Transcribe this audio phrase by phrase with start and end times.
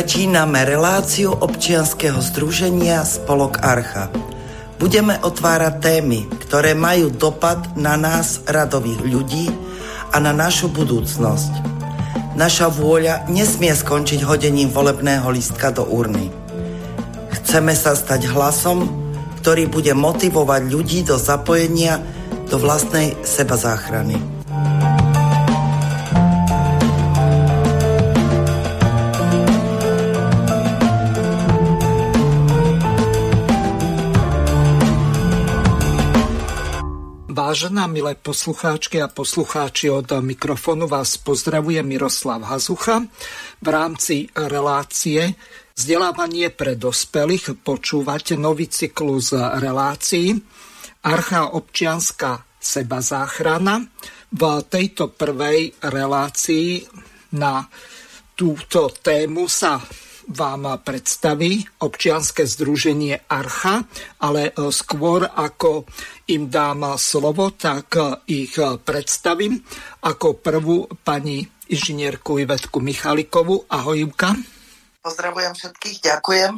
[0.00, 4.08] Začíname reláciu občianskeho združenia Spolok Archa.
[4.80, 9.52] Budeme otvárať témy, ktoré majú dopad na nás, radových ľudí,
[10.08, 11.52] a na našu budúcnosť.
[12.32, 16.32] Naša vôľa nesmie skončiť hodením volebného lístka do urny.
[17.36, 18.88] Chceme sa stať hlasom,
[19.44, 22.00] ktorý bude motivovať ľudí do zapojenia
[22.48, 24.39] do vlastnej sebazáchrany.
[37.60, 43.04] Vážená milé poslucháčky a poslucháči od mikrofónu vás pozdravuje Miroslav Hazucha.
[43.60, 45.36] V rámci relácie
[45.76, 50.40] Vzdelávanie pre dospelých počúvate nový cyklus relácií
[51.04, 53.84] Archa občianská seba záchrana.
[54.32, 56.88] V tejto prvej relácii
[57.36, 57.68] na
[58.40, 59.84] túto tému sa
[60.28, 63.86] vám predstaví občianske združenie Archa,
[64.20, 65.88] ale e, skôr ako
[66.28, 69.62] im dám slovo, tak e, ich predstavím.
[70.04, 73.70] Ako prvú pani inžinierku Ivetku Michalikovu.
[73.70, 74.34] Ahoj, Ivka.
[75.00, 76.52] Pozdravujem všetkých, ďakujem.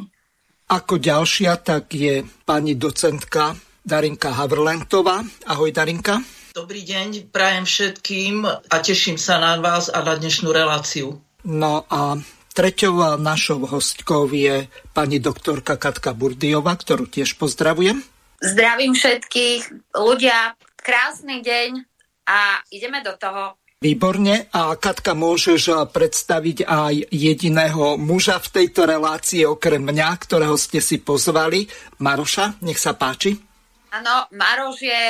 [0.73, 3.53] Ako ďalšia, tak je pani docentka
[3.85, 5.21] Darinka Havrlentová.
[5.47, 6.19] Ahoj, Darinka.
[6.53, 11.17] Dobrý deň, prajem všetkým a teším sa na vás a na dnešnú reláciu.
[11.43, 12.21] No a
[12.53, 17.97] Treťou našou hostkou je pani doktorka Katka Burdiova, ktorú tiež pozdravujem.
[18.45, 21.81] Zdravím všetkých ľudia, krásny deň
[22.29, 23.57] a ideme do toho.
[23.81, 24.47] Výborne.
[24.53, 31.01] A Katka, môžeš predstaviť aj jediného muža v tejto relácii okrem mňa, ktorého ste si
[31.01, 31.65] pozvali.
[32.05, 33.33] Maroša, nech sa páči.
[33.97, 35.01] Áno, Maroš je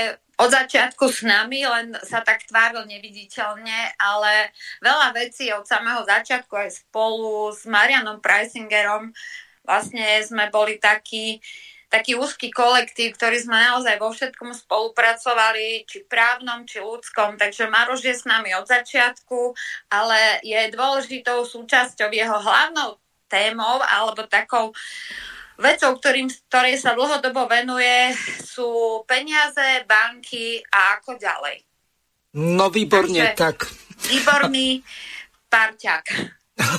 [0.44, 4.52] od začiatku s nami, len sa tak tváril neviditeľne, ale
[4.84, 9.16] veľa vecí od samého začiatku aj spolu s Marianom Preisingerom
[9.64, 11.40] vlastne sme boli taký,
[11.88, 18.04] taký úzky kolektív, ktorý sme naozaj vo všetkom spolupracovali, či právnom, či ľudskom, takže Maroš
[18.04, 19.56] je s nami od začiatku,
[19.88, 23.00] ale je dôležitou súčasťou jeho hlavnou
[23.32, 24.76] témou alebo takou
[25.58, 31.62] Vecou, ktorým, ktorej sa dlhodobo venuje, sú peniaze, banky a ako ďalej.
[32.34, 33.70] No výborne, Takže, tak.
[34.10, 34.82] Výborný
[35.46, 36.06] parťák.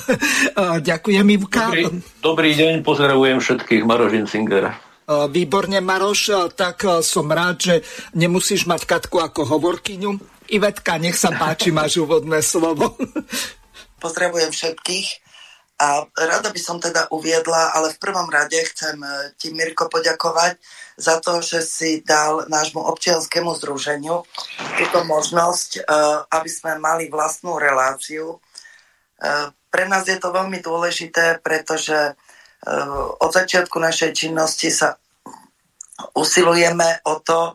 [0.87, 1.71] Ďakujem, Ivka.
[1.71, 1.83] Dobrý,
[2.19, 4.75] dobrý deň, pozdravujem všetkých, Maroš Singer.
[5.05, 7.75] Výborne, Maroš, tak som rád, že
[8.17, 10.11] nemusíš mať Katku ako hovorkyňu.
[10.51, 12.97] Ivetka, nech sa páči, máš úvodné slovo.
[14.03, 15.24] Pozdravujem všetkých.
[15.75, 20.55] A rada by som teda uviedla, ale v prvom rade chcem e, ti, Mirko, poďakovať
[20.95, 24.23] za to, že si dal nášmu občianskému združeniu
[24.79, 25.81] túto možnosť, e,
[26.31, 28.39] aby sme mali vlastnú reláciu.
[29.19, 32.15] E, pre nás je to veľmi dôležité, pretože
[33.21, 34.97] od začiatku našej činnosti sa
[36.17, 37.53] usilujeme o to,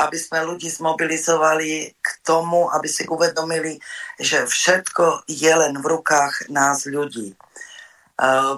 [0.00, 3.76] aby sme ľudí zmobilizovali k tomu, aby si uvedomili,
[4.16, 7.36] že všetko je len v rukách nás ľudí.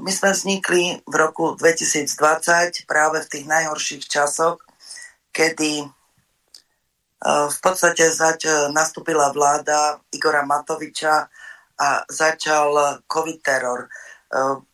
[0.03, 4.59] My sme vznikli v roku 2020 práve v tých najhorších časoch,
[5.31, 5.87] kedy
[7.23, 11.31] v podstate zač- nastúpila vláda Igora Matoviča
[11.79, 13.87] a začal covid teror.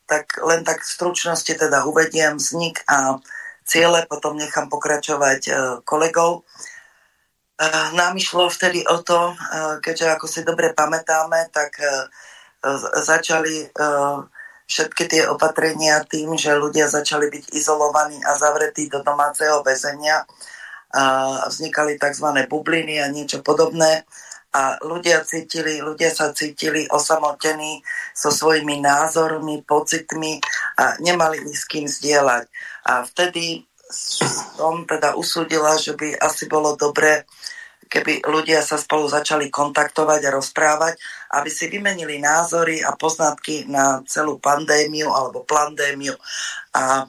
[0.09, 3.21] Tak len tak v stručnosti teda uvediem vznik a
[3.69, 5.53] ciele, potom nechám pokračovať
[5.85, 6.49] kolegov.
[7.93, 9.37] Nám išlo vtedy o to,
[9.85, 11.77] keďže ako si dobre pamätáme, tak
[13.05, 13.69] začali
[14.69, 20.29] všetky tie opatrenia tým, že ľudia začali byť izolovaní a zavretí do domáceho väzenia.
[20.93, 22.29] A vznikali tzv.
[22.49, 24.05] bubliny a niečo podobné.
[24.53, 27.85] A ľudia, cítili, ľudia sa cítili osamotení
[28.17, 30.41] so svojimi názormi, pocitmi
[30.81, 32.49] a nemali ich s kým zdieľať.
[32.89, 37.29] A vtedy som teda usúdila, že by asi bolo dobre
[37.89, 41.01] keby ľudia sa spolu začali kontaktovať a rozprávať,
[41.35, 46.17] aby si vymenili názory a poznatky na celú pandémiu alebo plandémiu.
[46.73, 47.09] A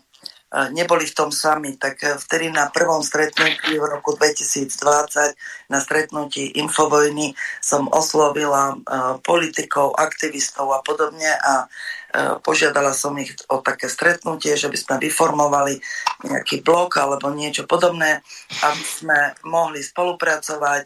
[0.73, 7.37] neboli v tom sami, tak vtedy na prvom stretnutí v roku 2020 na stretnutí Infovojny
[7.61, 8.73] som oslovila
[9.21, 11.98] politikov, aktivistov a podobne a E,
[12.41, 15.77] požiadala som ich o také stretnutie, že by sme vyformovali
[16.25, 18.25] nejaký blok alebo niečo podobné,
[18.65, 20.83] aby sme mohli spolupracovať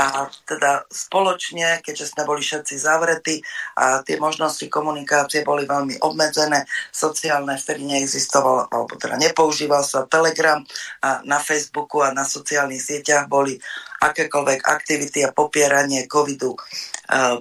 [0.00, 3.44] a teda spoločne, keďže sme boli všetci zavretí
[3.76, 10.64] a tie možnosti komunikácie boli veľmi obmedzené, sociálne vtedy neexistovalo, alebo teda nepoužíval sa Telegram
[11.04, 13.60] a na Facebooku a na sociálnych sieťach boli
[14.02, 16.58] akékoľvek aktivity a popieranie covidu e,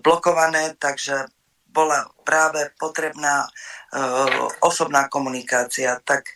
[0.03, 1.25] blokované, takže
[1.71, 5.99] bola práve potrebná uh, osobná komunikácia.
[6.03, 6.27] Tak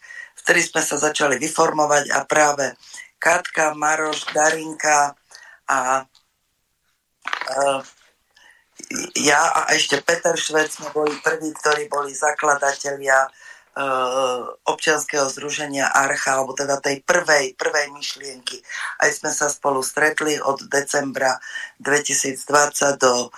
[0.44, 2.74] vtedy sme sa začali vyformovať a práve
[3.20, 5.16] Katka, Maroš, Darinka
[5.68, 6.04] a
[7.52, 7.82] uh,
[9.16, 13.28] ja a ešte Peter Švec sme boli prví, ktorí boli zakladatelia
[13.76, 18.60] uh, občianského združenia Archa, alebo teda tej prvej, prvej myšlienky.
[19.00, 21.40] Aj sme sa spolu stretli od decembra
[21.80, 23.32] 2020 do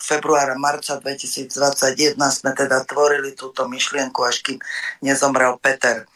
[0.00, 4.58] februára, marca 2021 sme teda tvorili túto myšlienku, až kým
[5.04, 6.08] nezomrel Peter.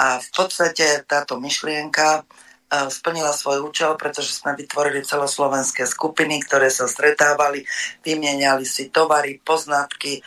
[0.00, 2.24] A v podstate táto myšlienka
[2.70, 7.66] splnila svoj účel, pretože sme vytvorili celoslovenské skupiny, ktoré sa stretávali,
[8.00, 10.22] vymieniali si tovary, poznatky,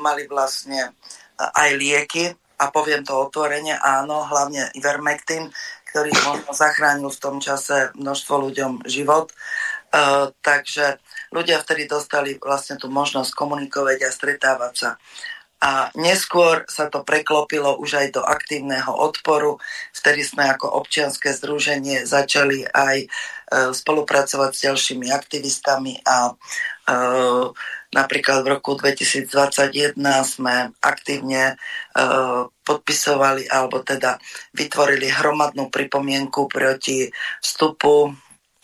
[0.00, 0.96] mali vlastne
[1.38, 5.52] aj lieky a poviem to otvorene, áno, hlavne Ivermectin,
[5.92, 9.30] ktorý možno zachránil v tom čase množstvo ľuďom život.
[10.42, 10.98] Takže
[11.34, 14.90] ľudia vtedy dostali vlastne tú možnosť komunikovať a stretávať sa.
[15.64, 19.56] A neskôr sa to preklopilo už aj do aktívneho odporu.
[19.96, 23.08] Vtedy sme ako občianske združenie začali aj e,
[23.72, 26.32] spolupracovať s ďalšími aktivistami a e,
[27.96, 29.96] napríklad v roku 2021
[30.28, 32.04] sme aktívne e,
[32.60, 34.20] podpisovali alebo teda
[34.52, 37.08] vytvorili hromadnú pripomienku proti
[37.40, 38.12] vstupu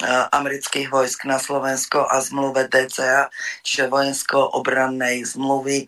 [0.09, 3.29] amerických vojsk na Slovensko a zmluve DCA,
[3.61, 5.87] čiže vojensko-obrannej zmluvy e,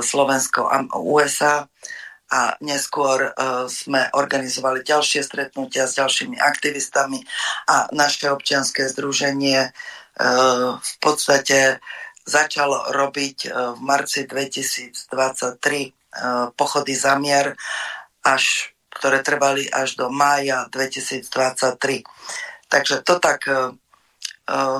[0.00, 1.68] Slovensko-USA
[2.32, 7.20] a neskôr uh, sme organizovali ďalšie stretnutia s ďalšími aktivistami
[7.68, 9.68] a naše občianske združenie
[10.80, 11.80] v podstate
[12.24, 15.02] začalo robiť v marci 2023
[16.54, 17.56] pochody za mier,
[18.20, 22.04] až, ktoré trvali až do mája 2023.
[22.72, 23.76] Takže to tak uh,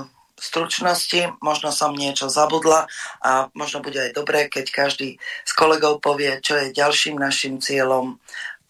[0.08, 2.88] v stručnosti, možno som niečo zabudla
[3.20, 8.16] a možno bude aj dobré, keď každý z kolegov povie, čo je ďalším našim cieľom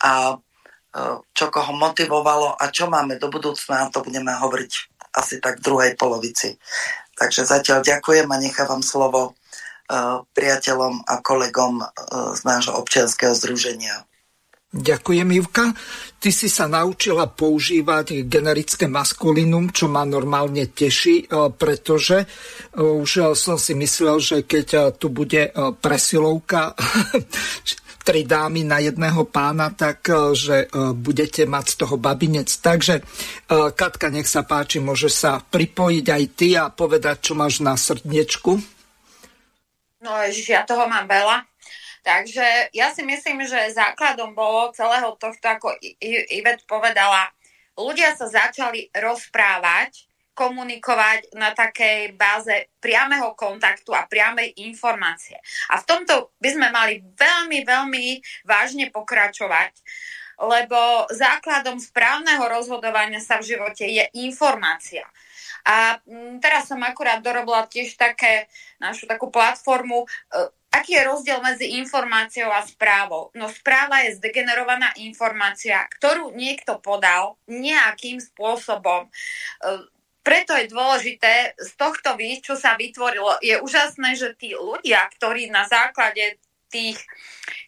[0.03, 4.73] a uh, čo koho motivovalo a čo máme do budúcna, to budeme hovoriť
[5.15, 6.59] asi tak v druhej polovici.
[7.15, 9.37] Takže zatiaľ ďakujem a nechávam slovo
[10.33, 11.85] priateľom a kolegom
[12.33, 14.09] z nášho občianského združenia.
[14.73, 15.77] Ďakujem, Ivka.
[16.17, 22.27] Ty si sa naučila používať generické maskulinum, čo ma normálne teší, e, pretože e,
[22.81, 26.73] už som si myslel, že keď e, tu bude presilovka
[28.09, 30.67] tri dámy na jedného pána, tak že
[30.99, 32.51] budete mať z toho babinec.
[32.51, 32.99] Takže
[33.47, 38.59] Katka, nech sa páči, môže sa pripojiť aj ty a povedať, čo máš na srdečku.
[40.03, 41.52] No ježiš, ja toho mám veľa.
[42.03, 45.79] Takže ja si myslím, že základom bolo celého tohto, ako
[46.35, 47.31] Ivet povedala,
[47.79, 55.37] ľudia sa začali rozprávať, komunikovať na takej báze priameho kontaktu a priamej informácie.
[55.71, 58.05] A v tomto by sme mali veľmi, veľmi
[58.49, 59.77] vážne pokračovať,
[60.41, 65.05] lebo základom správneho rozhodovania sa v živote je informácia.
[65.63, 68.51] A mm, teraz som akurát dorobila tiež také,
[68.83, 70.09] našu takú platformu, e,
[70.73, 73.29] Aký je rozdiel medzi informáciou a správou?
[73.37, 79.05] No správa je zdegenerovaná informácia, ktorú niekto podal nejakým spôsobom.
[79.05, 79.11] E,
[80.25, 85.69] preto je dôležité z tohto, čo sa vytvorilo, je úžasné, že tí ľudia, ktorí na
[85.69, 86.41] základe
[86.73, 86.97] tých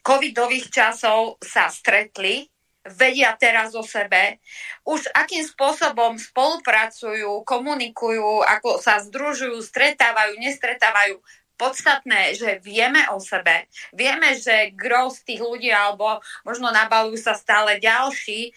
[0.00, 2.48] covidových časov sa stretli,
[2.84, 4.40] vedia teraz o sebe,
[4.84, 11.16] už akým spôsobom spolupracujú, komunikujú, ako sa združujú, stretávajú, nestretávajú,
[11.54, 17.34] podstatné, že vieme o sebe, vieme, že gro z tých ľudí, alebo možno nabalujú sa
[17.34, 18.52] stále ďalší,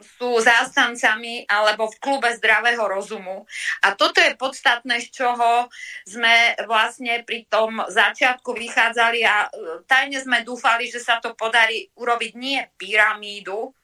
[0.00, 3.44] sú zástancami alebo v klube zdravého rozumu.
[3.84, 5.68] A toto je podstatné, z čoho
[6.08, 9.48] sme vlastne pri tom začiatku vychádzali a e,
[9.84, 13.76] tajne sme dúfali, že sa to podarí urobiť nie pyramídu,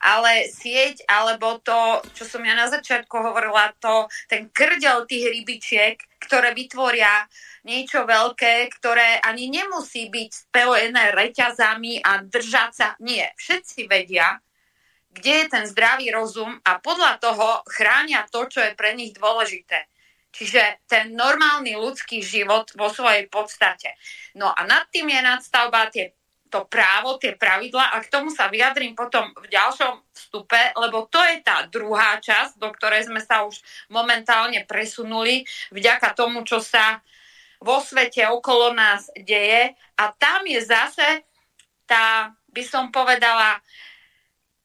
[0.00, 5.96] ale sieť, alebo to, čo som ja na začiatku hovorila, to, ten krdel tých rybičiek,
[6.16, 7.28] ktoré vytvoria
[7.68, 12.88] niečo veľké, ktoré ani nemusí byť spojené reťazami a držať sa.
[13.04, 14.40] Nie, všetci vedia,
[15.12, 19.90] kde je ten zdravý rozum a podľa toho chránia to, čo je pre nich dôležité.
[20.30, 23.98] Čiže ten normálny ľudský život vo svojej podstate.
[24.38, 26.14] No a nad tým je nadstavba tie
[26.50, 31.22] to právo, tie pravidla a k tomu sa vyjadrím potom v ďalšom vstupe, lebo to
[31.22, 36.98] je tá druhá časť, do ktorej sme sa už momentálne presunuli vďaka tomu, čo sa
[37.62, 41.22] vo svete okolo nás deje a tam je zase
[41.86, 43.62] tá, by som povedala,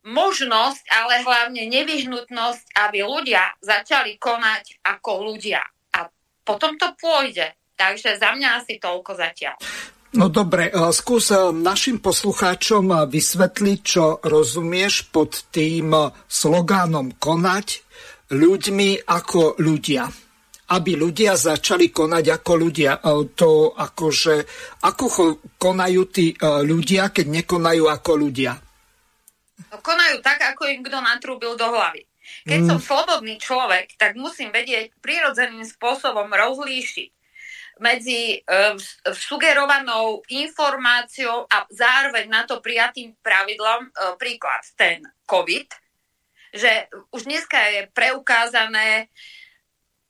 [0.06, 5.66] možnosť, ale hlavne nevyhnutnosť, aby ľudia začali konať ako ľudia.
[5.98, 6.06] A
[6.46, 7.58] potom to pôjde.
[7.76, 9.58] Takže za mňa asi toľko zatiaľ.
[10.16, 15.92] No dobre, e, skús e, našim poslucháčom e, vysvetliť, čo rozumieš pod tým
[16.24, 17.84] slogánom konať
[18.32, 20.08] ľuďmi ako ľudia.
[20.66, 22.98] Aby ľudia začali konať ako ľudia.
[23.38, 24.36] To akože,
[24.82, 25.06] ako
[25.62, 28.58] konajú tí ľudia, keď nekonajú ako ľudia?
[29.70, 32.10] No, konajú tak, ako im kto natrúbil do hlavy.
[32.50, 32.68] Keď mm.
[32.74, 37.14] som slobodný človek, tak musím vedieť prirodzeným spôsobom rozlíšiť
[37.80, 38.80] medzi uh,
[39.12, 45.68] sugerovanou informáciou a zároveň na to prijatým pravidlom, uh, príklad ten COVID,
[46.56, 49.12] že už dneska je preukázané,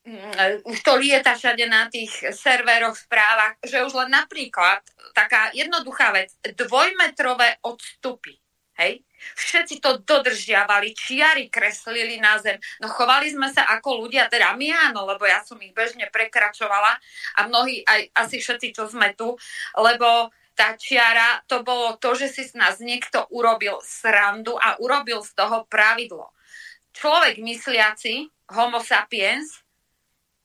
[0.05, 4.85] um, už to lieta všade na tých serveroch, správach, že už len napríklad
[5.17, 8.37] taká jednoduchá vec, dvojmetrové odstupy,
[8.77, 9.01] hej,
[9.33, 12.61] Všetci to dodržiavali, čiary kreslili na zem.
[12.77, 16.93] No chovali sme sa ako ľudia, teda my áno, lebo ja som ich bežne prekračovala
[17.35, 19.33] a mnohí aj asi všetci, čo sme tu,
[19.73, 25.19] lebo tá čiara, to bolo to, že si z nás niekto urobil srandu a urobil
[25.19, 26.31] z toho pravidlo.
[26.95, 29.64] Človek mysliaci, homo sapiens,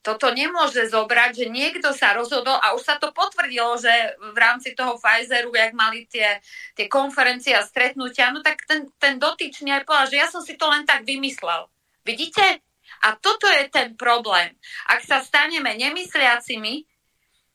[0.00, 4.72] toto nemôže zobrať, že niekto sa rozhodol a už sa to potvrdilo, že v rámci
[4.72, 6.40] toho Pfizeru, jak mali tie,
[6.72, 10.56] tie konferencie a stretnutia, no tak ten, ten dotyčný aj povedal, že ja som si
[10.56, 11.68] to len tak vymyslel.
[12.00, 12.64] Vidíte?
[13.04, 14.56] A toto je ten problém.
[14.88, 16.88] Ak sa staneme nemysliacimi,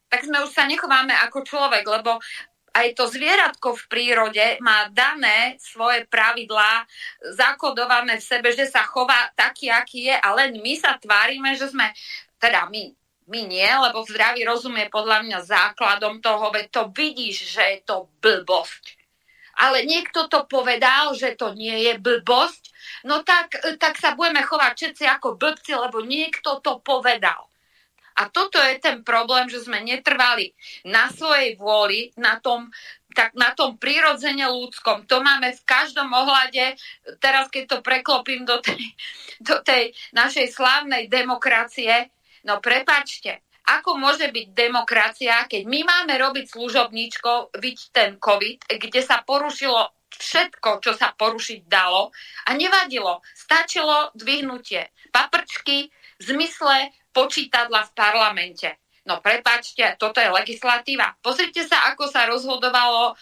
[0.09, 2.21] tak sme už sa nechováme ako človek, lebo
[2.75, 6.83] aj to zvieratko v prírode má dané svoje pravidlá,
[7.39, 11.71] zakodované v sebe, že sa chová taký, aký je a len my sa tvárime, že
[11.71, 11.87] sme
[12.35, 12.91] teda my,
[13.31, 17.79] my nie, lebo zdravý rozum je podľa mňa základom toho, veď to vidíš, že je
[17.87, 18.99] to blbosť.
[19.55, 22.75] Ale niekto to povedal, že to nie je blbosť,
[23.07, 27.47] no tak, tak sa budeme chovať všetci ako blbci, lebo niekto to povedal.
[28.15, 30.55] A toto je ten problém, že sme netrvali
[30.87, 32.71] na svojej vôli, na tom,
[33.11, 35.07] tak na tom prirodzene ľudskom.
[35.07, 36.79] To máme v každom ohľade.
[37.19, 38.79] Teraz, keď to preklopím do tej,
[39.43, 42.11] do tej našej slávnej demokracie,
[42.45, 49.01] No prepačte, ako môže byť demokracia, keď my máme robiť služobníčko, byť ten COVID, kde
[49.01, 52.13] sa porušilo všetko, čo sa porušiť dalo
[52.45, 53.25] a nevadilo.
[53.33, 58.69] Stačilo dvihnutie paprčky v zmysle počítadla v parlamente.
[59.05, 61.13] No prepačte, toto je legislatíva.
[61.21, 63.13] Pozrite sa, ako sa rozhodovalo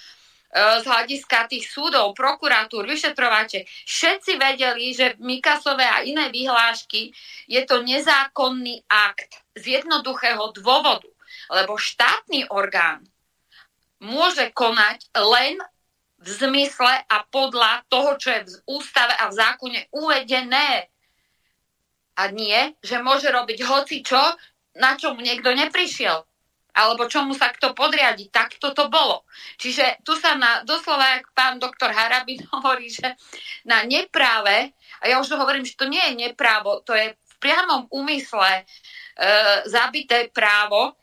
[0.54, 7.10] z hľadiska tých súdov, prokuratúr, vyšetrovače, všetci vedeli, že Mikasové a iné vyhlášky
[7.50, 11.10] je to nezákonný akt z jednoduchého dôvodu,
[11.50, 13.02] lebo štátny orgán
[13.98, 15.58] môže konať len
[16.22, 20.93] v zmysle a podľa toho, čo je v ústave a v zákone uvedené.
[22.14, 24.22] A nie, že môže robiť hoci čo,
[24.78, 26.26] na čo mu niekto neprišiel
[26.74, 28.34] alebo čomu sa kto podriadi.
[28.34, 29.30] Tak toto bolo.
[29.62, 33.14] Čiže tu sa na, doslova, jak pán doktor Harabin hovorí, že
[33.70, 37.86] na nepráve, a ja už hovorím, že to nie je neprávo, to je v priamom
[37.94, 38.64] úmysle e,
[39.70, 40.98] zabité právo,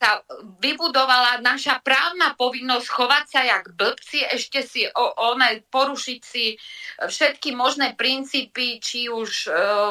[0.00, 0.24] sa
[0.64, 6.56] vybudovala naša právna povinnosť chovať sa jak blbci, ešte si o, one, porušiť si
[7.04, 9.48] všetky možné princípy, či už e,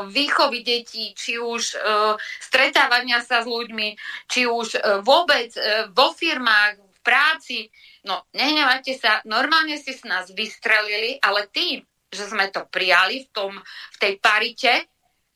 [0.10, 3.94] výchovy detí, či už e, stretávania sa s ľuďmi,
[4.26, 7.60] či už e, vôbec e, vo firmách, v práci.
[8.04, 13.28] No, nehnevajte sa, normálne si s nás vystrelili, ale tým, že sme to prijali v,
[13.30, 13.54] tom,
[13.94, 14.90] v tej parite,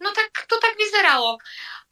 [0.03, 1.39] no tak to tak vyzeralo.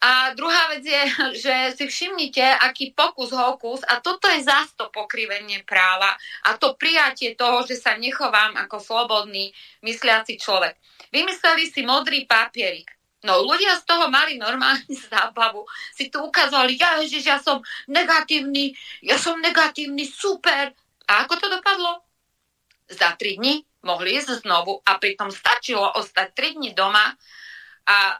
[0.02, 1.02] A druhá vec je,
[1.46, 6.74] že si všimnite, aký pokus hokus, a toto je zás to pokrivenie práva a to
[6.74, 9.54] prijatie toho, že sa nechovám ako slobodný
[9.86, 10.74] mysliaci človek.
[11.14, 12.90] Vymysleli si modrý papierik.
[13.22, 15.62] No ľudia z toho mali normálne zábavu.
[15.94, 18.74] Si tu ukázali, ja ježiš, ja som negatívny,
[19.06, 20.74] ja som negatívny, super.
[21.06, 22.02] A ako to dopadlo?
[22.90, 27.14] Za tri dni mohli ísť znovu a pritom stačilo ostať 3 dní doma
[27.86, 28.18] a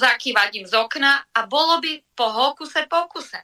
[0.00, 3.36] zakývať im z okna a bolo by po hokuse pokuse.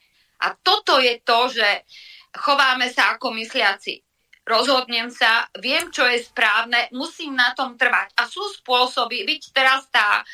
[0.43, 1.87] A toto je to, že
[2.35, 4.03] chováme sa ako mysliaci.
[4.43, 8.11] Rozhodnem sa, viem, čo je správne, musím na tom trvať.
[8.19, 10.27] A sú spôsoby, byť teraz tá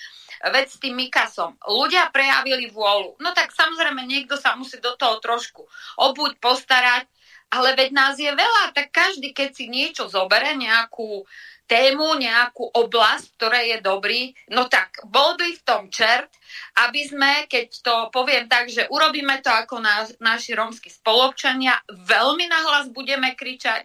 [0.48, 1.60] vec s tým Mikasom.
[1.60, 3.20] Ľudia prejavili vôľu.
[3.20, 5.60] No tak samozrejme, niekto sa musí do toho trošku
[6.00, 7.04] obuť, postarať,
[7.52, 11.28] ale veď nás je veľa, tak každý, keď si niečo zobere, nejakú
[11.68, 16.32] tému, nejakú oblasť, ktoré je dobrý, no tak bol by v tom čert,
[16.80, 22.48] aby sme, keď to poviem tak, že urobíme to ako na, naši rómsky spolobčania, veľmi
[22.48, 23.84] nahlas budeme kričať,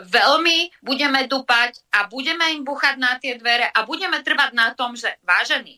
[0.00, 4.96] veľmi budeme dupať a budeme im buchať na tie dvere a budeme trvať na tom,
[4.96, 5.76] že vážení,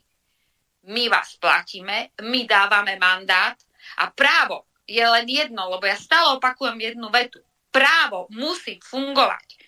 [0.86, 3.58] my vás platíme, my dávame mandát
[3.98, 7.42] a právo je len jedno, lebo ja stále opakujem jednu vetu.
[7.70, 9.59] Právo musí fungovať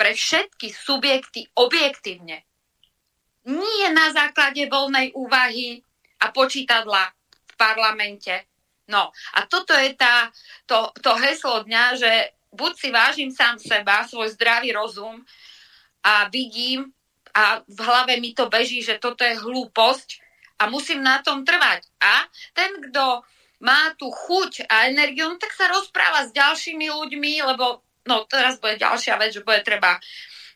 [0.00, 2.48] pre všetky subjekty objektívne.
[3.44, 5.84] Nie na základe voľnej úvahy
[6.24, 7.12] a počítadla
[7.44, 8.48] v parlamente.
[8.88, 10.32] No a toto je tá,
[10.64, 12.12] to, to heslo dňa, že
[12.48, 15.20] buď si vážim sám seba, svoj zdravý rozum
[16.00, 16.88] a vidím
[17.36, 20.16] a v hlave mi to beží, že toto je hlúposť
[20.64, 21.84] a musím na tom trvať.
[22.00, 22.24] A
[22.56, 23.20] ten, kto
[23.60, 28.60] má tú chuť a energiu, no tak sa rozpráva s ďalšími ľuďmi, lebo no teraz
[28.60, 30.00] bude ďalšia vec, že bude treba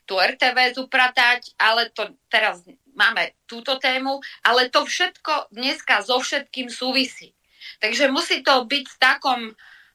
[0.05, 2.61] tú RTV upratať, ale to teraz
[2.93, 7.33] máme túto tému, ale to všetko dneska so všetkým súvisí.
[7.81, 9.41] Takže musí to byť v takom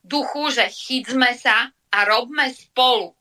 [0.02, 3.14] duchu, že chytme sa a robme spolu.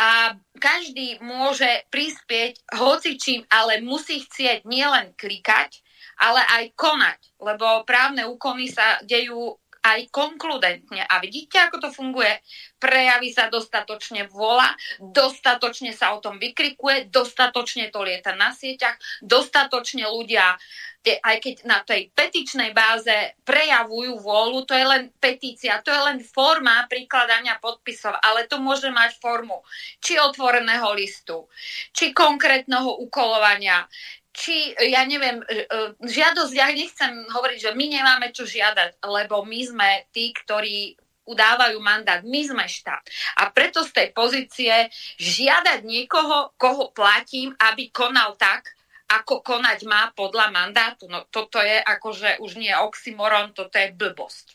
[0.00, 5.84] A každý môže prispieť hocičím, ale musí chcieť nielen klikať,
[6.20, 11.04] ale aj konať, lebo právne úkony sa dejú aj konkludentne.
[11.08, 12.40] A vidíte, ako to funguje?
[12.76, 20.04] Prejaví sa dostatočne vôľa, dostatočne sa o tom vykrikuje, dostatočne to lieta na sieťach, dostatočne
[20.04, 20.56] ľudia
[21.00, 26.20] aj keď na tej petičnej báze prejavujú vôľu, to je len petícia, to je len
[26.20, 29.64] forma prikladania podpisov, ale to môže mať formu
[30.04, 31.48] či otvoreného listu,
[31.96, 33.88] či konkrétneho ukolovania,
[34.30, 39.42] či, ja neviem, e, e, žiadosť, ja nechcem hovoriť, že my nemáme čo žiadať, lebo
[39.42, 40.94] my sme tí, ktorí
[41.26, 43.06] udávajú mandát, my sme štát.
[43.38, 48.74] A preto z tej pozície žiadať niekoho, koho platím, aby konal tak,
[49.10, 51.10] ako konať má podľa mandátu.
[51.10, 54.54] No toto je akože už nie oxymoron, toto je blbosť.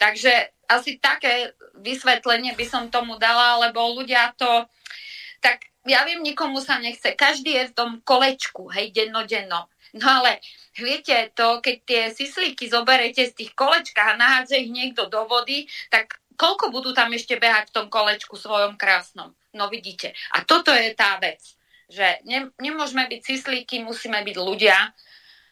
[0.00, 0.32] Takže
[0.68, 4.64] asi také vysvetlenie by som tomu dala, lebo ľudia to
[5.44, 7.14] tak ja viem, nikomu sa nechce.
[7.18, 9.66] Každý je v tom kolečku, hej, denno-denno.
[9.92, 10.40] No ale
[10.72, 15.68] viete to, keď tie sislíky zoberete z tých kolečkách a nahádze ich niekto do vody,
[15.92, 19.36] tak koľko budú tam ešte behať v tom kolečku svojom krásnom?
[19.52, 20.16] No vidíte.
[20.32, 21.44] A toto je tá vec,
[21.92, 24.96] že ne, nemôžeme byť cislíky, musíme byť ľudia,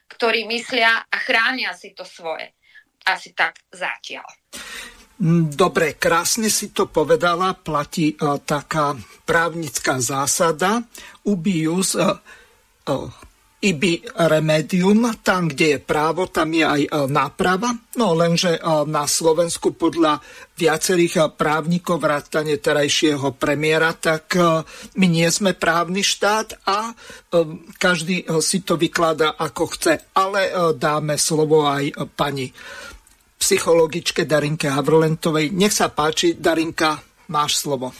[0.08, 2.56] ktorí myslia a chránia si to svoje.
[3.04, 4.24] Asi tak zatiaľ.
[5.20, 8.96] Mm, dobre, krásne si to povedala, platí uh, taká
[9.28, 10.80] právnická zásada
[11.28, 12.16] ubius uh,
[12.88, 13.12] uh,
[13.60, 17.76] ibi remedium, tam, kde je právo, tam je aj náprava.
[18.00, 18.56] No lenže
[18.88, 20.16] na Slovensku podľa
[20.56, 24.32] viacerých právnikov vrátane terajšieho premiéra, tak
[24.96, 26.96] my nie sme právny štát a
[27.76, 30.08] každý si to vykladá ako chce.
[30.16, 32.48] Ale dáme slovo aj pani
[33.40, 35.56] psychologičke Darinke Havrlentovej.
[35.56, 37.00] Nech sa páči, Darinka,
[37.32, 37.96] máš slovo.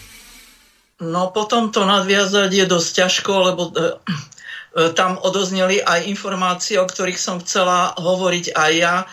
[1.01, 3.87] No potom to nadviazať je dosť ťažko, lebo e, e,
[4.93, 8.97] tam odozneli aj informácie, o ktorých som chcela hovoriť aj ja.
[9.01, 9.07] E,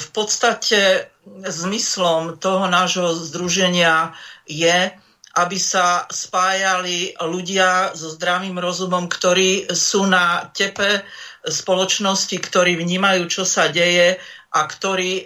[0.00, 1.12] v podstate
[1.44, 4.16] zmyslom toho nášho združenia
[4.48, 4.88] je,
[5.36, 11.04] aby sa spájali ľudia so zdravým rozumom, ktorí sú na tepe
[11.44, 14.16] spoločnosti, ktorí vnímajú, čo sa deje
[14.50, 15.24] a ktorí e,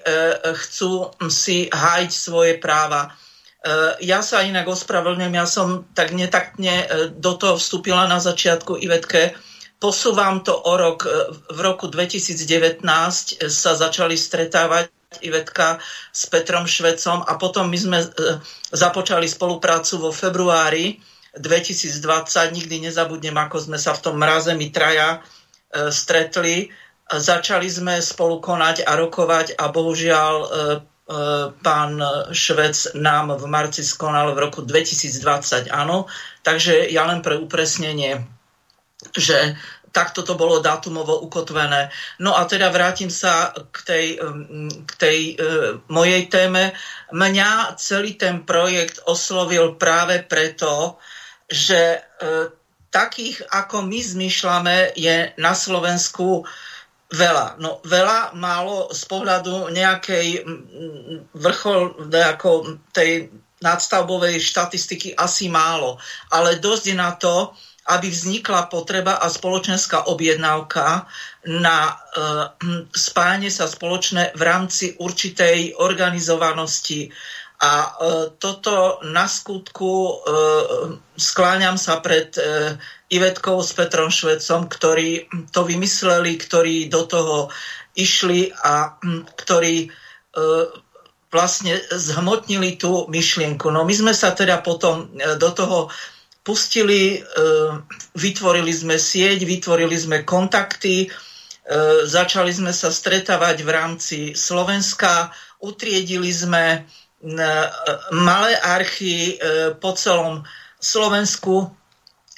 [0.53, 3.09] chcú si hájiť svoje práva.
[3.09, 3.11] E,
[4.05, 9.33] ja sa inak ospravedlňujem, ja som tak netaktne e, do toho vstúpila na začiatku Ivetke.
[9.81, 11.09] Posúvam to o rok.
[11.53, 12.85] V roku 2019
[13.49, 14.93] sa začali stretávať
[15.25, 15.81] Ivetka
[16.13, 17.99] s Petrom Švecom a potom my sme
[18.73, 21.01] započali spoluprácu vo februári
[21.37, 22.01] 2020.
[22.57, 25.21] Nikdy nezabudnem, ako sme sa v tom mraze my traja
[25.91, 26.71] stretli
[27.05, 30.77] Začali sme spolu konať a rokovať a bohužiaľ e, e,
[31.53, 32.01] pán
[32.33, 36.09] Švec nám v marci skonal v roku 2020, áno.
[36.41, 38.25] Takže ja len pre upresnenie,
[39.13, 39.53] že
[39.93, 41.93] takto to bolo dátumovo ukotvené.
[42.25, 44.07] No a teda vrátim sa k tej,
[44.89, 45.35] k tej e,
[45.93, 46.73] mojej téme.
[47.13, 50.97] Mňa celý ten projekt oslovil práve preto,
[51.53, 52.01] že
[52.95, 56.47] takých, ako my zmyšľame, je na Slovensku
[57.13, 57.61] veľa.
[57.61, 60.47] No veľa, málo z pohľadu nejakej
[61.37, 63.29] vrchol ako tej
[63.61, 65.97] nadstavbovej štatistiky asi málo.
[66.33, 67.53] Ale dosť na to,
[67.85, 71.05] aby vznikla potreba a spoločenská objednávka
[71.45, 71.95] na e,
[72.97, 77.13] spájanie sa spoločné v rámci určitej organizovanosti
[77.61, 77.89] a e,
[78.41, 80.13] toto na skutku e,
[81.17, 82.75] skláňam sa pred e,
[83.15, 87.49] Ivetkou s Petrom Švecom, ktorí to vymysleli, ktorí do toho
[87.95, 88.99] išli a
[89.39, 89.91] ktorí
[91.31, 93.71] vlastne zhmotnili tú myšlienku.
[93.71, 95.95] No my sme sa teda potom do toho
[96.43, 97.23] pustili,
[98.19, 101.07] vytvorili sme sieť, vytvorili sme kontakty,
[102.05, 106.85] začali sme sa stretávať v rámci Slovenska, utriedili sme
[108.13, 110.45] malé archy e, po celom
[110.77, 111.73] Slovensku,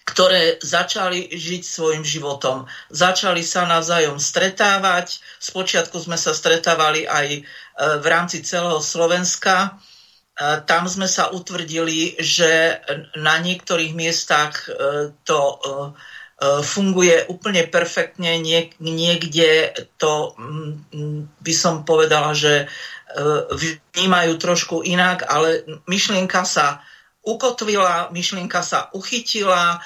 [0.06, 2.70] ktoré začali žiť svojim životom.
[2.94, 5.18] Začali sa navzájom stretávať.
[5.42, 7.40] Spočiatku sme sa stretávali aj e,
[7.98, 9.74] v rámci celého Slovenska.
[10.38, 12.78] E, tam sme sa utvrdili, že
[13.18, 14.70] na niektorých miestach
[15.26, 15.40] to
[16.62, 18.36] funguje úplne perfektne,
[18.76, 20.36] niekde to
[21.40, 22.68] by som povedala, že
[23.96, 26.84] vnímajú trošku inak, ale myšlienka sa
[27.26, 29.78] ukotvila, myšlienka sa uchytila, e,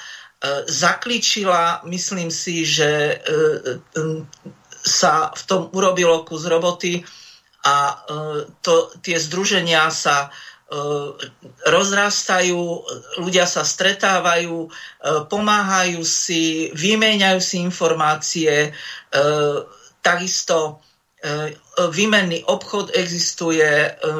[0.69, 1.81] zakličila.
[1.89, 3.81] Myslím si, že e,
[4.85, 7.01] sa v tom urobilo kus roboty
[7.65, 7.95] a e,
[8.61, 10.29] to, tie združenia sa
[11.67, 12.63] rozrastajú,
[13.19, 14.71] ľudia sa stretávajú,
[15.27, 18.71] pomáhajú si, vymieňajú si informácie,
[19.99, 20.79] takisto
[21.21, 21.53] E,
[21.89, 24.11] výmenný obchod existuje, e, e,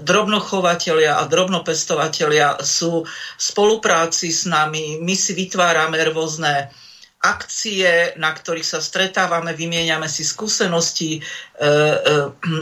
[0.00, 6.72] drobnochovatelia a drobnopestovatelia sú v spolupráci s nami, my si vytvárame rôzne
[7.16, 11.18] akcie, na ktorých sa stretávame, vymieňame si skúsenosti,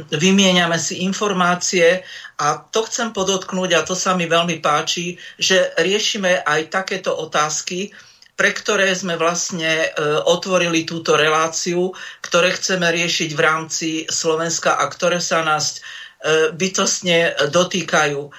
[0.09, 2.01] vymieňame si informácie.
[2.41, 7.93] A to chcem podotknúť a to sa mi veľmi páči, že riešime aj takéto otázky,
[8.35, 9.89] pre ktoré sme vlastne e,
[10.27, 17.51] otvorili túto reláciu, ktoré chceme riešiť v rámci Slovenska a ktoré sa nás e, bytostne
[17.51, 18.21] dotýkajú.
[18.27, 18.31] E,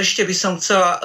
[0.00, 1.04] ešte by som chcela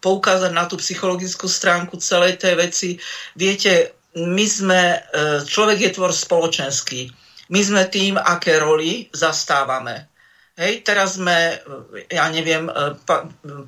[0.00, 2.90] poukázať na tú psychologickú stránku celej tej veci.
[3.36, 4.80] Viete, my sme,
[5.48, 7.08] človek je tvor spoločenský.
[7.48, 10.11] My sme tým, aké roli zastávame.
[10.52, 11.56] Hej, teraz sme,
[12.12, 12.92] ja neviem, e,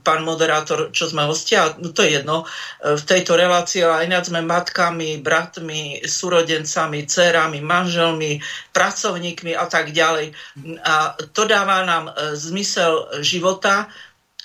[0.05, 4.44] pán moderátor, čo sme hostia, to je jedno, e, v tejto relácii, ale ináč sme
[4.44, 8.37] matkami, bratmi, súrodencami, dcerami, manželmi,
[8.77, 10.37] pracovníkmi a tak ďalej.
[10.85, 13.88] A to dáva nám e, zmysel života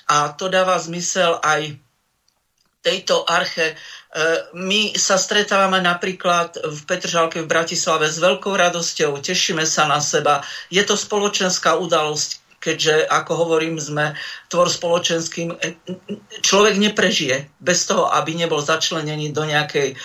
[0.08, 1.76] a to dáva zmysel aj
[2.80, 3.76] tejto arche.
[4.58, 10.42] My sa stretávame napríklad v Petržalke v Bratislave s veľkou radosťou, tešíme sa na seba.
[10.66, 14.12] Je to spoločenská udalosť, keďže, ako hovorím, sme
[14.52, 15.56] tvor spoločenským.
[16.44, 19.96] Človek neprežije bez toho, aby nebol začlenený do nejakej e,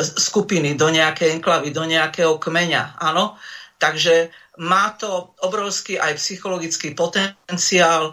[0.00, 3.02] skupiny, do nejakej enklavy, do nejakého kmeňa.
[3.02, 3.36] Áno?
[3.76, 4.32] Takže
[4.64, 8.12] má to obrovský aj psychologický potenciál.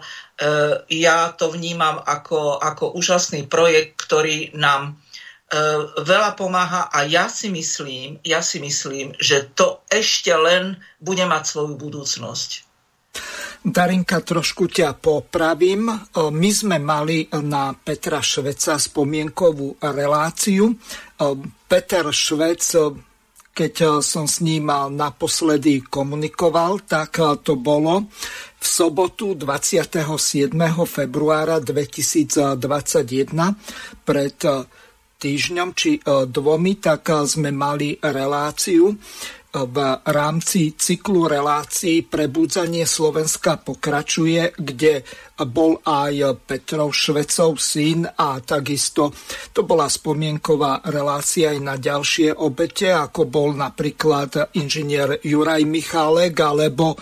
[1.00, 5.07] ja to vnímam ako, ako úžasný projekt, ktorý nám e,
[6.04, 11.42] veľa pomáha a ja si myslím, ja si myslím, že to ešte len bude mať
[11.48, 12.68] svoju budúcnosť.
[13.64, 15.90] Darinka, trošku ťa popravím.
[16.14, 20.76] My sme mali na Petra Šveca spomienkovú reláciu.
[21.66, 22.62] Peter Švec
[23.58, 28.06] keď som s ním naposledy komunikoval, tak to bolo
[28.54, 29.98] v sobotu 27.
[30.86, 32.54] februára 2021
[34.06, 34.38] pred
[35.18, 38.94] týždňom či dvomi, tak sme mali reláciu
[39.48, 45.02] v rámci cyklu relácií Prebudzanie Slovenska pokračuje, kde
[45.48, 49.08] bol aj Petrov Švecov syn a takisto
[49.56, 56.92] to bola spomienková relácia aj na ďalšie obete, ako bol napríklad inžinier Juraj Michálek alebo
[56.92, 56.96] e,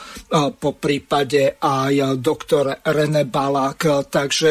[0.55, 4.07] po prípade aj doktor René Balák.
[4.07, 4.51] Takže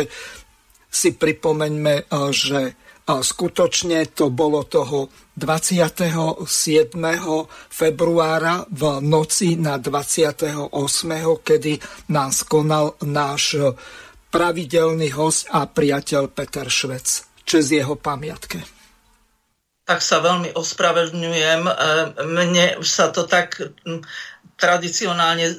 [0.91, 2.03] si pripomeňme, e,
[2.35, 2.61] že
[3.05, 6.41] e, skutočne to bolo toho 27.
[7.69, 10.73] februára v noci na 28.
[11.45, 11.73] kedy
[12.09, 13.61] nás konal náš
[14.33, 17.07] pravidelný host a priateľ Peter Švec.
[17.45, 18.59] Čes jeho pamiatke.
[19.85, 21.61] Tak sa veľmi ospravedlňujem.
[21.69, 21.73] E,
[22.25, 23.61] mne už sa to tak
[24.55, 25.55] tradicionálne uh,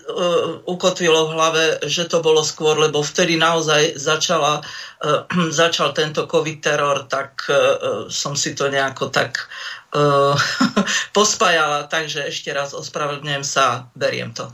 [0.65, 6.59] ukotvilo v hlave, že to bolo skôr, lebo vtedy naozaj začala, uh, začal tento covid
[6.65, 9.53] teror, tak uh, som si to nejako tak
[9.93, 10.33] uh,
[11.17, 14.49] pospájala, takže ešte raz ospravedlňujem sa, beriem to.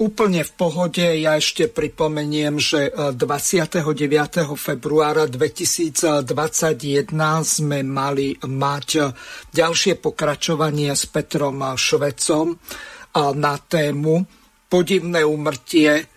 [0.00, 1.04] Úplne v pohode.
[1.20, 3.84] Ja ešte pripomeniem, že 29.
[4.56, 6.24] februára 2021
[7.44, 8.88] sme mali mať
[9.52, 12.56] ďalšie pokračovanie s Petrom Švecom
[13.36, 14.24] na tému
[14.72, 16.08] podivné umrtie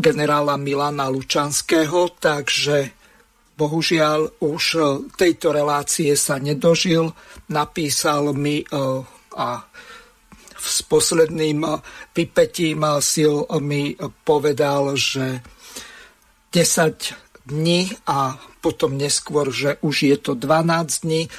[0.00, 2.96] generála Milana Lučanského, takže
[3.60, 4.64] bohužiaľ už
[5.20, 7.12] tejto relácie sa nedožil.
[7.52, 8.64] Napísal mi
[9.36, 9.48] a
[10.66, 11.66] s posledným
[12.16, 15.40] vypetím sil mi povedal, že
[16.52, 17.14] 10
[17.46, 21.30] dní a potom neskôr, že už je to 12 dní,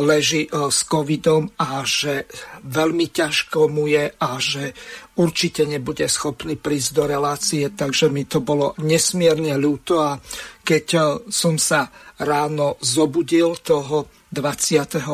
[0.00, 2.24] leží s covidom a že
[2.64, 4.72] veľmi ťažko mu je a že
[5.20, 10.16] určite nebude schopný prísť do relácie, takže mi to bolo nesmierne ľúto a
[10.64, 15.04] keď som sa ráno zobudil toho 28.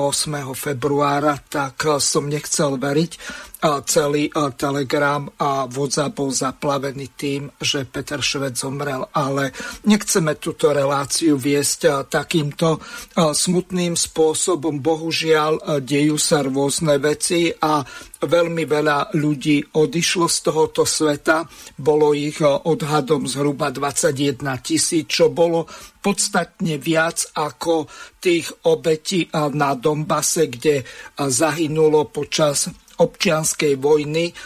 [0.54, 3.12] februára, tak som nechcel veriť.
[3.60, 9.52] Celý telegram a WhatsApp bol zaplavený tým, že Peter Švec zomrel, ale
[9.84, 12.80] nechceme túto reláciu viesť takýmto
[13.12, 14.80] smutným spôsobom.
[14.80, 17.84] Bohužiaľ, dejú sa rôzne veci a
[18.24, 21.44] veľmi veľa ľudí odišlo z tohoto sveta.
[21.76, 25.68] Bolo ich odhadom zhruba 21 tisíc, čo bolo
[26.00, 27.84] podstatne viac ako
[28.24, 30.80] tých obetí na Dombase, kde
[31.16, 34.36] zahynulo počas občianskej vojny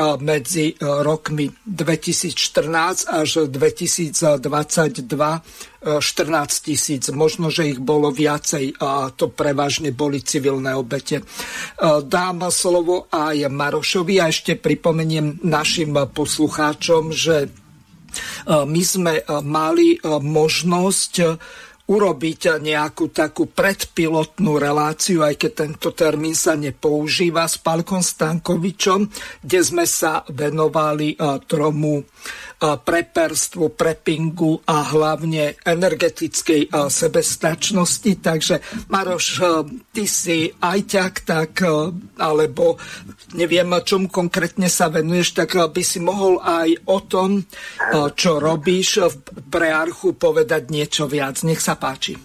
[0.00, 4.40] medzi rokmi 2014 až 2022
[6.00, 7.04] 14 tisíc.
[7.12, 11.20] Možno, že ich bolo viacej a to prevažne boli civilné obete.
[12.04, 17.52] Dám slovo aj Marošovi a ešte pripomeniem našim poslucháčom, že
[18.48, 21.12] my sme mali možnosť
[21.90, 29.10] urobiť nejakú takú predpilotnú reláciu, aj keď tento termín sa nepoužíva s Palkom Stankovičom,
[29.42, 31.18] kde sme sa venovali
[31.50, 32.06] tromu
[32.60, 38.12] preperstvu, prepingu a hlavne energetickej sebestačnosti.
[38.20, 38.60] Takže
[38.92, 39.26] Maroš,
[39.96, 41.64] ty si ajťak, tak,
[42.20, 42.76] alebo
[43.32, 47.40] neviem, čom konkrétne sa venuješ, tak by si mohol aj o tom,
[48.12, 49.08] čo robíš
[49.48, 51.40] pre Archu, povedať niečo viac.
[51.48, 52.20] Nech sa páči.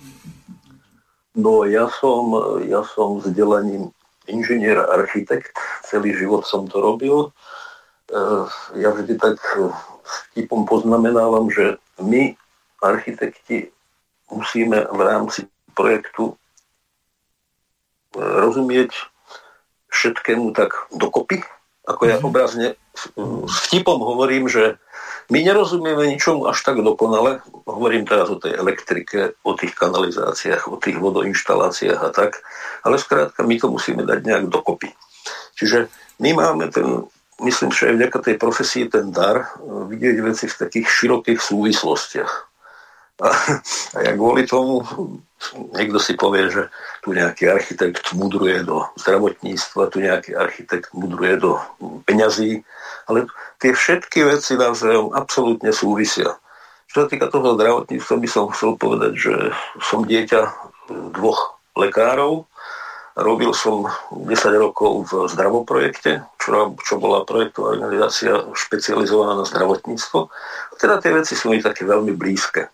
[1.35, 2.35] No ja som,
[2.67, 3.91] ja som vzdelaním
[4.27, 5.55] inžinier, architekt,
[5.87, 7.31] celý život som to robil.
[8.75, 9.39] Ja vždy tak
[10.31, 12.37] vtipom poznamenávam, že my,
[12.81, 13.71] architekti,
[14.29, 16.35] musíme v rámci projektu e,
[18.19, 18.91] rozumieť
[19.89, 21.41] všetkému tak dokopy.
[21.85, 22.25] Ako ja mhm.
[22.25, 22.67] obrazne
[23.45, 24.79] s vtipom hovorím, že
[25.29, 27.41] my nerozumieme ničomu až tak dokonale.
[27.65, 32.45] Hovorím teraz o tej elektrike, o tých kanalizáciách, o tých vodoinštaláciách a tak.
[32.85, 34.93] Ale skrátka my to musíme dať nejak dokopy.
[35.57, 35.89] Čiže
[36.21, 37.09] my máme ten
[37.43, 39.45] myslím, že aj vďaka tej profesii ten dar e,
[39.91, 42.33] vidieť veci v takých širokých súvislostiach.
[43.23, 43.27] A,
[43.95, 44.83] a ja kvôli tomu
[45.75, 46.67] niekto si povie, že
[47.03, 51.59] tu nejaký architekt mudruje do zdravotníctva, tu nejaký architekt mudruje do
[52.07, 52.63] peňazí,
[53.07, 56.39] ale tie všetky veci navzájom absolútne súvisia.
[56.89, 59.35] Čo sa týka toho zdravotníctva, by som chcel povedať, že
[59.83, 60.41] som dieťa
[61.11, 62.47] dvoch lekárov,
[63.15, 64.28] Robil som 10
[64.60, 70.28] rokov v zdravoprojekte, čo, čo bola projektová organizácia špecializovaná na zdravotníctvo.
[70.75, 72.67] Teda tie veci sú mi také veľmi blízke.
[72.67, 72.69] E,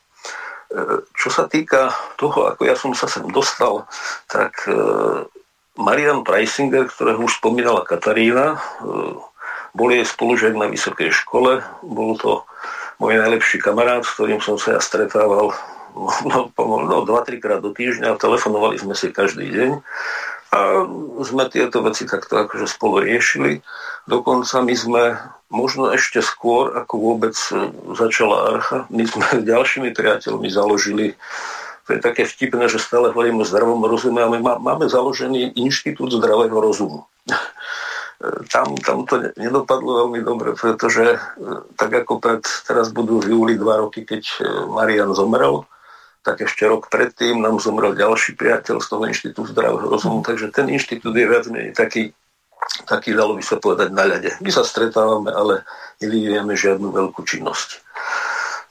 [1.13, 3.85] čo sa týka toho, ako ja som sa sem dostal,
[4.25, 4.73] tak e,
[5.77, 8.59] Marian Preisinger, ktorého už spomínala Katarína, e,
[9.77, 12.41] bol jej spolužiak na vysokej škole, bol to
[12.97, 15.53] môj najlepší kamarát, s ktorým som sa ja stretával
[16.31, 19.69] no, no, 2-3 krát do týždňa, telefonovali sme si každý deň
[20.51, 20.83] a
[21.23, 23.63] sme tieto veci takto akože spolu riešili.
[24.03, 25.03] Dokonca my sme
[25.47, 31.15] možno ešte skôr, ako vôbec e, začala Archa, my sme s ďalšími priateľmi založili
[31.91, 36.15] to je také vtipné, že stále hovoríme o zdravom rozume a my máme založený inštitút
[36.15, 37.03] zdravého rozumu.
[38.53, 41.19] Tam, tam to nedopadlo veľmi dobre, pretože e,
[41.73, 44.33] tak ako pred, teraz budú v júli dva roky, keď e,
[44.69, 45.65] Marian zomrel,
[46.21, 50.69] tak ešte rok predtým nám zomrel ďalší priateľ z toho inštitútu zdravého rozumu, takže ten
[50.69, 52.13] inštitút je viac menej taký,
[52.85, 54.37] taký, dalo by sa povedať, na ľade.
[54.37, 55.65] My sa stretávame, ale
[55.97, 57.81] nevyvíjame žiadnu veľkú činnosť.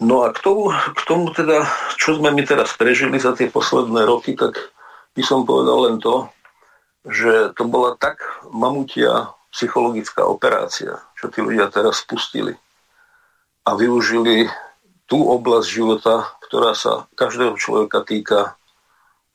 [0.00, 1.66] No a k tomu, k tomu teda,
[2.00, 4.56] čo sme my teraz prežili za tie posledné roky, tak
[5.12, 6.30] by som povedal len to,
[7.04, 12.54] že to bola tak mamutia psychologická operácia, čo tí ľudia teraz spustili
[13.66, 14.48] a využili
[15.10, 18.58] tú oblasť života, ktorá sa každého človeka týka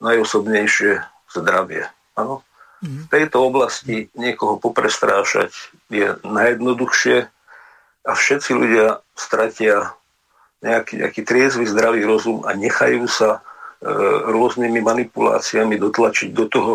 [0.04, 1.00] najosobnejšie
[1.32, 1.88] zdravie.
[2.12, 2.44] Ano?
[2.84, 5.48] V tejto oblasti niekoho poprestrášať
[5.88, 7.24] je najjednoduchšie
[8.04, 9.96] a všetci ľudia stratia
[10.60, 13.40] nejaký, nejaký triezvy zdravý rozum a nechajú sa
[13.80, 13.88] e,
[14.28, 16.72] rôznymi manipuláciami dotlačiť do toho,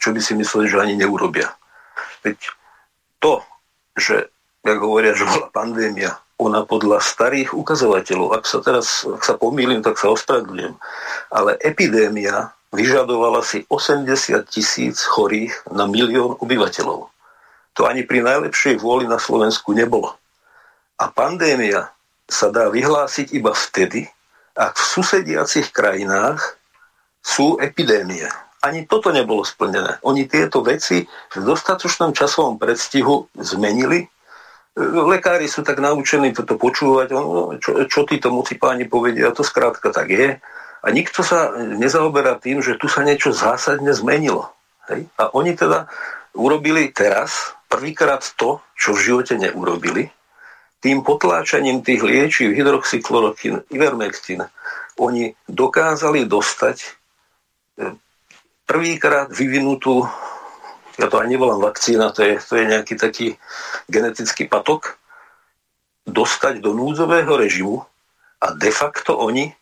[0.00, 1.52] čo by si mysleli, že ani neurobia.
[2.24, 2.40] Veď
[3.20, 3.44] to,
[3.92, 4.32] že,
[4.64, 9.84] jak hovoria, že bola pandémia, ona podľa starých ukazovateľov, ak sa teraz, ak sa pomýlim,
[9.84, 10.74] tak sa ospravedlňujem,
[11.28, 14.08] ale epidémia vyžadovala si 80
[14.48, 17.12] tisíc chorých na milión obyvateľov.
[17.76, 20.16] To ani pri najlepšej vôli na Slovensku nebolo.
[20.96, 21.92] A pandémia
[22.30, 24.08] sa dá vyhlásiť iba vtedy,
[24.54, 26.60] ak v susediacich krajinách
[27.20, 28.26] sú epidémie.
[28.60, 29.96] Ani toto nebolo splnené.
[30.04, 34.04] Oni tieto veci v dostatočnom časovom predstihu zmenili.
[34.78, 39.90] Lekári sú tak naučení toto počúvať, no, čo, čo títo moci páni povedia, to skrátka
[39.90, 40.28] tak je.
[40.80, 44.48] A nikto sa nezaoberá tým, že tu sa niečo zásadne zmenilo.
[44.88, 45.10] Hej?
[45.20, 45.90] A oni teda
[46.32, 50.10] urobili teraz prvýkrát to, čo v živote neurobili,
[50.80, 54.48] tým potláčaním tých liečiv hydroxychloroquín, ivermectin,
[54.96, 56.88] oni dokázali dostať e,
[58.64, 60.08] prvýkrát vyvinutú,
[61.00, 63.26] ja to ani nevolám vakcína, to je, to je nejaký taký
[63.88, 65.00] genetický patok,
[66.04, 67.80] dostať do núdzového režimu
[68.40, 69.52] a de facto oni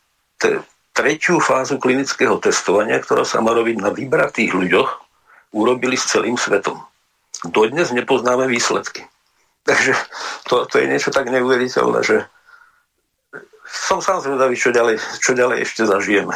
[0.42, 0.58] t-
[0.90, 4.90] tretiu fázu klinického testovania, ktorá sa má robiť na vybratých ľuďoch,
[5.54, 6.82] urobili s celým svetom.
[7.46, 9.06] Dodnes nepoznáme výsledky.
[9.68, 9.94] Takže
[10.50, 12.26] to, to je niečo tak neuveriteľné, že
[13.68, 16.34] som sám zvedavý, čo ďalej, čo ďalej ešte zažijeme.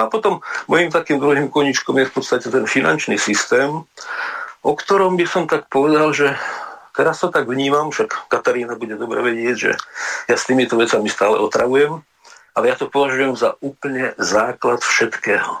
[0.00, 3.84] A potom mojim takým druhým koničkom je v podstate ten finančný systém,
[4.64, 6.32] o ktorom by som tak povedal, že
[6.96, 9.72] teraz to tak vnímam, však Katarína bude dobre vedieť, že
[10.24, 12.00] ja s týmito vecami stále otravujem,
[12.56, 15.60] ale ja to považujem za úplne základ všetkého.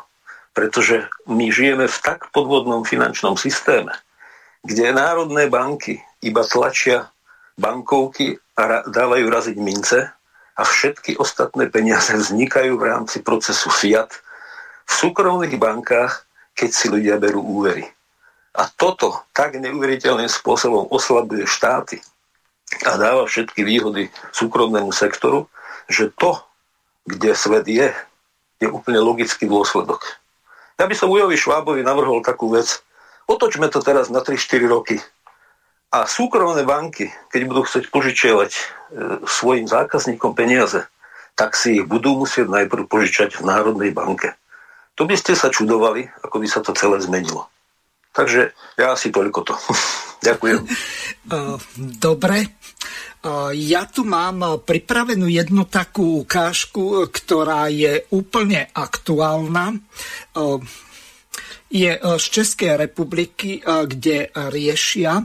[0.56, 3.92] Pretože my žijeme v tak podvodnom finančnom systéme,
[4.64, 7.12] kde národné banky iba tlačia
[7.60, 10.10] bankovky a dávajú raziť mince
[10.56, 14.12] a všetky ostatné peniaze vznikajú v rámci procesu fiat
[14.90, 16.26] v súkromných bankách,
[16.58, 17.86] keď si ľudia berú úvery.
[18.58, 22.02] A toto tak neuveriteľným spôsobom oslabuje štáty
[22.82, 25.46] a dáva všetky výhody súkromnému sektoru,
[25.86, 26.42] že to,
[27.06, 27.94] kde svet je,
[28.58, 30.02] je úplne logický dôsledok.
[30.82, 32.82] Ja by som Ujovi Švábovi navrhol takú vec.
[33.30, 34.98] Otočme to teraz na 3-4 roky
[35.90, 38.60] a súkromné banky, keď budú chcieť požičiavať e,
[39.26, 40.86] svojim zákazníkom peniaze,
[41.34, 44.34] tak si ich budú musieť najprv požičať v Národnej banke.
[44.98, 47.48] To by ste sa čudovali, ako by sa to celé zmenilo.
[48.10, 49.54] Takže ja asi toľko to.
[50.28, 50.60] Ďakujem.
[51.30, 51.36] E,
[52.00, 52.42] dobre.
[52.42, 52.48] E,
[53.54, 59.78] ja tu mám pripravenú jednu takú ukážku, ktorá je úplne aktuálna.
[61.70, 65.22] Je z Českej republiky, kde riešia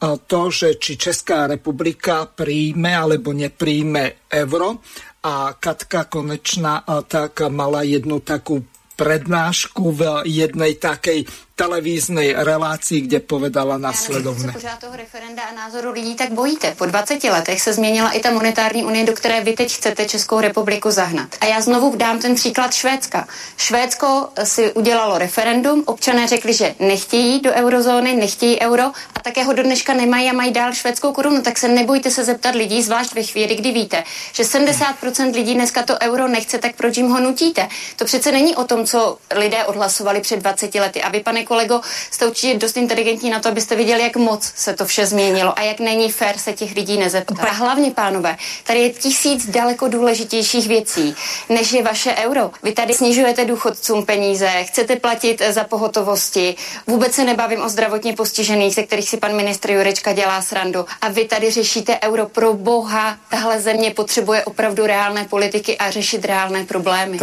[0.00, 4.80] to, že či Česká republika príjme alebo nepríjme euro.
[5.20, 8.64] A Katka Konečná tak mala jednu takú
[9.00, 11.24] prednášku v jednej takej
[11.60, 14.52] televíznej relácii, kde povedala následovné.
[14.52, 16.74] pořád toho referenda a názoru lidí tak bojíte.
[16.78, 20.40] Po 20 letech se změnila i ta monetární unie, do které vy teď chcete Českou
[20.40, 21.28] republiku zahnat.
[21.40, 23.28] A já znovu dám ten příklad Švédska.
[23.56, 29.52] Švédsko si udělalo referendum, občané řekli, že nechtějí do eurozóny, nechtějí euro a také ho
[29.52, 31.42] do dneška nemají a mají dál švédskou korunu.
[31.42, 35.82] Tak se nebojte se zeptat lidí, zvlášť ve chvíli, kdy víte, že 70% lidí dneska
[35.82, 37.68] to euro nechce, tak proč jim ho nutíte?
[37.96, 41.02] To přece není o tom, co lidé odhlasovali před 20 lety.
[41.02, 44.74] A vy, pane kolego, jste určitě dost inteligentní na to, abyste viděli, jak moc se
[44.74, 47.48] to vše změnilo a jak není fér se těch lidí nezeptat.
[47.48, 51.14] A hlavně, pánové, tady je tisíc daleko důležitějších věcí,
[51.48, 52.50] než je vaše euro.
[52.62, 56.54] Vy tady snižujete důchodcům peníze, chcete platit za pohotovosti,
[56.86, 60.86] vůbec se nebavím o zdravotně postižených, se kterých si pan ministr Jurečka dělá srandu.
[61.00, 63.18] A vy tady řešíte euro pro boha.
[63.30, 67.18] Tahle země potřebuje opravdu reálné politiky a řešit reálné problémy.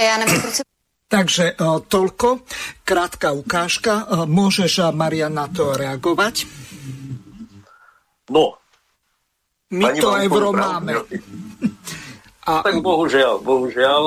[0.00, 0.75] Já nevím, proč se
[1.06, 2.42] Takže uh, toľko,
[2.82, 4.06] krátka ukážka.
[4.06, 6.46] Uh, môžeš, Marian, na to reagovať?
[8.30, 8.58] No.
[9.70, 11.02] My to euro máme.
[12.46, 12.62] A...
[12.62, 14.02] Tak bohužiaľ, bohužiaľ.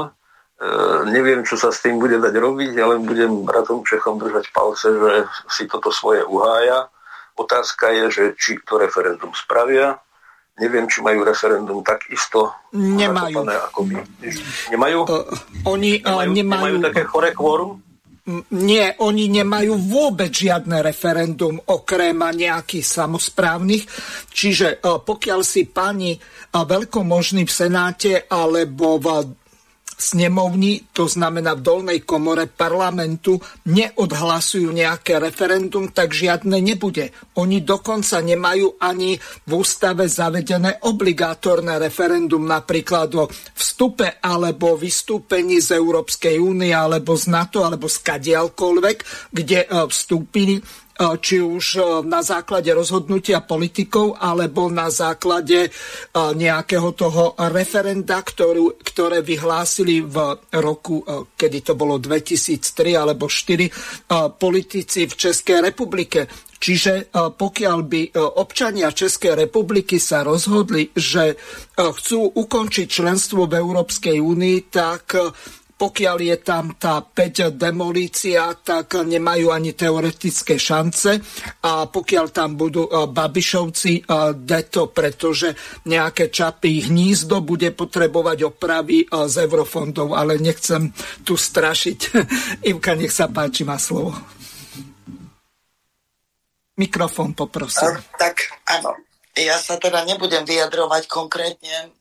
[0.59, 0.67] E,
[1.11, 5.27] neviem, čo sa s tým bude dať robiť, ale budem bratom Čechom držať palce, že
[5.51, 6.87] si toto svoje uhája.
[7.35, 9.99] Otázka je, že či to referendum spravia,
[10.59, 13.47] neviem, či majú referendum takisto nemajú.
[13.71, 13.95] Ako by.
[14.75, 14.99] Nemajú?
[15.07, 15.25] Uh,
[15.65, 17.79] oni uh, nemajú, nemajú, nemajú také chore kvórum?
[18.53, 23.89] Nie, oni nemajú vôbec žiadne referendum okrem nejakých samozprávnych.
[24.29, 26.13] Čiže pokiaľ si pani
[26.53, 29.33] veľkomožný v Senáte alebo v
[29.99, 33.35] snemovni, to znamená v dolnej komore parlamentu,
[33.67, 37.11] neodhlasujú nejaké referendum, tak žiadne nebude.
[37.35, 45.75] Oni dokonca nemajú ani v ústave zavedené obligátorné referendum napríklad o vstupe alebo vystúpení z
[45.75, 48.97] Európskej únie alebo z NATO alebo z kadiaľkoľvek,
[49.35, 50.63] kde e, vstúpili
[50.99, 55.69] či už e, na základe rozhodnutia politikov alebo na základe e,
[56.13, 60.15] nejakého toho referenda, ktorú, ktoré vyhlásili v
[60.59, 60.99] roku,
[61.39, 66.27] kedy to bolo 2003 alebo 2004, politici v Českej republike.
[66.59, 68.01] Čiže pokiaľ by
[68.35, 71.39] občania Českej republiky sa rozhodli, že
[71.71, 75.15] chcú ukončiť členstvo v Európskej únii, tak
[75.79, 81.15] pokiaľ je tam tá 5 demolícia, tak nemajú ani teoretické šance
[81.63, 84.01] a pokiaľ tam budú e, Babišovci, e,
[84.35, 85.55] deto, pretože
[85.87, 90.91] nejaké čapy hnízdo bude potrebovať opravy e, z eurofondov, ale nechcem
[91.23, 91.99] tu strašiť.
[92.75, 94.11] Ivka, nech sa páči, má slovo.
[96.75, 97.95] Mikrofón poprosím.
[98.19, 98.35] Tak
[98.67, 98.99] áno,
[99.35, 101.95] ja sa teda nebudem vyjadrovať konkrétne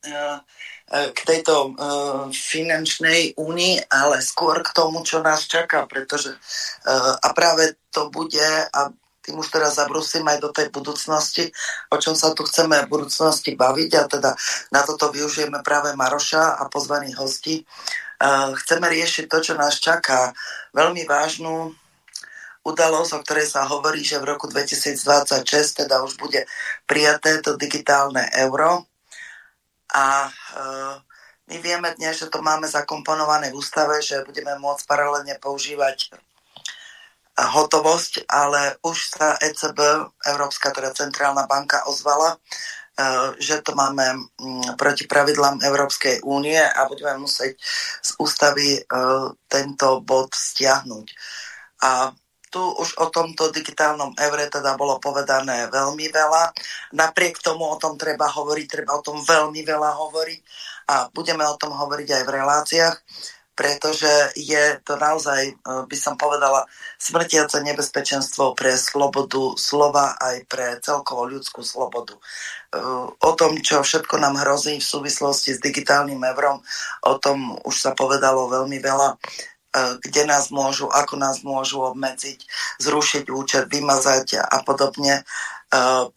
[0.89, 7.29] k tejto uh, finančnej únii, ale skôr k tomu, čo nás čaká, pretože uh, a
[7.37, 8.41] práve to bude
[8.73, 8.81] a
[9.29, 11.53] tým už teraz zabrusím aj do tej budúcnosti,
[11.93, 14.31] o čom sa tu chceme v budúcnosti baviť a teda
[14.73, 17.69] na toto využijeme práve Maroša a pozvaných hostí.
[18.65, 20.33] Chceme riešiť to, čo nás čaká.
[20.73, 21.77] Veľmi vážnu
[22.65, 26.49] udalosť, o ktorej sa hovorí, že v roku 2026 teda už bude
[26.89, 28.88] prijaté to digitálne euro
[29.95, 30.31] a e,
[31.49, 36.13] my vieme dnes, že to máme zakomponované v ústave, že budeme môcť paralelne používať
[37.39, 39.79] hotovosť, ale už sa ECB,
[40.27, 42.39] Európska teda centrálna banka, ozvala, e,
[43.39, 44.29] že to máme
[44.75, 47.55] proti pravidlám Európskej únie a budeme musieť
[48.03, 48.81] z ústavy e,
[49.47, 51.07] tento bod stiahnuť.
[51.87, 52.11] A
[52.49, 56.53] tu už o tomto digitálnom evre teda bolo povedané veľmi veľa.
[56.97, 60.41] Napriek tomu o tom treba hovoriť, treba o tom veľmi veľa hovoriť
[60.89, 62.97] a budeme o tom hovoriť aj v reláciách,
[63.59, 66.65] pretože je to naozaj, e, by som povedala,
[66.97, 72.15] smrtiace nebezpečenstvo pre slobodu slova aj pre celkovo ľudskú slobodu.
[72.15, 72.23] E,
[73.19, 76.63] o tom, čo všetko nám hrozí v súvislosti s digitálnym eurom,
[77.03, 79.19] o tom už sa povedalo veľmi veľa.
[79.69, 82.41] E, kde nás môžu, ako nás môžu obmedziť,
[82.81, 85.21] zrušiť účet, vymazať a podobne.
[85.21, 85.23] E,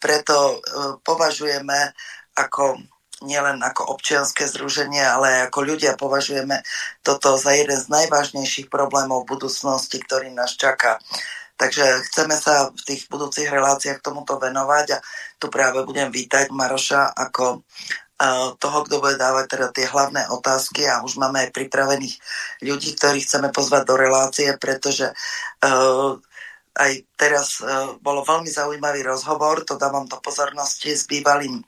[0.00, 0.56] preto e,
[1.04, 1.92] považujeme
[2.32, 2.80] ako
[3.22, 6.64] nielen ako občianské združenie, ale ako ľudia považujeme
[7.04, 10.98] toto za jeden z najvážnejších problémov budúcnosti, ktorý nás čaká.
[11.60, 15.02] Takže chceme sa v tých budúcich reláciách tomuto venovať a
[15.38, 17.62] tu práve budem vítať Maroša ako
[18.58, 22.14] toho, kto bude dávať teda tie hlavné otázky a už máme aj pripravených
[22.62, 26.14] ľudí, ktorých chceme pozvať do relácie, pretože uh,
[26.78, 31.66] aj teraz uh, bolo veľmi zaujímavý rozhovor, to dávam do pozornosti s bývalým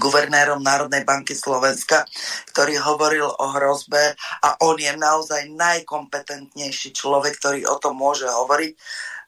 [0.00, 2.08] guvernérom Národnej banky Slovenska,
[2.52, 8.72] ktorý hovoril o hrozbe a on je naozaj najkompetentnejší človek, ktorý o tom môže hovoriť.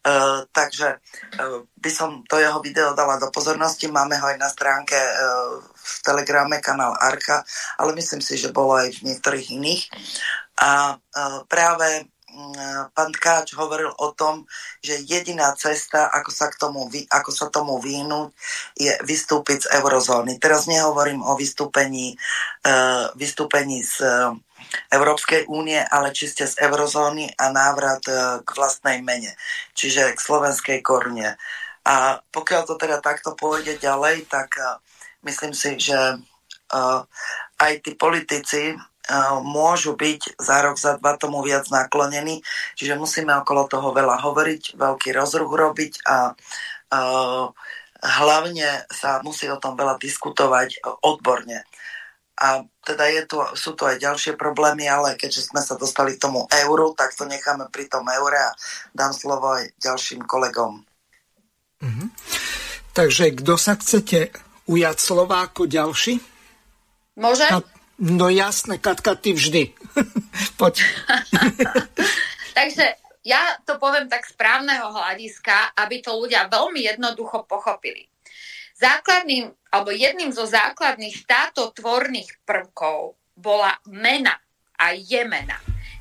[0.06, 1.02] Uh, takže
[1.42, 3.90] uh, by som to jeho video dala do pozornosti.
[3.90, 7.46] Máme ho aj na stránke uh, v Telegrame kanál Arka,
[7.78, 9.82] ale myslím si, že bolo aj v niektorých iných.
[10.56, 10.96] A
[11.46, 14.48] práve mm, pán Tkáč hovoril o tom,
[14.80, 18.32] že jediná cesta, ako sa, k tomu, ako sa tomu vyhnúť,
[18.74, 20.40] je vystúpiť z eurozóny.
[20.40, 22.16] Teraz nehovorím o vystúpení,
[22.64, 22.76] e,
[23.20, 24.00] vystúpení z
[24.90, 29.36] Európskej únie, ale čiste z eurozóny a návrat e, k vlastnej mene,
[29.76, 31.36] čiže k slovenskej korune.
[31.86, 34.58] A pokiaľ to teda takto pôjde ďalej, tak
[35.26, 37.00] myslím si, že uh,
[37.58, 42.46] aj tí politici uh, môžu byť za rok, za dva tomu viac naklonení,
[42.78, 46.32] čiže musíme okolo toho veľa hovoriť, veľký rozruch robiť a
[46.94, 47.44] uh,
[48.00, 51.66] hlavne sa musí o tom veľa diskutovať odborne.
[52.36, 56.28] A teda je tu, sú tu aj ďalšie problémy, ale keďže sme sa dostali k
[56.28, 58.52] tomu euru, tak to necháme pri tom eure a
[58.92, 60.84] dám slovo aj ďalším kolegom.
[61.80, 62.08] Mm-hmm.
[62.92, 64.36] Takže kto sa chcete
[64.66, 66.18] ujať slova ako ďalší?
[67.16, 67.48] Môžem?
[67.48, 67.70] Ka-
[68.02, 69.72] no jasné, Katka, ty vždy.
[70.60, 70.82] Poď.
[72.58, 72.86] Takže
[73.26, 78.06] ja to poviem tak správneho hľadiska, aby to ľudia veľmi jednoducho pochopili.
[78.76, 84.36] Základným, alebo jedným zo základných štátotvorných prvkov bola mena
[84.76, 85.56] a je mena.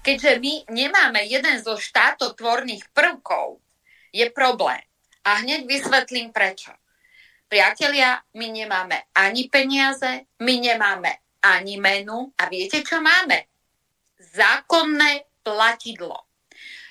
[0.06, 3.58] keďže my nemáme jeden zo štátotvorných prvkov,
[4.14, 4.86] je problém.
[5.26, 6.70] A hneď vysvetlím prečo.
[7.56, 13.48] Priatelia, my nemáme ani peniaze, my nemáme ani menu a viete, čo máme?
[14.20, 16.28] Zákonné platidlo.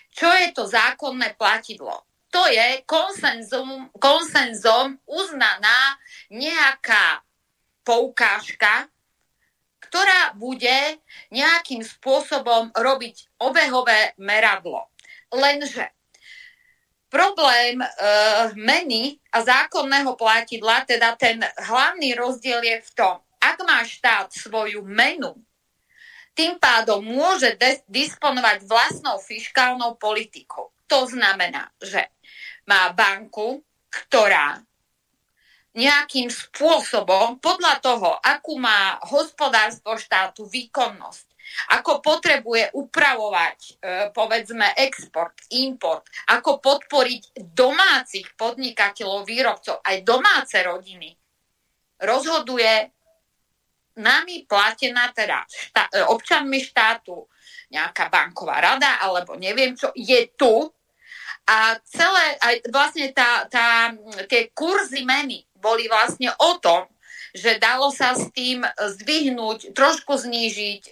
[0.09, 2.09] Čo je to zákonné platidlo?
[2.33, 6.01] To je konsenzum, konsenzom uznaná
[6.33, 7.21] nejaká
[7.85, 8.89] poukážka,
[9.85, 10.97] ktorá bude
[11.29, 14.89] nejakým spôsobom robiť obehové meradlo.
[15.29, 15.93] Lenže
[17.15, 17.87] problém e,
[18.59, 24.83] meny a zákonného platidla, teda ten hlavný rozdiel je v tom, ak má štát svoju
[24.83, 25.39] menu,
[26.35, 27.55] tým pádom môže
[27.87, 30.75] disponovať vlastnou fiskálnou politikou.
[30.91, 32.11] To znamená, že
[32.67, 34.59] má banku, ktorá
[35.75, 41.34] nejakým spôsobom, podľa toho, akú má hospodárstvo štátu výkonnosť,
[41.77, 43.73] ako potrebuje upravovať, e,
[44.11, 51.15] povedzme, export, import, ako podporiť domácich podnikateľov, výrobcov, aj domáce rodiny,
[52.03, 52.91] rozhoduje
[53.95, 57.27] nami platená teda štá, e, občanmi štátu
[57.71, 60.71] nejaká banková rada, alebo neviem čo, je tu.
[61.45, 63.93] A celé, aj vlastne tá, tá,
[64.31, 66.89] tie kurzy meny boli vlastne o tom,
[67.35, 70.83] že dalo sa s tým zdvihnúť, trošku znížiť,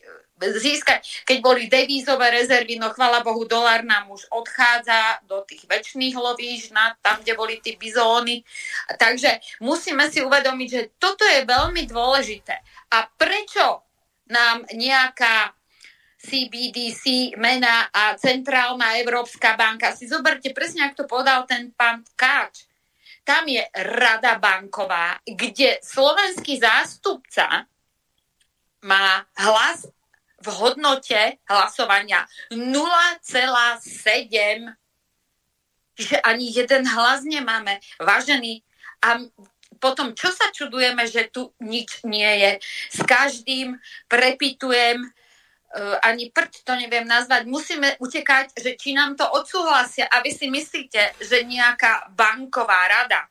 [0.51, 6.19] získať, keď boli devízové rezervy, no chvala Bohu, dolár nám už odchádza do tých väčšných
[6.19, 8.43] lovíž, na, tam, kde boli tie bizóny.
[8.99, 12.59] Takže musíme si uvedomiť, že toto je veľmi dôležité.
[12.91, 13.87] A prečo
[14.27, 15.55] nám nejaká
[16.23, 19.91] CBDC, mena a Centrálna Európska banka.
[19.91, 22.71] Si zoberte presne, ak to povedal ten pán Káč.
[23.27, 27.67] Tam je rada banková, kde slovenský zástupca
[28.83, 29.87] má hlas
[30.43, 34.75] v hodnote hlasovania 0,7
[35.93, 37.79] Čiže ani jeden hlas nemáme.
[38.01, 38.65] Vážený,
[39.05, 39.21] a
[39.77, 42.53] potom čo sa čudujeme, že tu nič nie je?
[42.97, 43.77] S každým
[44.07, 50.23] prepitujem uh, ani prd to neviem nazvať, musíme utekať, že či nám to odsúhlasia a
[50.23, 53.27] vy si myslíte, že nejaká banková rada,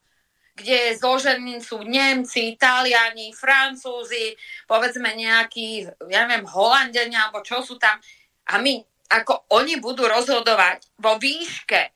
[0.62, 4.38] kde zložení sú Nemci, Taliani, Francúzi,
[4.70, 7.98] povedzme nejakí, ja neviem, Holandenia, alebo čo sú tam,
[8.48, 8.80] a my,
[9.12, 11.92] ako oni budú rozhodovať vo výške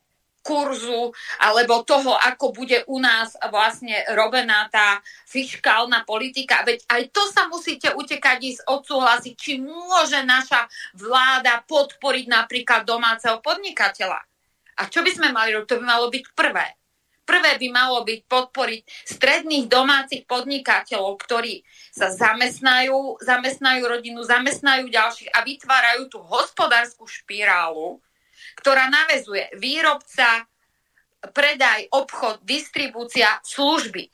[0.46, 1.10] kurzu
[1.42, 6.62] alebo toho, ako bude u nás vlastne robená tá fiskálna politika.
[6.62, 13.42] Veď aj to sa musíte utekať ísť odsúhlasiť, či môže naša vláda podporiť napríklad domáceho
[13.42, 14.22] podnikateľa.
[14.78, 15.68] A čo by sme mali robiť?
[15.72, 16.78] To by malo byť prvé.
[17.26, 25.34] Prvé by malo byť podporiť stredných domácich podnikateľov, ktorí sa zamestnajú, zamestnajú rodinu, zamestnajú ďalších
[25.34, 27.98] a vytvárajú tú hospodárskú špirálu,
[28.62, 30.46] ktorá navezuje výrobca,
[31.34, 34.14] predaj, obchod, distribúcia, služby.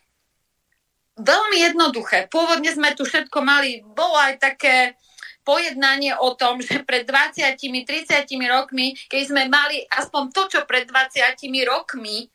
[1.19, 2.31] Veľmi jednoduché.
[2.31, 4.95] Pôvodne sme tu všetko mali, bolo aj také
[5.43, 7.67] pojednanie o tom, že pred 20-30
[8.47, 11.19] rokmi, keď sme mali aspoň to, čo pred 20
[11.67, 12.31] rokmi,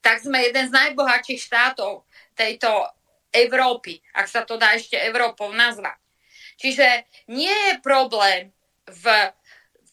[0.00, 2.04] tak sme jeden z najbohatších štátov
[2.36, 2.68] tejto
[3.30, 5.96] Európy, ak sa to dá ešte Európou nazvať.
[6.60, 8.52] Čiže nie je problém
[8.84, 9.04] v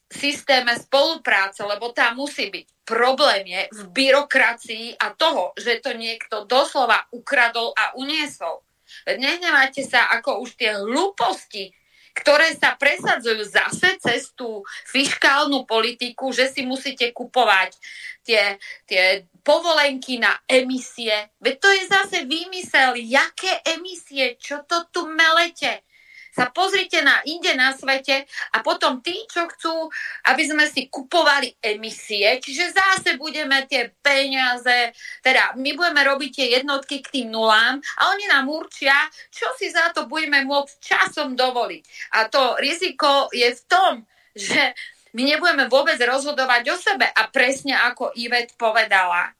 [0.08, 2.68] systéme spolupráce, lebo tá musí byť.
[2.88, 8.64] Problém je v byrokracii a toho, že to niekto doslova ukradol a uniesol.
[9.04, 11.76] Nehnevajte sa, ako už tie hlúposti,
[12.16, 17.78] ktoré sa presadzujú zase cez tú fiskálnu politiku, že si musíte kupovať
[18.28, 21.32] tie, tie povolenky na emisie.
[21.40, 25.88] Veď to je zase výmysel, jaké emisie, čo to tu melete
[26.38, 29.90] sa pozrite na inde na svete a potom tí, čo chcú,
[30.30, 34.94] aby sme si kupovali emisie, čiže zase budeme tie peniaze,
[35.26, 38.94] teda my budeme robiť tie jednotky k tým nulám a oni nám určia,
[39.34, 42.14] čo si za to budeme môcť časom dovoliť.
[42.14, 44.06] A to riziko je v tom,
[44.38, 44.78] že
[45.14, 49.32] my nebudeme vôbec rozhodovať o sebe a presne ako Ivet povedala,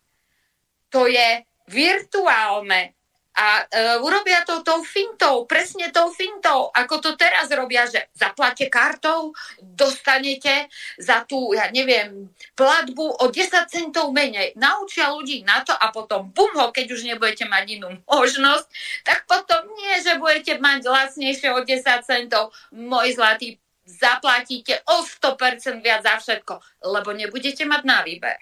[0.88, 2.98] to je virtuálne
[3.38, 8.66] a e, urobia to tou fintou, presne tou fintou, ako to teraz robia, že zaplate
[8.66, 9.30] kartou,
[9.62, 10.66] dostanete
[10.98, 14.58] za tú, ja neviem, platbu o 10 centov menej.
[14.58, 18.66] Naučia ľudí na to a potom bum ho, keď už nebudete mať inú možnosť,
[19.06, 22.50] tak potom nie, že budete mať lacnejšie o 10 centov.
[22.74, 28.36] Môj zlatý, zaplatíte o 100% viac za všetko, lebo nebudete mať na výber.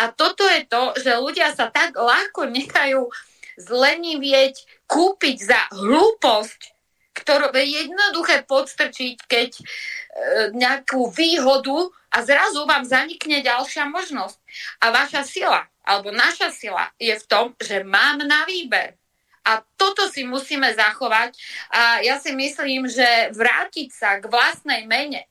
[0.00, 3.12] A toto je to, že ľudia sa tak ľahko nechajú
[3.60, 6.72] zlenivieť, kúpiť za hlúposť,
[7.12, 9.62] ktorú je jednoduché podstrčiť, keď e,
[10.54, 14.38] nejakú výhodu a zrazu vám zanikne ďalšia možnosť.
[14.80, 18.94] A vaša sila, alebo naša sila je v tom, že mám na výber.
[19.46, 21.36] A toto si musíme zachovať.
[21.70, 25.28] A ja si myslím, že vrátiť sa k vlastnej mene,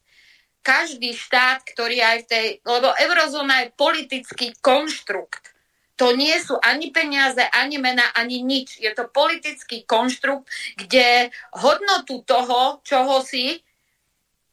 [0.63, 5.55] každý štát, ktorý aj v tej, lebo eurozóna je politický konštrukt.
[5.97, 8.77] To nie sú ani peniaze, ani mena, ani nič.
[8.77, 10.45] Je to politický konštrukt,
[10.77, 13.63] kde hodnotu toho, čoho si,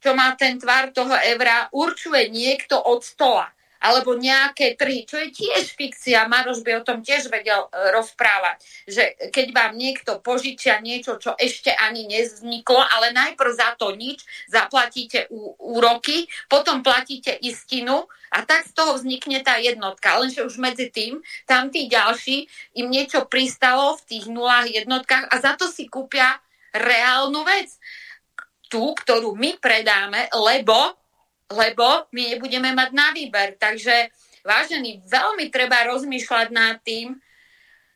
[0.01, 3.54] čo má ten tvar toho eura, určuje niekto od stola
[3.85, 6.25] alebo nejaké trhy, čo je tiež fikcia.
[6.25, 11.37] Maroš by o tom tiež vedel e, rozprávať, že keď vám niekto požičia niečo, čo
[11.37, 15.29] ešte ani nevzniklo, ale najprv za to nič, zaplatíte
[15.61, 20.17] úroky, potom platíte istinu a tak z toho vznikne tá jednotka.
[20.17, 22.49] Lenže už medzi tým, tam tí ďalší
[22.81, 26.41] im niečo pristalo v tých nulách jednotkách a za to si kúpia
[26.73, 27.77] reálnu vec.
[28.73, 31.04] Tú, ktorú my predáme, lebo
[31.55, 33.55] lebo my nebudeme mať na výber.
[33.57, 34.11] Takže,
[34.43, 37.17] vážený, veľmi treba rozmýšľať nad tým,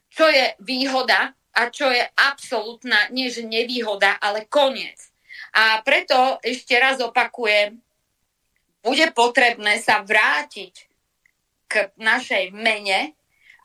[0.08, 4.96] čo je výhoda a čo je absolútna, nie že nevýhoda, ale koniec.
[5.52, 7.82] A preto ešte raz opakujem,
[8.78, 10.74] bude potrebné sa vrátiť
[11.68, 13.12] k našej mene,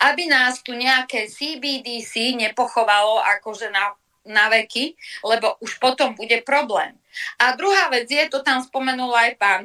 [0.03, 6.95] aby nás tu nejaké CBDC nepochovalo akože na, na veky, lebo už potom bude problém.
[7.39, 9.61] A druhá vec je, to tam spomenul aj pán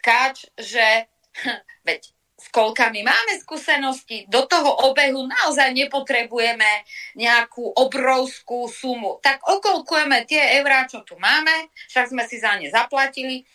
[0.00, 1.06] Tkáč, že
[1.88, 2.10] veď
[2.42, 6.82] s kolkami máme skúsenosti, do toho obehu naozaj nepotrebujeme
[7.14, 9.22] nejakú obrovskú sumu.
[9.22, 13.46] Tak okolkujeme tie eurá, čo tu máme, však sme si za ne zaplatili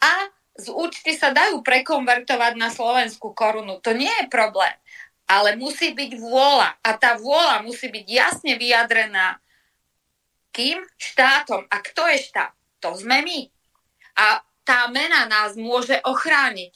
[0.00, 3.76] a z účty sa dajú prekonvertovať na slovenskú korunu.
[3.84, 4.72] To nie je problém.
[5.28, 6.80] Ale musí byť vôľa.
[6.80, 9.38] A tá vôľa musí byť jasne vyjadrená
[10.50, 10.82] kým?
[10.98, 11.66] Štátom.
[11.70, 12.52] A kto je štát?
[12.82, 13.40] To sme my.
[14.18, 16.72] A tá mena nás môže ochrániť.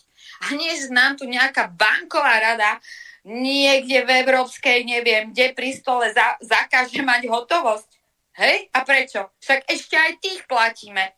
[0.48, 2.80] A nie, že nám tu nejaká banková rada
[3.24, 7.90] niekde v Európskej, neviem, kde pri stole za, zakáže mať hotovosť.
[8.36, 8.68] Hej?
[8.74, 9.32] A prečo?
[9.40, 11.14] Však ešte aj tých platíme.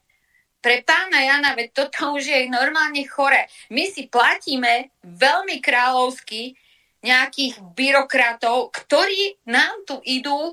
[0.60, 3.46] Pre pána Jana, veď toto už je normálne chore.
[3.70, 6.58] My si platíme veľmi kráľovsky
[7.06, 10.50] nejakých byrokratov, ktorí nám tu idú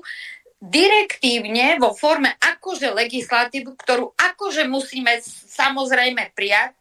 [0.64, 6.72] direktívne vo forme akože legislatívu, ktorú akože musíme samozrejme prijať,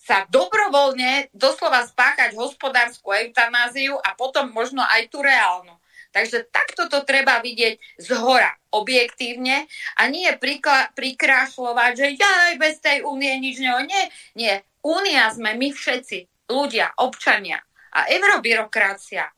[0.00, 5.76] sa dobrovoľne doslova spáchať hospodárskú eutanáziu a potom možno aj tú reálnu.
[6.10, 12.54] Takže takto to treba vidieť z hora, objektívne a nie prikla- prikrášľovať, že ja aj
[12.58, 13.78] bez tej únie nič neho.
[13.86, 14.54] Nie, nie.
[14.82, 17.62] Únia sme my všetci, ľudia, občania
[17.94, 19.28] a eurobyrokracia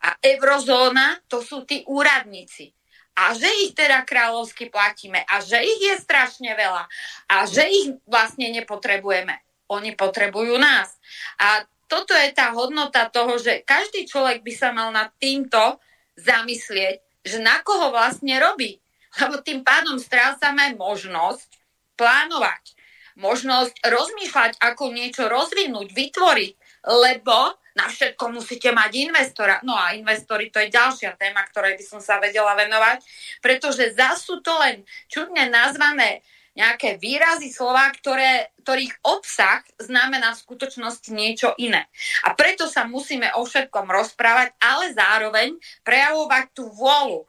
[0.00, 2.68] a eurozóna to sú tí úradníci
[3.20, 6.88] a že ich teda kráľovsky platíme a že ich je strašne veľa
[7.28, 9.36] a že ich vlastne nepotrebujeme.
[9.68, 10.96] Oni potrebujú nás.
[11.36, 15.76] A toto je tá hodnota toho, že každý človek by sa mal nad týmto
[16.16, 18.80] zamyslieť, že na koho vlastne robí.
[19.20, 21.50] Lebo tým pádom strácame možnosť
[22.00, 22.78] plánovať,
[23.20, 26.54] možnosť rozmýšľať, ako niečo rozvinúť, vytvoriť,
[26.88, 29.62] lebo na všetko musíte mať investora.
[29.62, 33.02] No a investori to je ďalšia téma, ktorej by som sa vedela venovať,
[33.38, 36.22] pretože zase sú to len čudne nazvané
[36.54, 41.86] nejaké výrazy slova, ktoré, ktorých obsah znamená v skutočnosti niečo iné.
[42.26, 45.54] A preto sa musíme o všetkom rozprávať, ale zároveň
[45.86, 47.24] prejavovať tú vôľu.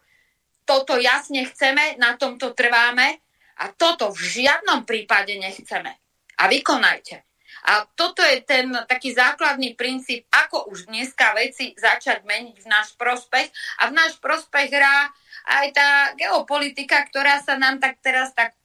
[0.65, 3.21] Toto jasne chceme, na tomto trváme
[3.61, 5.95] a toto v žiadnom prípade nechceme.
[6.41, 7.30] A vykonajte.
[7.61, 12.97] A toto je ten taký základný princíp, ako už dneska veci začať meniť v náš
[12.97, 13.53] prospech.
[13.85, 15.13] A v náš prospech hrá
[15.45, 18.57] aj tá geopolitika, ktorá sa nám tak teraz tak,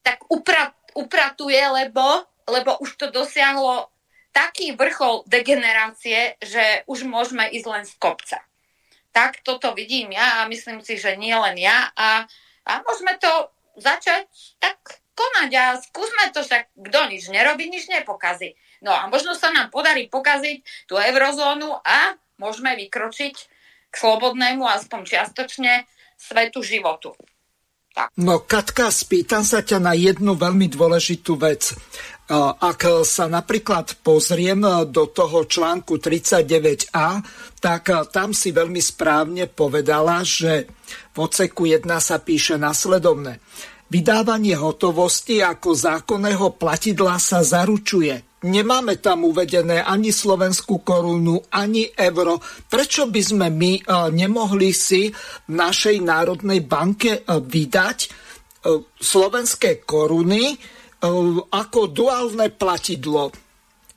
[0.00, 3.92] tak uprat, upratuje, lebo, lebo už to dosiahlo
[4.32, 8.44] taký vrchol degenerácie, že už môžeme ísť len z kopca.
[9.12, 11.88] Tak toto vidím ja a myslím si, že nie len ja.
[11.96, 12.28] A,
[12.68, 13.32] a môžeme to
[13.80, 14.28] začať
[14.60, 18.52] tak konať a skúsme to, však kto nič nerobí, nič nepokazí.
[18.84, 23.34] No a možno sa nám podarí pokaziť tú eurozónu a môžeme vykročiť
[23.88, 25.88] k slobodnému, aspoň čiastočne,
[26.20, 27.16] svetu životu.
[27.96, 28.12] Tak.
[28.20, 31.72] No Katka, spýtam sa ťa na jednu veľmi dôležitú vec.
[32.60, 34.60] Ak sa napríklad pozriem
[34.92, 37.24] do toho článku 39a,
[37.56, 40.68] tak tam si veľmi správne povedala, že
[41.14, 43.40] v oceku 1 sa píše nasledovne.
[43.86, 48.42] Vydávanie hotovosti ako zákonného platidla sa zaručuje.
[48.46, 52.42] Nemáme tam uvedené ani slovenskú korunu, ani euro.
[52.66, 53.82] Prečo by sme my e,
[54.14, 58.26] nemohli si v našej Národnej banke e, vydať
[58.98, 60.58] slovenské koruny
[61.54, 63.30] ako duálne platidlo.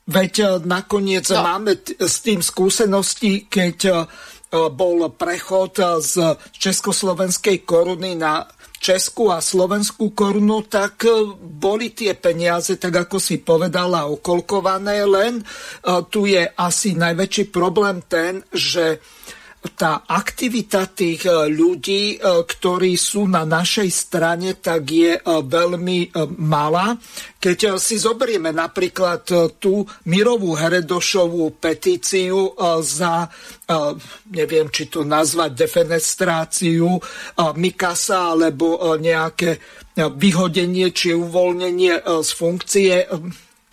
[0.09, 1.41] Veď nakoniec no.
[1.41, 4.05] máme s tým skúsenosti, keď
[4.49, 8.45] bol prechod z československej koruny na
[8.79, 15.39] Českú a Slovenskú korunu, tak e, boli tie peniaze, tak ako si povedala, okolkované, len
[15.39, 15.43] e,
[16.07, 19.03] tu je asi najväčší problém ten, že
[19.75, 26.95] tá aktivita tých e, ľudí, ktorí sú na našej strane, tak je veľmi malá.
[27.39, 29.23] Keď si zoberieme napríklad
[29.59, 33.31] tú Mirovú Heredošovú petíciu za
[34.31, 36.99] neviem, či to nazvať defenestráciu
[37.55, 39.59] Mikasa alebo nejaké
[39.95, 43.07] vyhodenie či uvoľnenie z funkcie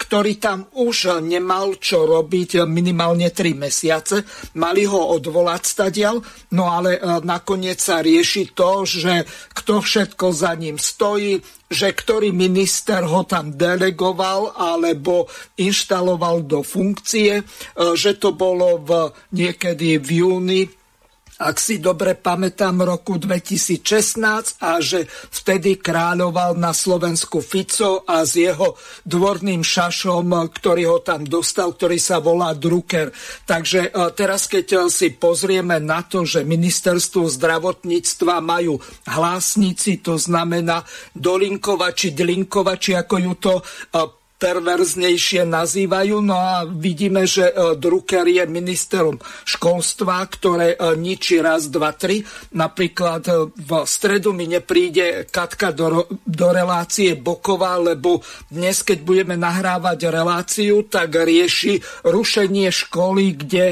[0.06, 4.22] ktorý tam už nemal čo robiť minimálne 3 mesiace.
[4.54, 6.22] Mali ho odvolať stadial,
[6.54, 13.02] no ale nakoniec sa rieši to, že kto všetko za ním stojí, že ktorý minister
[13.02, 15.26] ho tam delegoval alebo
[15.58, 17.44] inštaloval do funkcie, e,
[17.98, 20.62] že to bolo v, niekedy v júni
[21.36, 28.40] ak si dobre pamätám, roku 2016 a že vtedy kráľoval na Slovensku Fico a s
[28.40, 28.72] jeho
[29.04, 33.12] dvorným šašom, ktorý ho tam dostal, ktorý sa volá Drucker.
[33.44, 40.16] Takže e, teraz, keď e, si pozrieme na to, že ministerstvo zdravotníctva majú hlásnici, to
[40.16, 43.64] znamená dolinkovači, dlinkovači, ako ju to e,
[44.36, 46.20] perverznejšie nazývajú.
[46.20, 49.16] No a vidíme, že e, Drucker je ministerom
[49.48, 52.20] školstva, ktoré e, ničí raz, dva, tri.
[52.52, 58.20] Napríklad e, v stredu mi nepríde Katka do, do relácie Boková, lebo
[58.52, 63.66] dnes, keď budeme nahrávať reláciu, tak rieši rušenie školy, kde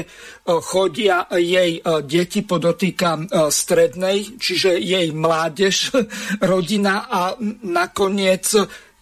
[0.45, 5.89] chodia jej deti, podotýkam strednej, čiže jej mládež,
[6.53, 7.33] rodina a
[7.65, 8.53] nakoniec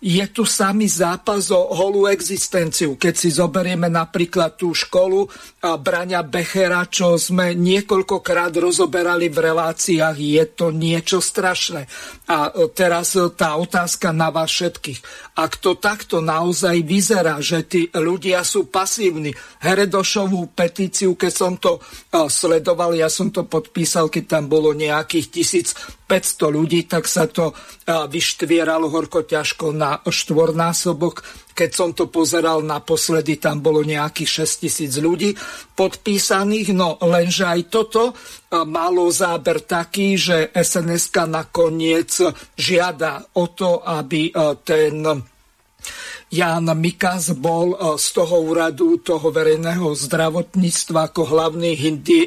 [0.04, 3.00] je tu samý zápas o holú existenciu.
[3.00, 5.32] Keď si zoberieme napríklad tú školu
[5.64, 11.88] Braňa Bechera, čo sme niekoľkokrát rozoberali v reláciách, je to niečo strašné.
[12.28, 15.32] A teraz tá otázka na vás všetkých.
[15.40, 19.32] Ak to takto naozaj vyzerá, že tí ľudia sú pasívni,
[19.64, 21.80] Heredošovú petíciu, keď som to
[22.28, 25.32] sledoval, ja som to podpísal, keď tam bolo nejakých
[26.20, 27.58] 1500 ľudí, tak sa to
[27.88, 31.26] vyštvieralo horko ťažko na štvornásobok.
[31.54, 35.38] Keď som to pozeral naposledy, tam bolo nejakých 6 tisíc ľudí
[35.78, 38.14] podpísaných, no lenže aj toto
[38.70, 42.10] malo záber taký, že sns nakoniec
[42.58, 44.34] žiada o to, aby
[44.66, 45.06] ten
[46.34, 51.78] Jan Mikas bol e, z toho úradu toho verejného zdravotníctva ako hlavný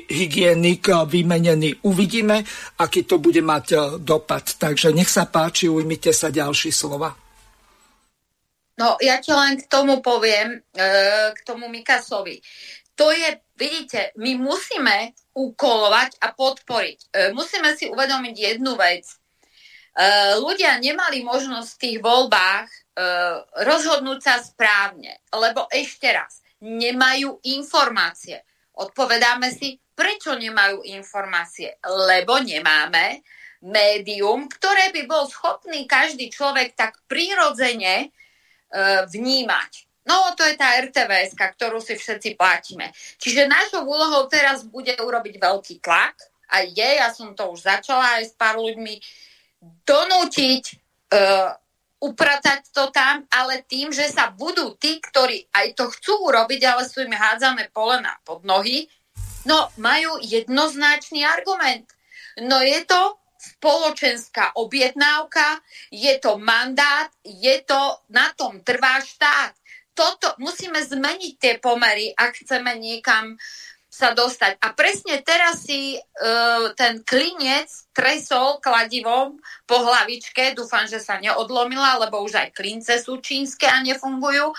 [0.06, 1.82] hygienik vymenený.
[1.82, 2.46] Uvidíme,
[2.78, 4.46] aký to bude mať dopad.
[4.54, 7.26] Takže nech sa páči, ujmite sa ďalší slova.
[8.76, 10.88] No, ja ti len k tomu poviem, e,
[11.32, 12.38] k tomu Mikasovi.
[12.94, 16.98] To je, vidíte, my musíme ukolovať a podporiť.
[17.08, 19.08] E, musíme si uvedomiť jednu vec.
[19.08, 19.16] E,
[20.38, 22.68] ľudia nemali možnosť v tých voľbách
[23.60, 28.40] rozhodnúť sa správne, lebo ešte raz, nemajú informácie.
[28.76, 31.76] Odpovedáme si, prečo nemajú informácie?
[31.84, 33.20] Lebo nemáme
[33.64, 38.12] médium, ktoré by bol schopný každý človek tak prirodzene
[38.66, 39.86] E, vnímať.
[40.06, 42.90] No, to je tá RTVS, ktorú si všetci platíme.
[43.18, 46.14] Čiže našou úlohou teraz bude urobiť veľký tlak,
[46.46, 49.02] a je, ja som to už začala aj s pár ľuďmi,
[49.82, 50.64] donútiť,
[51.10, 51.58] uh,
[52.00, 56.82] upratať to tam, ale tým, že sa budú tí, ktorí aj to chcú urobiť, ale
[56.84, 58.84] sú im hádzané polena pod nohy,
[59.48, 61.88] no majú jednoznačný argument.
[62.44, 69.54] No je to spoločenská objednávka, je to mandát, je to, na tom trvá štát.
[69.96, 73.40] Toto, musíme zmeniť tie pomery, ak chceme niekam
[73.96, 74.60] sa dostať.
[74.60, 82.04] A presne teraz si uh, ten klinec tresol kladivom po hlavičke, dúfam, že sa neodlomila,
[82.04, 84.52] lebo už aj klince sú čínske a nefungujú.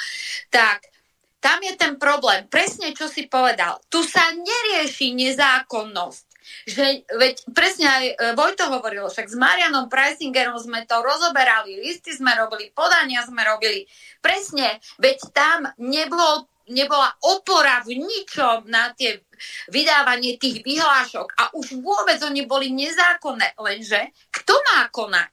[0.49, 0.89] Tak
[1.37, 2.49] tam je ten problém.
[2.49, 3.77] Presne, čo si povedal.
[3.93, 6.27] Tu sa nerieši nezákonnosť
[6.63, 12.15] že veď presne aj e, Vojto hovoril, však s Marianom Preisingerom sme to rozoberali, listy
[12.15, 13.83] sme robili, podania sme robili.
[14.23, 19.23] Presne, veď tam nebol, nebola opora v ničom na tie
[19.71, 23.55] vydávanie tých vyhlášok a už vôbec oni boli nezákonné.
[23.59, 25.31] Lenže kto má konať?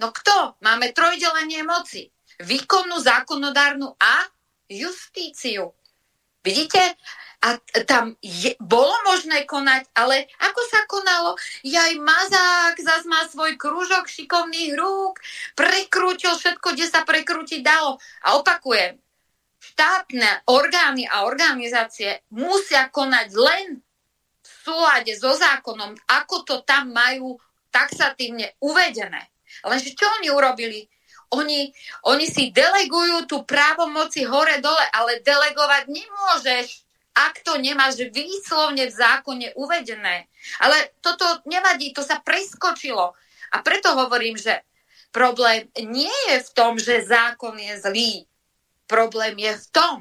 [0.00, 0.56] No kto?
[0.64, 2.08] Máme trojdelenie moci.
[2.40, 4.24] Výkonnú, zákonodárnu a
[4.68, 5.76] justíciu.
[6.40, 6.96] Vidíte?
[7.40, 7.56] a
[7.88, 11.40] tam je, bolo možné konať, ale ako sa konalo?
[11.64, 15.16] Jaj Mazák zas má svoj krúžok šikovných rúk,
[15.56, 17.96] prekrútil všetko, kde sa prekrútiť dalo.
[18.28, 19.00] A opakujem,
[19.60, 23.66] štátne orgány a organizácie musia konať len
[24.40, 27.36] v súlade so zákonom, ako to tam majú
[27.68, 29.30] taxatívne uvedené.
[29.62, 30.88] Lenže čo oni urobili?
[31.30, 31.70] Oni,
[32.10, 36.66] oni si delegujú tú právomoci hore-dole, ale delegovať nemôžeš
[37.10, 40.30] ak to nemáš výslovne v zákone uvedené.
[40.62, 43.12] Ale toto nevadí, to sa preskočilo.
[43.50, 44.62] A preto hovorím, že
[45.10, 48.14] problém nie je v tom, že zákon je zlý.
[48.90, 49.96] Problém je v tom,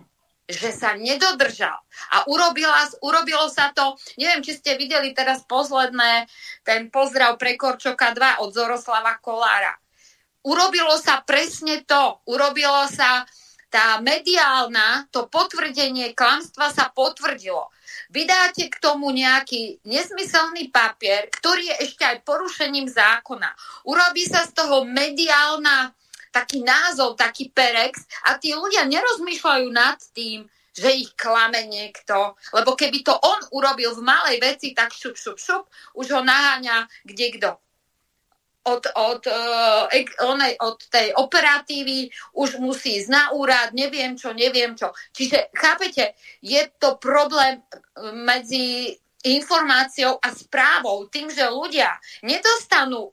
[0.50, 1.78] že sa nedodržal.
[2.18, 6.26] A urobila, urobilo sa to, neviem, či ste videli teraz posledné,
[6.66, 9.78] ten pozdrav pre Korčoka 2 od Zoroslava Kolára.
[10.42, 12.26] Urobilo sa presne to.
[12.26, 13.30] Urobilo sa
[13.70, 17.70] tá mediálna, to potvrdenie klamstva sa potvrdilo.
[18.10, 23.54] Vydáte k tomu nejaký nesmyselný papier, ktorý je ešte aj porušením zákona.
[23.86, 25.94] Urobí sa z toho mediálna
[26.30, 32.38] taký názov, taký perex a tí ľudia nerozmýšľajú nad tým, že ich klame niekto.
[32.55, 35.63] Lebo keby to on urobil v malej veci, tak šup, šup, šup,
[35.97, 37.51] už ho naháňa kde kto
[38.69, 39.88] od, od, uh,
[40.59, 44.93] od tej operatívy už musí ísť na úrad, neviem čo, neviem čo.
[45.15, 46.13] Čiže, chápete,
[46.43, 51.91] je to problém eh, medzi informáciou a správou, tým, že ľudia
[52.23, 53.11] nedostanú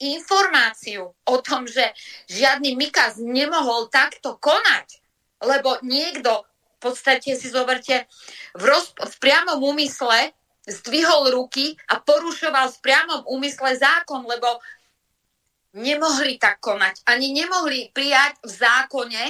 [0.00, 1.92] informáciu o tom, že
[2.32, 5.00] žiadny Mikaz nemohol takto konať,
[5.44, 6.44] lebo niekto,
[6.76, 8.08] v podstate si zoberte,
[8.56, 10.32] v, roz, v priamom úmysle
[10.64, 14.60] zdvihol ruky a porušoval v priamom úmysle zákon, lebo
[15.76, 17.04] nemohli tak konať.
[17.06, 19.24] Ani nemohli prijať v zákone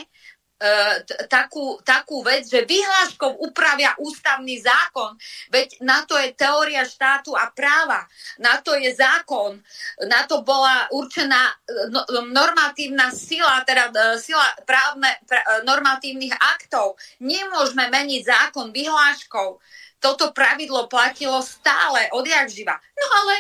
[1.29, 5.17] takú, takú vec, že vyhláškou upravia ústavný zákon,
[5.49, 8.05] veď na to je teória štátu a práva,
[8.37, 9.57] na to je zákon,
[10.05, 11.55] na to bola určená e,
[11.89, 17.01] no, normatívna sila, teda e, sila právne, pra, normatívnych aktov.
[17.25, 19.57] Nemôžeme meniť zákon vyhláškou.
[20.01, 22.77] Toto pravidlo platilo stále, odjak živa.
[22.97, 23.35] No ale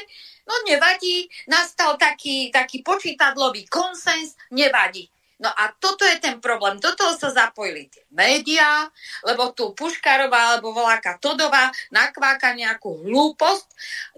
[0.50, 5.06] No nevadí, nastal taký, taký počítadlový konsens, nevadí.
[5.40, 6.76] No a toto je ten problém.
[6.76, 8.84] Do toho sa zapojili tie médiá,
[9.24, 13.66] lebo tu Puškarová alebo voláka Todová nakváka nejakú hlúposť.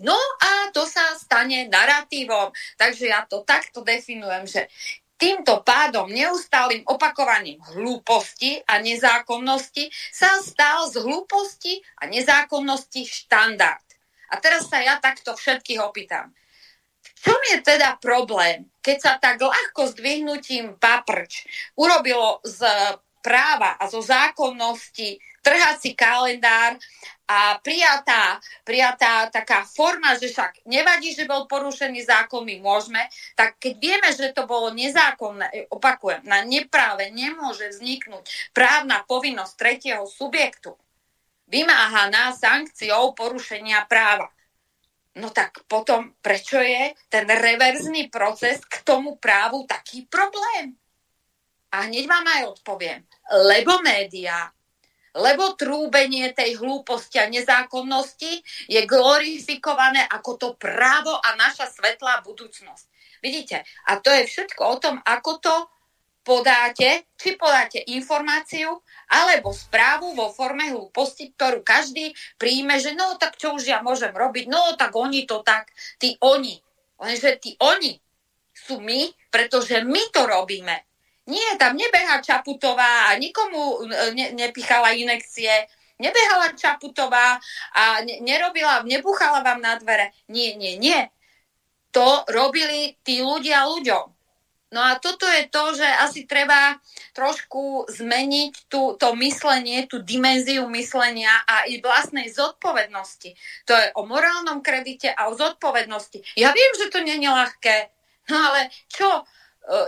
[0.02, 2.50] No a to sa stane naratívom.
[2.74, 4.66] Takže ja to takto definujem, že
[5.14, 13.86] týmto pádom neustálým opakovaním hlúposti a nezákonnosti sa stal z hlúposti a nezákonnosti štandard.
[14.34, 16.34] A teraz sa ja takto všetkých opýtam.
[17.22, 21.46] Čom je teda problém, keď sa tak ľahko zdvihnutím paprč
[21.78, 22.66] urobilo z
[23.22, 26.74] práva a zo zákonnosti trhací kalendár
[27.30, 33.06] a prijatá, prijatá taká forma, že však nevadí, že bol porušený zákon, my môžeme,
[33.38, 40.04] tak keď vieme, že to bolo nezákonné, opakujem, na nepráve nemôže vzniknúť právna povinnosť tretieho
[40.06, 40.74] subjektu,
[41.46, 44.30] vymáhaná sankciou porušenia práva.
[45.12, 50.72] No tak potom, prečo je ten reverzný proces k tomu právu taký problém?
[51.72, 53.00] A hneď vám aj odpoviem.
[53.32, 54.48] Lebo médiá,
[55.12, 62.88] lebo trúbenie tej hlúposti a nezákonnosti je glorifikované ako to právo a naša svetlá budúcnosť.
[63.20, 63.60] Vidíte?
[63.92, 65.54] A to je všetko o tom, ako to
[66.24, 68.80] podáte, či podáte informáciu
[69.12, 74.16] alebo správu vo forme hlúposti, ktorú každý príjme, že no tak čo už ja môžem
[74.16, 75.68] robiť, no tak oni to tak,
[76.00, 76.56] tí oni.
[76.96, 78.00] Lenže tí oni
[78.56, 80.86] sú my, pretože my to robíme.
[81.26, 85.70] Nie, tam nebeha Čaputová a nikomu e, ne, nepichala inekcie,
[86.02, 87.38] nebehala Čaputová
[87.78, 90.10] a ne, nerobila, nebuchala vám na dvere.
[90.26, 90.98] Nie, nie, nie.
[91.94, 94.11] To robili tí ľudia ľuďom.
[94.72, 96.80] No a toto je to, že asi treba
[97.12, 103.36] trošku zmeniť tú, to myslenie, tú dimenziu myslenia a i vlastnej zodpovednosti.
[103.68, 106.24] To je o morálnom kredite a o zodpovednosti.
[106.40, 107.76] Ja viem, že to nie je ľahké,
[108.32, 109.22] no ale čo e,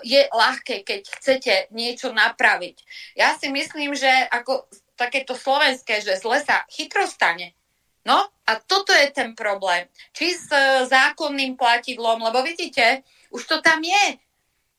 [0.05, 2.76] je ľahké, keď chcete niečo napraviť?
[3.16, 4.68] Ja si myslím, že ako
[5.01, 7.57] takéto slovenské, že zle sa chytro stane.
[8.05, 9.89] No a toto je ten problém.
[10.12, 10.53] Či s
[10.93, 13.01] zákonným platidlom, lebo vidíte,
[13.32, 14.20] už to tam je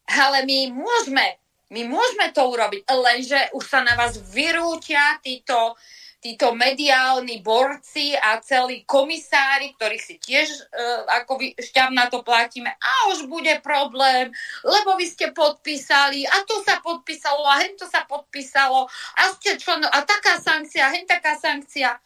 [0.06, 1.41] ale my môžeme,
[1.74, 5.74] my môžeme to urobiť, lenže už sa na vás vyrútia títo,
[6.22, 11.53] títo mediálni borci a celí komisári, ktorých si tiež uh, ako vy,
[11.93, 14.30] na to platíme, a už bude problém,
[14.62, 18.89] lebo vy ste podpísali a to sa podpísalo a hen to sa podpísalo.
[19.18, 21.97] A ste čo, no, a taká sankcia, hen taká sankcia.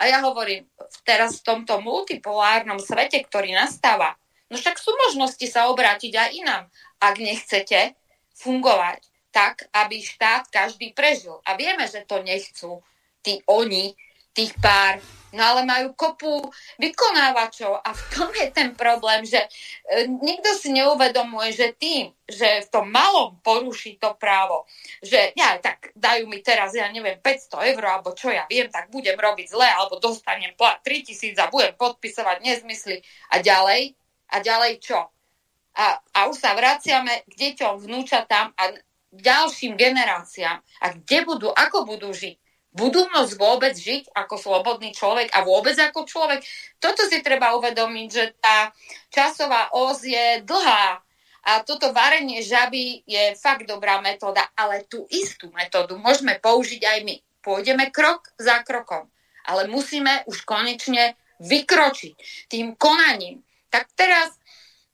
[0.00, 0.64] A ja hovorím,
[1.04, 4.16] teraz v tomto multipolárnom svete, ktorý nastáva,
[4.50, 6.64] no však sú možnosti sa obrátiť aj inám,
[7.00, 7.96] ak nechcete
[8.36, 11.38] fungovať tak, aby štát každý prežil.
[11.46, 12.82] A vieme, že to nechcú
[13.22, 13.94] tí oni,
[14.30, 15.02] tých pár,
[15.34, 16.38] no ale majú kopu
[16.78, 22.66] vykonávačov a v tom je ten problém, že e, nikto si neuvedomuje, že tým, že
[22.66, 24.70] v tom malom poruší to právo,
[25.02, 28.90] že ja tak dajú mi teraz, ja neviem, 500 eur, alebo čo ja viem, tak
[28.94, 33.02] budem robiť zle, alebo dostanem plat 3000 a budem podpisovať nezmysly
[33.34, 33.98] a ďalej,
[34.30, 35.10] a ďalej čo?
[35.76, 38.62] A, a už sa vraciame k deťom, vnúčatám a
[39.14, 40.58] ďalším generáciám.
[40.82, 42.36] A kde budú, ako budú žiť?
[42.70, 46.38] budú môcť vôbec žiť ako slobodný človek a vôbec ako človek.
[46.78, 48.70] Toto si treba uvedomiť, že tá
[49.10, 51.02] časová os je dlhá
[51.40, 56.98] a toto varenie žaby je fakt dobrá metóda, ale tú istú metódu môžeme použiť aj
[57.02, 57.16] my.
[57.40, 59.08] Pôjdeme krok za krokom,
[59.48, 63.40] ale musíme už konečne vykročiť tým konaním.
[63.72, 64.36] Tak teraz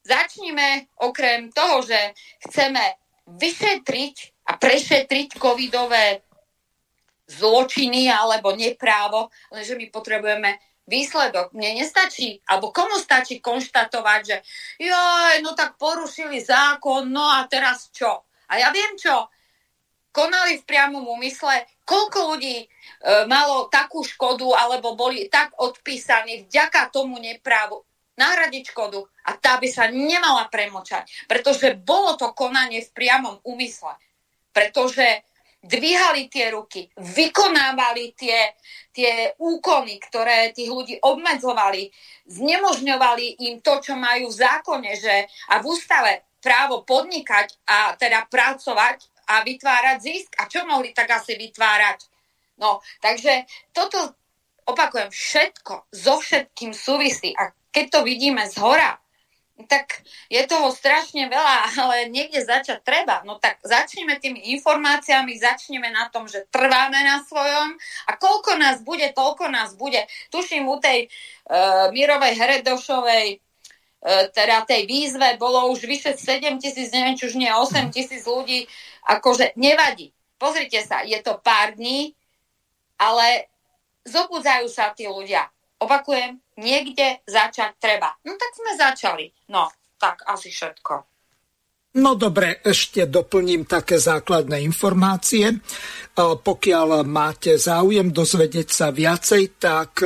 [0.06, 1.98] začníme okrem toho, že
[2.46, 2.82] chceme
[3.26, 6.22] vyšetriť a prešetriť covidové
[7.26, 11.50] zločiny alebo neprávo, lenže my potrebujeme výsledok.
[11.50, 14.36] Mne nestačí, alebo komu stačí konštatovať, že
[14.78, 18.22] joj, no tak porušili zákon, no a teraz čo?
[18.46, 19.26] A ja viem čo,
[20.14, 22.66] konali v priamom úmysle, koľko ľudí e,
[23.26, 27.82] malo takú škodu, alebo boli tak odpísaní vďaka tomu neprávu
[28.16, 33.96] nahradiť škodu a tá by sa nemala premočať, pretože bolo to konanie v priamom úmysle.
[34.56, 35.24] Pretože
[35.66, 38.54] dvíhali tie ruky, vykonávali tie,
[38.94, 41.90] tie úkony, ktoré tých ľudí obmedzovali,
[42.30, 45.14] znemožňovali im to, čo majú v zákone, že
[45.52, 50.30] a v ústave právo podnikať a teda pracovať a vytvárať zisk.
[50.38, 52.06] A čo mohli tak asi vytvárať?
[52.62, 53.44] No, takže
[53.74, 54.14] toto,
[54.64, 57.34] opakujem, všetko so všetkým súvisí.
[57.34, 58.96] A keď to vidíme z hora,
[59.68, 63.20] tak je toho strašne veľa, ale niekde začať treba.
[63.28, 67.76] No tak začneme tými informáciami, začneme na tom, že trváme na svojom
[68.08, 70.04] a koľko nás bude, toľko nás bude.
[70.32, 76.92] Tuším u tej uh, Mirovej Heredošovej uh, teda tej výzve bolo už vyše 7 tisíc,
[76.92, 78.68] neviem, či už nie 8 tisíc ľudí,
[79.08, 80.12] akože nevadí.
[80.36, 82.12] Pozrite sa, je to pár dní,
[83.00, 83.48] ale
[84.04, 88.16] zobudzajú sa tí ľudia Opakujem, niekde začať treba.
[88.24, 89.26] No tak sme začali.
[89.52, 89.68] No,
[90.00, 90.94] tak asi všetko.
[91.96, 95.48] No dobre, ešte doplním také základné informácie.
[96.16, 100.04] Pokiaľ máte záujem dozvedieť sa viacej, tak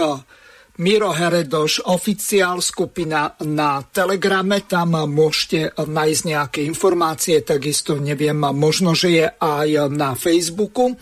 [0.80, 9.08] Miro Heredoš, oficiál skupina na Telegrame, tam môžete nájsť nejaké informácie, takisto neviem, možno, že
[9.12, 10.96] je aj na Facebooku.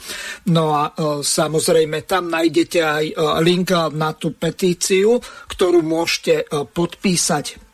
[0.50, 3.14] No a e, samozrejme tam nájdete aj e,
[3.46, 7.67] link na tú petíciu, ktorú môžete e, podpísať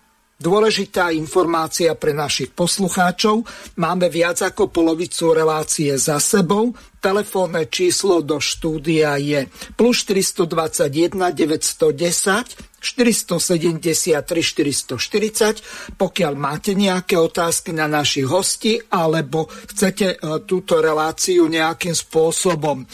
[0.45, 3.49] Dôležitá informácia pre našich poslucháčov.
[3.81, 6.77] Máme viac ako polovicu relácie za sebou.
[7.01, 15.97] Telefónne číslo do štúdia je plus 421 910 473 440.
[15.97, 22.85] Pokiaľ máte nejaké otázky na našich hosti alebo chcete e, túto reláciu nejakým spôsobom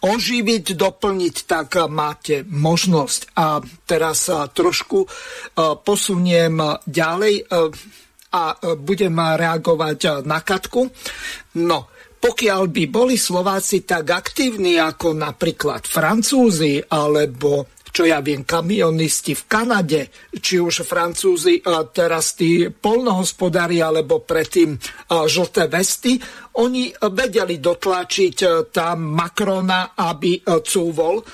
[0.00, 3.20] oživiť, doplniť, tak máte možnosť.
[3.36, 5.08] A teraz sa trošku e,
[5.84, 6.56] posuniem
[6.88, 7.44] ďalej e,
[8.30, 10.86] a budem reagovať na Katku.
[11.58, 11.90] No,
[12.20, 19.42] pokiaľ by boli Slováci tak aktívni ako napríklad Francúzi alebo čo ja viem, kamionisti v
[19.46, 20.02] Kanade,
[20.34, 24.78] či už Francúzi, teraz tí polnohospodári alebo predtým
[25.10, 26.18] žlté vesty,
[26.58, 31.22] oni vedeli dotlačiť e, tam Macrona, aby e, cúvol.
[31.22, 31.24] E,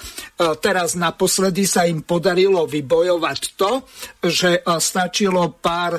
[0.60, 3.72] teraz naposledy sa im podarilo vybojovať to,
[4.20, 5.96] že stačilo pár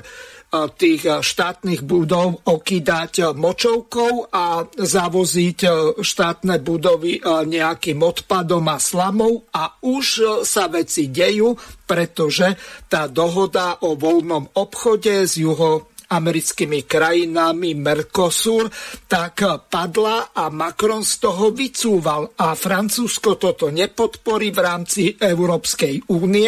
[0.73, 5.59] tých štátnych budov okýdať močovkou a zavoziť
[6.01, 9.45] štátne budovy nejakým odpadom a slamou.
[9.53, 11.53] A už sa veci dejú,
[11.85, 12.57] pretože
[12.89, 18.71] tá dohoda o voľnom obchode z juho americkými krajinami Mercosur,
[19.11, 22.31] tak padla a Macron z toho vycúval.
[22.39, 26.47] A Francúzsko toto nepodporí v rámci Európskej únie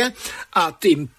[0.56, 1.19] a tým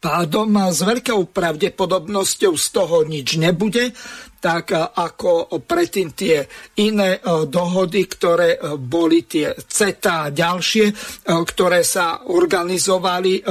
[0.00, 3.92] pádom s veľkou pravdepodobnosťou z toho nič nebude,
[4.40, 6.40] tak ako predtým tie
[6.80, 10.86] iné dohody, ktoré boli tie CETA a ďalšie,
[11.28, 13.44] ktoré sa organizovali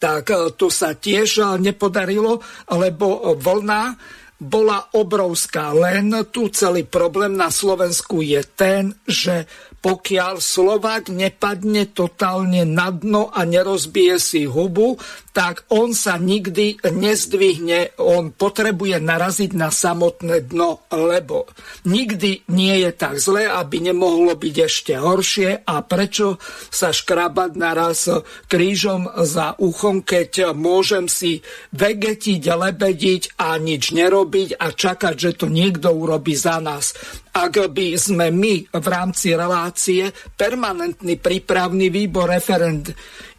[0.00, 2.40] tak to sa tiež nepodarilo,
[2.72, 3.96] lebo vlna
[4.40, 5.76] bola obrovská.
[5.76, 9.44] Len tu celý problém na Slovensku je ten, že
[9.80, 15.00] pokiaľ Slovák nepadne totálne na dno a nerozbije si hubu,
[15.32, 21.48] tak on sa nikdy nezdvihne, on potrebuje naraziť na samotné dno, lebo
[21.88, 25.64] nikdy nie je tak zle, aby nemohlo byť ešte horšie.
[25.64, 26.36] A prečo
[26.68, 28.10] sa škrabať naraz
[28.50, 31.40] krížom za uchom, keď môžem si
[31.72, 36.92] vegetiť, lebediť a nič nerobiť a čakať, že to niekto urobí za nás
[37.30, 42.90] ak by sme my v rámci relácie permanentný prípravný výbor referend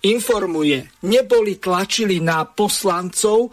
[0.08, 3.52] informuje, neboli tlačili na poslancov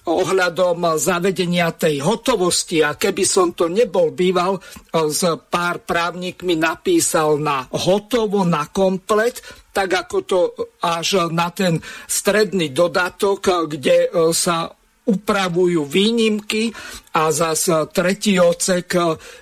[0.00, 4.56] ohľadom zavedenia tej hotovosti a keby som to nebol býval
[4.90, 5.22] s
[5.52, 9.38] pár právnikmi napísal na hotovo, na komplet,
[9.70, 10.40] tak ako to
[10.82, 11.78] až na ten
[12.08, 14.72] stredný dodatok, kde sa
[15.10, 16.70] upravujú výnimky
[17.18, 18.86] a zase tretí ocek,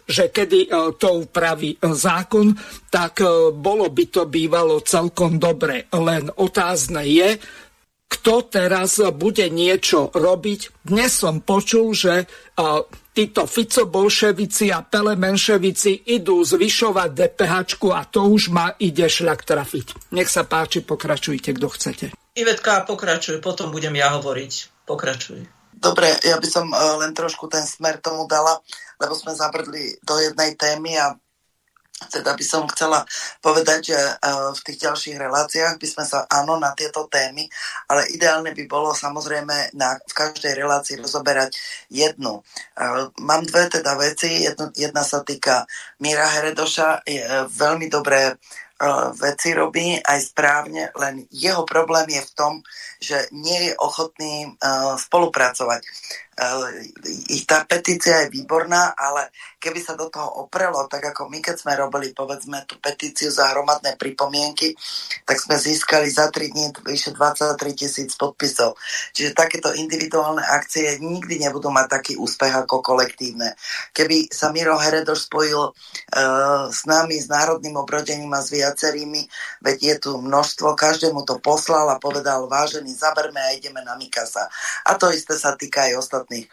[0.09, 2.57] že kedy e, to upraví zákon,
[2.89, 5.85] tak e, bolo by to bývalo celkom dobre.
[5.93, 7.37] Len otázne je,
[8.09, 10.81] kto teraz bude niečo robiť.
[10.89, 12.27] Dnes som počul, že e,
[13.13, 17.55] títo Fico bolševici a Pele menševici idú zvyšovať DPH
[17.93, 20.17] a to už ma ide šľak trafiť.
[20.17, 22.07] Nech sa páči, pokračujte, kto chcete.
[22.39, 24.87] Ivetka, pokračuj, potom budem ja hovoriť.
[24.87, 25.58] Pokračuj.
[25.79, 28.59] Dobre, ja by som uh, len trošku ten smer tomu dala,
[28.99, 31.15] lebo sme zabrdli do jednej témy a
[31.99, 33.03] teda by som chcela
[33.43, 37.47] povedať, že uh, v tých ďalších reláciách by sme sa áno na tieto témy,
[37.91, 41.55] ale ideálne by bolo samozrejme na, v každej relácii rozoberať
[41.91, 42.43] jednu.
[42.79, 45.67] Uh, mám dve teda veci, jedna, jedna sa týka
[45.99, 48.39] Míra Heredoša, je veľmi dobré
[49.19, 52.55] veci robí aj správne, len jeho problém je v tom,
[53.03, 54.55] že nie je ochotný
[54.99, 55.83] spolupracovať.
[56.39, 61.57] Eh, tá petícia je výborná, ale keby sa do toho oprelo, tak ako my, keď
[61.59, 64.79] sme robili, povedzme, tú petíciu za hromadné pripomienky,
[65.27, 68.79] tak sme získali za 3 dní vyše 23 tisíc podpisov.
[69.13, 73.59] Čiže takéto individuálne akcie nikdy nebudú mať taký úspech ako kolektívne.
[73.91, 79.27] Keby sa Miro Heredoš spojil uh, s nami, s Národným obrodením a s viacerými,
[79.67, 84.47] veď je tu množstvo, každému to poslal a povedal, vážený, zaberme a ideme na Mikasa.
[84.87, 86.47] A to isté sa týka aj ostatných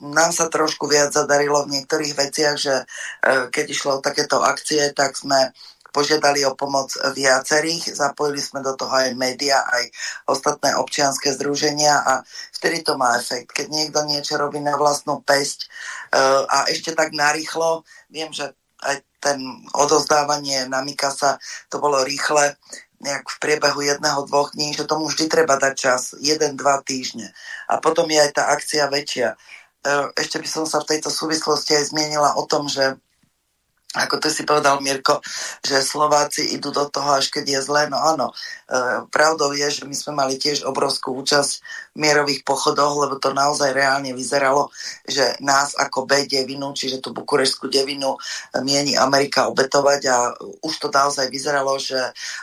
[0.00, 4.94] nám sa trošku viac zadarilo v niektorých veciach, že eh, keď išlo o takéto akcie,
[4.94, 5.50] tak sme
[5.88, 9.88] požiadali o pomoc viacerých, zapojili sme do toho aj média, aj
[10.28, 12.22] ostatné občianské združenia a
[12.54, 13.50] vtedy to má efekt.
[13.56, 15.66] Keď niekto niečo robí na vlastnú pesť
[16.14, 17.82] eh, a ešte tak narýchlo,
[18.12, 19.42] viem, že aj ten
[19.74, 22.54] odozdávanie na Mikasa, to bolo rýchle,
[22.98, 27.30] nejak v priebehu jedného, dvoch dní, že tomu vždy treba dať čas, jeden, dva týždne.
[27.70, 29.34] A potom je aj tá akcia väčšia.
[29.34, 29.36] E,
[30.18, 32.98] ešte by som sa v tejto súvislosti aj zmienila o tom, že
[33.96, 35.24] ako ty si povedal, Mirko,
[35.64, 37.88] že Slováci idú do toho, až keď je zlé.
[37.88, 41.52] No áno, e, pravdou je, že my sme mali tiež obrovskú účasť
[41.96, 44.68] v mierových pochodoch, lebo to naozaj reálne vyzeralo,
[45.08, 50.74] že nás ako B devinu, čiže tú bukureštskú devinu, e, mieni Amerika obetovať a už
[50.84, 51.96] to naozaj vyzeralo, že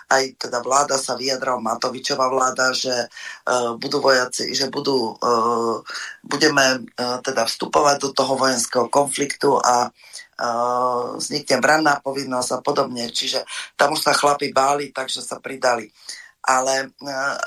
[0.09, 3.07] aj teda vláda sa vyjadral, Matovičová vláda, že e,
[3.77, 5.37] budú vojaci, že budú, e,
[6.25, 9.93] budeme e, teda vstupovať do toho vojenského konfliktu a
[10.39, 13.09] uh, vznikne branná povinnosť a podobne.
[13.11, 13.43] Čiže
[13.79, 15.91] tam už sa chlapi báli, takže sa pridali.
[16.45, 17.37] Ale uh,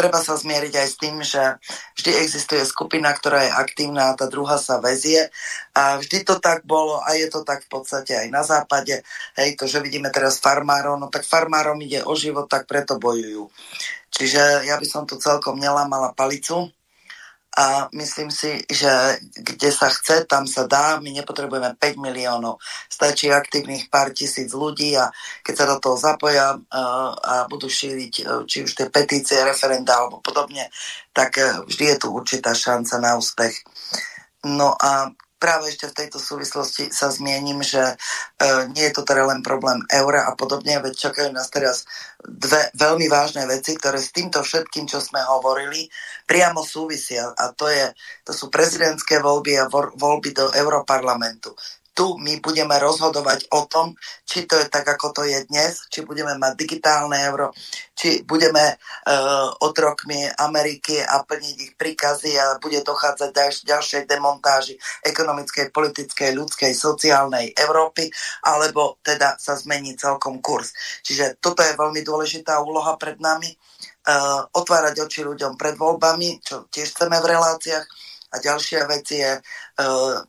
[0.00, 1.60] treba sa zmieriť aj s tým, že
[2.00, 5.28] vždy existuje skupina, ktorá je aktívna a tá druhá sa vezie.
[5.76, 9.04] A vždy to tak bolo a je to tak v podstate aj na západe.
[9.36, 13.52] Hej, to, že vidíme teraz farmárov, no tak farmárom ide o život, tak preto bojujú.
[14.10, 16.72] Čiže ja by som tu celkom nelámala palicu
[17.50, 21.02] a myslím si, že kde sa chce, tam sa dá.
[21.02, 22.62] My nepotrebujeme 5 miliónov.
[22.86, 25.10] Stačí aktívnych pár tisíc ľudí a
[25.42, 29.98] keď sa do toho zapoja uh, a budú šíriť uh, či už tie petície, referenda
[29.98, 30.70] alebo podobne,
[31.10, 33.66] tak uh, vždy je tu určitá šanca na úspech.
[34.46, 35.10] No a
[35.40, 37.94] práve ešte v tejto súvislosti sa zmienim, že e,
[38.76, 41.88] nie je to teda len problém eura a podobne, veď čakajú nás teraz
[42.20, 45.88] dve veľmi vážne veci, ktoré s týmto všetkým, čo sme hovorili,
[46.28, 47.32] priamo súvisia.
[47.32, 47.88] A to, je,
[48.28, 51.56] to sú prezidentské voľby a voľby do Europarlamentu.
[52.00, 53.92] Tu my budeme rozhodovať o tom,
[54.24, 57.52] či to je tak, ako to je dnes, či budeme mať digitálne euro,
[57.92, 64.80] či budeme uh, otrokmi Ameriky a plniť ich príkazy a bude dochádzať ďalš, ďalšej demontáži
[65.04, 68.08] ekonomickej, politickej, ľudskej, sociálnej Európy,
[68.48, 70.72] alebo teda sa zmení celkom kurz.
[71.04, 73.52] Čiže toto je veľmi dôležitá úloha pred nami.
[74.00, 77.84] Uh, otvárať oči ľuďom pred voľbami, čo tiež chceme v reláciách,
[78.30, 79.40] a ďalšia vec je e,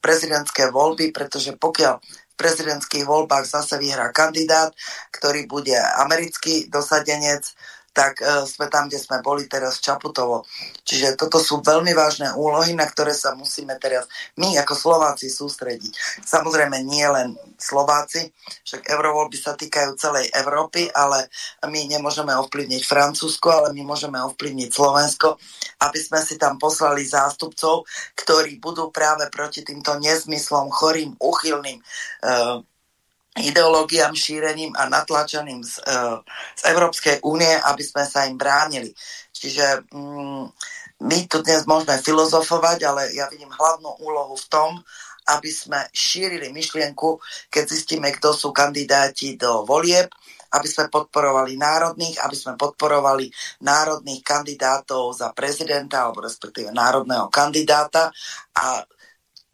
[0.01, 4.73] prezidentské voľby, pretože pokiaľ v prezidentských voľbách zase vyhrá kandidát,
[5.13, 7.45] ktorý bude americký dosadenec,
[7.91, 10.47] tak e, sme tam, kde sme boli teraz v Čaputovo.
[10.87, 14.07] Čiže toto sú veľmi vážne úlohy, na ktoré sa musíme teraz
[14.39, 16.23] my ako Slováci sústrediť.
[16.23, 18.31] Samozrejme nie len Slováci,
[18.63, 21.27] však eurovoľby sa týkajú celej Európy, ale
[21.67, 25.35] my nemôžeme ovplyvniť Francúzsko, ale my môžeme ovplyvniť Slovensko,
[25.83, 27.83] aby sme si tam poslali zástupcov,
[28.15, 31.83] ktorí budú práve proti týmto nezmyslom, chorým, uchylným e,
[33.39, 35.95] ideológiám šírením a natlačeným z, e,
[36.59, 38.91] z Európskej únie, aby sme sa im bránili.
[39.31, 40.43] Čiže mm,
[41.01, 44.69] my tu dnes môžeme filozofovať, ale ja vidím hlavnú úlohu v tom,
[45.31, 50.11] aby sme šírili myšlienku, keď zistíme, kto sú kandidáti do volieb,
[50.51, 53.31] aby sme podporovali národných, aby sme podporovali
[53.63, 58.11] národných kandidátov za prezidenta, alebo respektíve národného kandidáta
[58.59, 58.83] a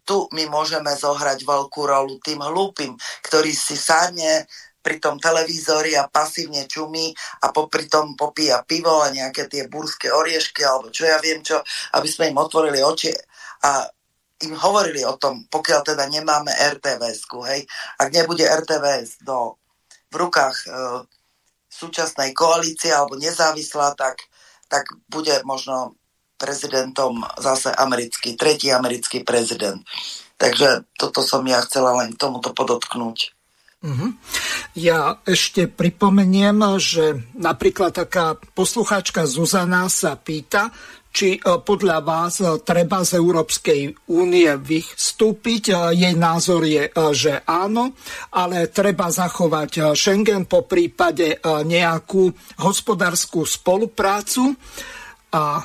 [0.08, 2.96] tu my môžeme zohrať veľkú rolu tým hlúpim,
[3.28, 4.48] ktorý si sadne
[4.80, 7.12] pri tom televízori a pasívne čumí
[7.44, 11.60] a popri tom popíja pivo a nejaké tie burské oriešky alebo čo ja viem čo,
[11.92, 13.12] aby sme im otvorili oči
[13.68, 13.84] a
[14.48, 17.66] im hovorili o tom, pokiaľ teda nemáme RTVS, hej,
[17.98, 19.58] ak nebude RTVS do,
[20.08, 20.68] v rukách e,
[21.66, 24.24] súčasnej koalície alebo nezávislá, tak,
[24.70, 25.98] tak bude možno
[26.38, 29.82] prezidentom zase americký, tretí americký prezident.
[30.38, 33.34] Takže toto som ja chcela len k tomuto podotknúť.
[33.78, 34.10] Uh-huh.
[34.74, 40.70] Ja ešte pripomeniem, že napríklad taká poslucháčka Zuzana sa pýta,
[41.18, 45.62] či e, podľa vás e, treba z Európskej únie vystúpiť.
[45.70, 47.94] E, jej názor je, že áno,
[48.34, 54.54] ale treba zachovať Schengen po prípade nejakú hospodárskú spoluprácu
[55.34, 55.64] a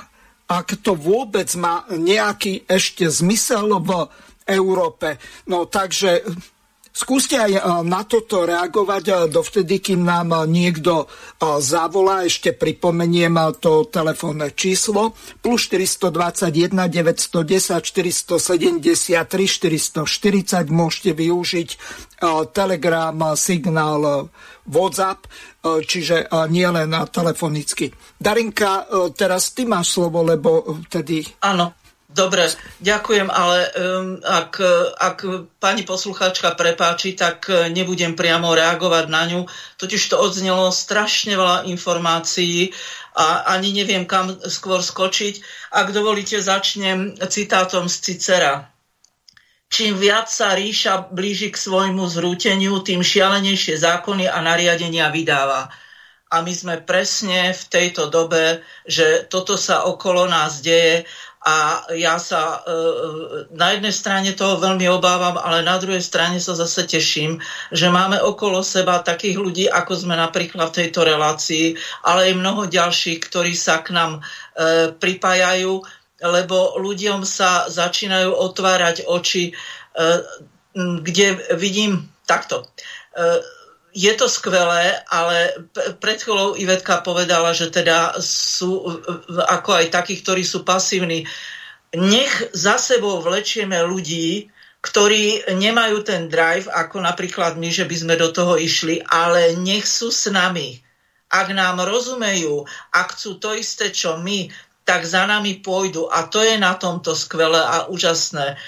[0.54, 4.06] ak to vôbec má nejaký ešte zmysel v
[4.46, 5.18] Európe.
[5.50, 6.22] No takže
[6.94, 11.10] Skúste aj na toto reagovať dovtedy, kým nám niekto
[11.42, 12.22] zavolá.
[12.22, 20.70] Ešte pripomeniem to telefónne číslo plus 421 910 473 440.
[20.70, 21.70] Môžete využiť
[22.54, 24.30] Telegram, signál
[24.68, 25.28] WhatsApp,
[25.64, 27.92] čiže nie len telefonicky.
[28.16, 28.88] Darinka,
[29.18, 31.24] teraz ty máš slovo, lebo vtedy...
[31.44, 31.84] Áno,
[32.14, 32.46] Dobre,
[32.78, 34.62] ďakujem, ale um, ak,
[35.02, 35.18] ak
[35.58, 39.50] pani poslucháčka prepáči, tak e, nebudem priamo reagovať na ňu.
[39.82, 42.70] Totiž to odznelo strašne veľa informácií
[43.18, 45.42] a ani neviem, kam skôr skočiť.
[45.74, 48.73] Ak dovolíte, začnem citátom z Cicera.
[49.70, 55.72] Čím viac sa ríša blíži k svojmu zrúteniu, tým šialenejšie zákony a nariadenia vydáva.
[56.34, 61.06] A my sme presne v tejto dobe, že toto sa okolo nás deje
[61.44, 62.82] a ja sa e, e,
[63.52, 67.36] na jednej strane toho veľmi obávam, ale na druhej strane sa zase teším,
[67.68, 71.76] že máme okolo seba takých ľudí, ako sme napríklad v tejto relácii,
[72.08, 75.84] ale aj mnoho ďalších, ktorí sa k nám e, pripájajú,
[76.24, 79.52] lebo ľuďom sa začínajú otvárať oči,
[80.76, 81.28] kde
[81.60, 82.64] vidím takto
[83.94, 85.70] je to skvelé, ale
[86.02, 88.82] pred chvíľou Ivetka povedala, že teda sú
[89.30, 91.30] ako aj takí, ktorí sú pasívni.
[91.94, 94.50] Nech za sebou vlečieme ľudí,
[94.82, 99.86] ktorí nemajú ten drive, ako napríklad my, že by sme do toho išli, ale nech
[99.86, 100.82] sú s nami.
[101.30, 104.50] Ak nám rozumejú, ak chcú to isté, čo my,
[104.84, 106.12] tak za nami pôjdu.
[106.12, 108.60] A to je na tomto skvelé a úžasné.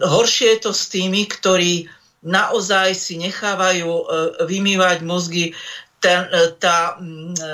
[0.00, 1.88] Horšie je to s tými, ktorí
[2.24, 4.04] naozaj si nechávajú e,
[4.44, 5.56] vymývať mozgy.
[6.00, 7.48] Ten, e, tá, e,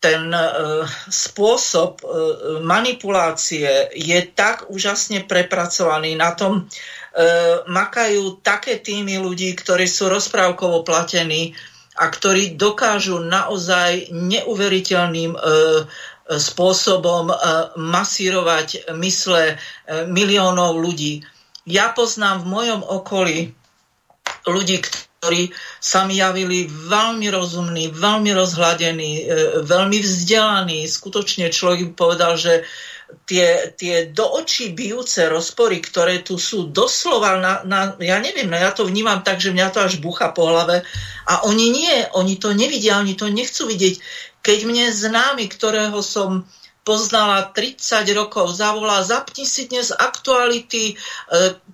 [0.00, 0.32] ten
[1.12, 2.00] spôsob
[2.64, 6.16] manipulácie je tak úžasne prepracovaný.
[6.16, 6.72] Na tom
[7.68, 11.52] makajú také týmy ľudí, ktorí sú rozprávkovo platení
[12.00, 15.36] a ktorí dokážu naozaj neuveriteľným
[16.38, 17.34] spôsobom
[17.74, 19.58] masírovať mysle
[20.06, 21.26] miliónov ľudí
[21.70, 23.38] ja poznám v mojom okolí
[24.48, 29.24] ľudí, ktorí sa mi javili veľmi rozumní, veľmi rozhľadení, e,
[29.68, 30.88] veľmi vzdelaní.
[30.88, 32.64] Skutočne človek povedal, že
[33.26, 38.56] tie, tie do očí bijúce rozpory, ktoré tu sú doslova na, na, ja neviem, no
[38.56, 40.86] ja to vnímam tak, že mňa to až bucha po hlave
[41.26, 43.94] a oni nie, oni to nevidia, oni to nechcú vidieť.
[44.40, 46.48] Keď mne známy, ktorého som
[46.80, 50.94] poznala 30 rokov, zavolá, zapni si dnes aktuality, e,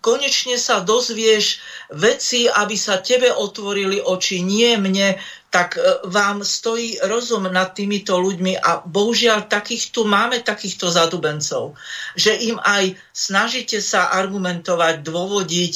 [0.02, 1.62] konečne sa dozvieš
[1.94, 5.14] veci, aby sa tebe otvorili oči, nie mne,
[5.48, 11.78] tak e, vám stojí rozum nad týmito ľuďmi a bohužiaľ takých tu máme takýchto zadubencov,
[12.18, 15.74] že im aj snažíte sa argumentovať, dôvodiť,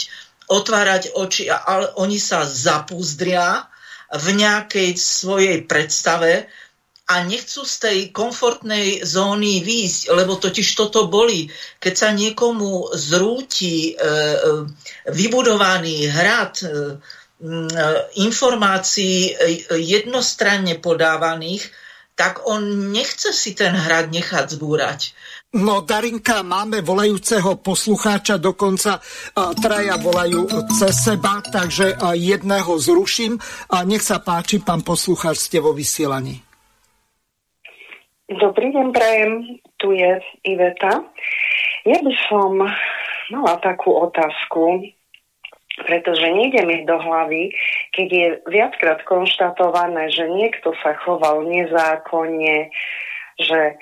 [0.50, 3.70] otvárať oči, ale oni sa zapúzdria
[4.10, 6.50] v nejakej svojej predstave,
[7.10, 11.50] a nechcú z tej komfortnej zóny výjsť, lebo totiž toto boli.
[11.82, 14.36] Keď sa niekomu zrúti e, e,
[15.10, 16.66] vybudovaný hrad e,
[18.20, 19.32] informácií
[19.74, 21.66] jednostranne podávaných,
[22.14, 25.00] tak on nechce si ten hrad nechať zbúrať.
[25.56, 29.00] No, Darinka, máme volajúceho poslucháča, dokonca
[29.56, 30.46] traja volajú
[30.76, 33.40] cez seba, takže jedného zruším.
[33.72, 36.49] A nech sa páči, pán poslucháč, ste vo vysielaní.
[38.30, 39.58] Dobrý deň, prajem.
[39.82, 41.02] Tu je Iveta.
[41.82, 42.62] Ja by som
[43.34, 44.86] mala takú otázku,
[45.82, 47.50] pretože nejde mi do hlavy,
[47.90, 52.70] keď je viackrát konštatované, že niekto sa choval nezákonne,
[53.34, 53.74] že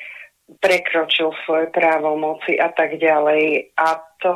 [0.64, 3.76] prekročil svoje právomoci a tak ďalej.
[3.76, 4.32] A to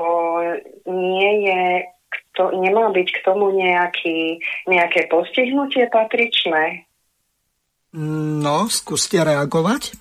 [0.93, 1.89] nie je,
[2.36, 6.84] to, nemá byť k tomu nejaký, nejaké postihnutie patričné?
[7.93, 9.93] No, skúste reagovať.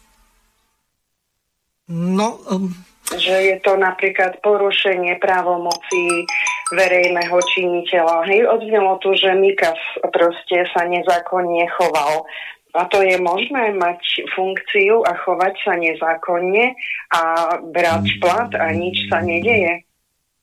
[1.91, 2.72] No, um...
[3.11, 6.23] Že je to napríklad porušenie právomocí
[6.72, 8.23] verejného činiteľa.
[8.31, 9.76] Hej, odznelo tu, že Mikas
[10.15, 12.23] proste sa nezákonne choval.
[12.72, 13.99] A to je možné mať
[14.31, 16.72] funkciu a chovať sa nezákonne
[17.11, 17.22] a
[17.59, 19.84] brať plat a nič sa nedeje.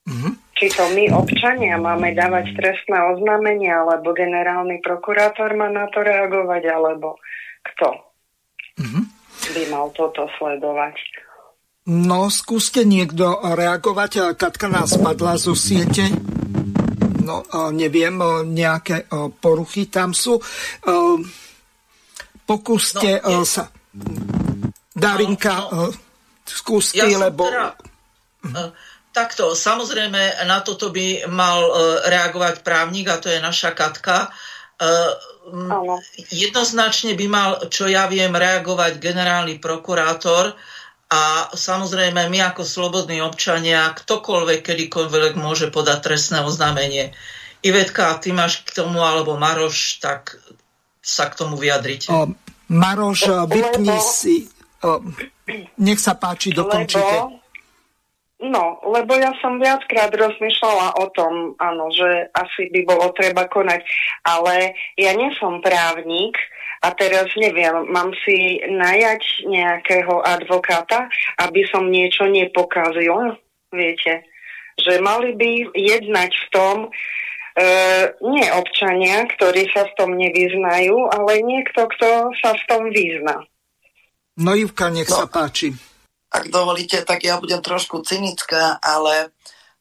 [0.05, 0.33] Mm-hmm.
[0.59, 6.67] Či to my, občania, máme dávať trestné oznámenie, alebo generálny prokurátor má na to reagovať,
[6.67, 7.15] alebo
[7.63, 7.95] kto
[8.83, 9.05] mm-hmm.
[9.55, 10.99] by mal toto sledovať.
[11.89, 14.35] No, skúste niekto reagovať.
[14.35, 16.11] Katka nás spadla zo siete.
[17.23, 18.19] No, neviem,
[18.51, 19.07] nejaké
[19.39, 20.43] poruchy tam sú.
[22.45, 23.47] Pokúste no, je...
[23.47, 23.71] sa.
[24.91, 25.95] Darinka, no, no.
[26.43, 27.47] skúste, ja lebo...
[27.47, 27.79] Teda,
[29.19, 31.66] takto, samozrejme, na toto by mal
[32.07, 34.31] reagovať právnik, a to je naša Katka.
[36.31, 40.55] Jednoznačne by mal, čo ja viem, reagovať generálny prokurátor,
[41.09, 47.16] a samozrejme, my ako slobodní občania, ktokoľvek, kedykoľvek môže podať trestné oznámenie.
[47.65, 50.36] Ivetka, ty máš k tomu, alebo Maroš, tak
[51.01, 52.12] sa k tomu vyjadriť.
[52.12, 52.28] O,
[52.69, 54.53] Maroš, vypni si.
[54.85, 55.01] O,
[55.81, 57.01] nech sa páči, dokončite.
[57.01, 57.38] Lebo,
[58.43, 63.82] no, lebo ja som viackrát rozmýšľala o tom, áno, že asi by bolo treba konať,
[64.27, 66.39] ale ja nie som právnik,
[66.78, 71.10] a teraz neviem, mám si najať nejakého advokáta,
[71.43, 73.35] aby som niečo nepokazil,
[73.74, 74.23] viete.
[74.78, 76.89] Že mali by jednať v tom, e,
[78.23, 83.43] nie občania, ktorí sa v tom nevyznajú, ale niekto, kto sa v tom vyzná.
[84.39, 85.74] No Ivka, nech no, sa páči.
[86.29, 89.33] Ak dovolíte, tak ja budem trošku cynická, ale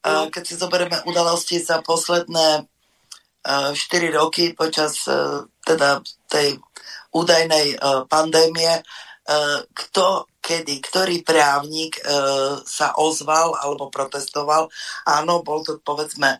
[0.07, 2.63] uh, keď si zoberieme udalosti za posledné
[3.43, 5.99] uh, e, 4 roky počas uh, teda
[6.31, 6.59] tej
[7.15, 7.79] údajnej
[8.11, 8.83] pandémie,
[9.73, 12.01] kto kedy, ktorý právnik e,
[12.63, 14.71] sa ozval alebo protestoval.
[15.03, 16.39] Áno, bol to povedzme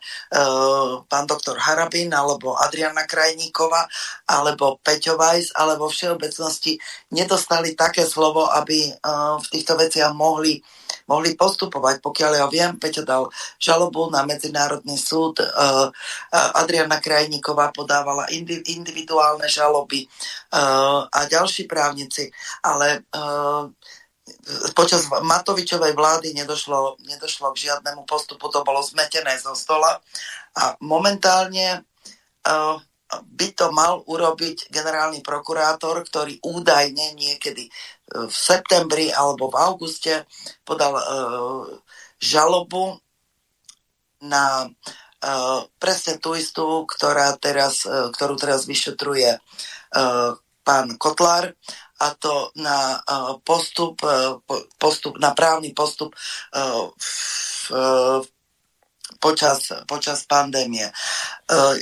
[1.04, 3.84] pán doktor Harabin alebo Adriana Krajníková
[4.24, 5.20] alebo Peťo
[5.52, 6.80] ale vo všeobecnosti
[7.12, 8.92] nedostali také slovo, aby e,
[9.36, 10.64] v týchto veciach mohli
[11.08, 12.04] mohli postupovať.
[12.04, 15.88] Pokiaľ ja viem, Peťo dal žalobu na Medzinárodný súd, uh,
[16.60, 18.28] Adriana Krajníková podávala
[18.68, 22.28] individuálne žaloby uh, a ďalší právnici,
[22.60, 23.72] ale uh,
[24.72, 30.00] počas Matovičovej vlády nedošlo, nedošlo k žiadnemu postupu, to bolo zmetené zo stola.
[30.56, 31.84] A momentálne
[32.44, 32.76] uh,
[33.08, 37.72] by to mal urobiť generálny prokurátor, ktorý údajne niekedy e,
[38.28, 40.28] v septembri alebo v auguste
[40.60, 41.64] podal uh,
[42.20, 43.00] žalobu
[44.20, 50.36] na uh, presne tú istú, ktorá teraz, ktorú teraz vyšetruje uh,
[50.68, 51.56] pán Kotlár
[51.98, 54.38] a to na uh, postup, uh,
[54.78, 56.14] postup, na právny postup
[56.54, 58.26] uh, v,
[59.18, 60.86] počas, počas pandémie.
[60.86, 60.92] E,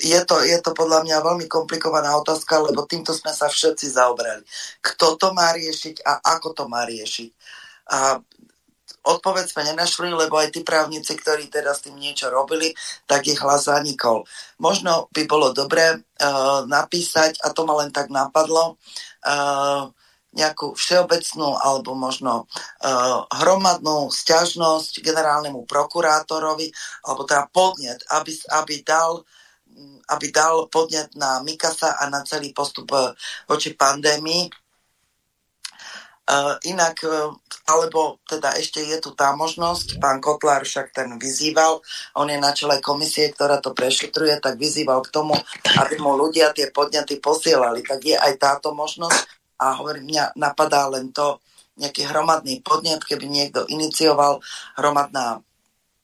[0.01, 4.43] je to, je to podľa mňa veľmi komplikovaná otázka, lebo týmto sme sa všetci zaobrali.
[4.81, 7.31] Kto to má riešiť a ako to má riešiť.
[7.93, 8.19] A
[9.07, 12.75] odpoveď sme nenašli, lebo aj tí právnici, ktorí teda s tým niečo robili,
[13.07, 14.27] tak ich hlas zanikol.
[14.59, 18.75] Možno by bolo dobré uh, napísať, a to ma len tak napadlo,
[19.23, 19.95] uh,
[20.37, 26.69] nejakú všeobecnú alebo možno uh, hromadnú stiažnosť generálnemu prokurátorovi,
[27.09, 29.25] alebo teda podnet, aby, aby dal
[30.07, 32.89] aby dal podnet na Mikasa a na celý postup
[33.51, 34.49] voči pandémii
[36.27, 37.07] Uh, inak,
[37.71, 41.79] alebo teda ešte je tu tá možnosť, pán Kotlár však ten vyzýval,
[42.19, 45.39] on je na čele komisie, ktorá to prešetruje, tak vyzýval k tomu,
[45.79, 47.87] aby mu ľudia tie podnety posielali.
[47.87, 51.41] Tak je aj táto možnosť a hovorím, mňa napadá len to,
[51.77, 54.41] nejaký hromadný podnet, keby niekto inicioval
[54.81, 55.45] hromadná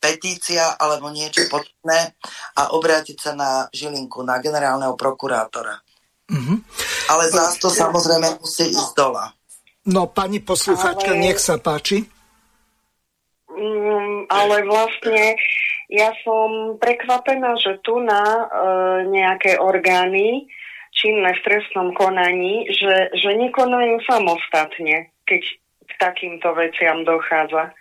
[0.02, 2.12] petícia alebo niečo podobné
[2.58, 5.78] a obrátiť sa na Žilinku, na generálneho prokurátora.
[6.28, 6.58] Mm-hmm.
[7.08, 9.30] Ale zás to samozrejme musí ísť dola.
[9.86, 11.22] No, pani poslucháčka, ale...
[11.22, 12.02] nech sa páči.
[13.52, 15.38] Mm, ale vlastne
[15.92, 18.44] ja som prekvapená, že tu na e,
[19.12, 20.48] nejaké orgány
[20.92, 25.42] činné v trestnom konaní, že, že nekonajú samostatne, keď
[25.88, 27.72] k takýmto veciam dochádza.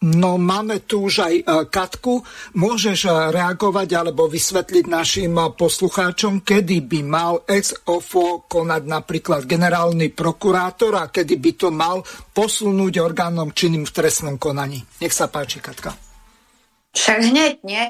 [0.00, 2.24] No máme tu už aj e, Katku.
[2.56, 9.44] Môžeš e, reagovať alebo vysvetliť našim e, poslucháčom, kedy by mal ex ofo konať napríklad
[9.44, 12.00] generálny prokurátor a kedy by to mal
[12.32, 14.80] posunúť orgánom činným v trestnom konaní.
[15.04, 15.92] Nech sa páči, Katka.
[16.96, 17.84] Však hneď, nie?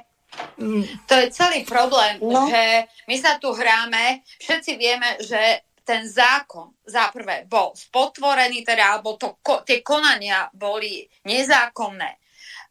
[1.09, 2.49] To je celý problém, no.
[2.49, 8.95] že my sa tu hráme, všetci vieme, že ten zákon za prvé bol spotvorený, teda,
[8.95, 12.21] alebo to, ko, tie konania boli nezákonné.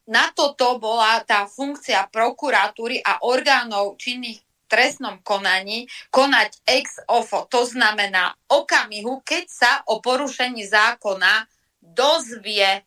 [0.10, 7.50] Na toto bola tá funkcia prokuratúry a orgánov činných trestnom konaní konať ex ofo.
[7.50, 11.50] To znamená okamihu, keď sa o porušení zákona
[11.82, 12.86] dozvie.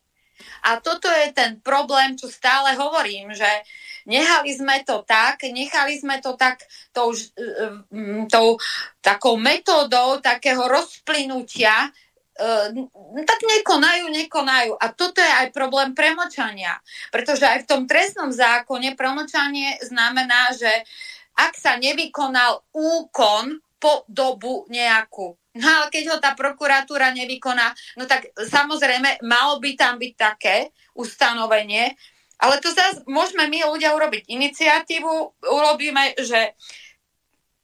[0.67, 3.51] A toto je ten problém, čo stále hovorím, že
[4.07, 8.59] Nechali sme to tak, nechali sme to tak tou, e, e, tou
[8.99, 11.91] takou metódou takého rozplynutia, e,
[13.23, 14.73] tak nekonajú, nekonajú.
[14.79, 16.79] A toto je aj problém premočania.
[17.15, 20.71] Pretože aj v tom trestnom zákone premočanie znamená, že
[21.39, 25.35] ak sa nevykonal úkon po dobu nejakú.
[25.53, 30.73] No ale keď ho tá prokuratúra nevykoná, no tak samozrejme malo by tam byť také
[30.97, 31.93] ustanovenie,
[32.43, 35.13] ale to zase môžeme my ľudia urobiť iniciatívu,
[35.47, 36.59] urobíme, že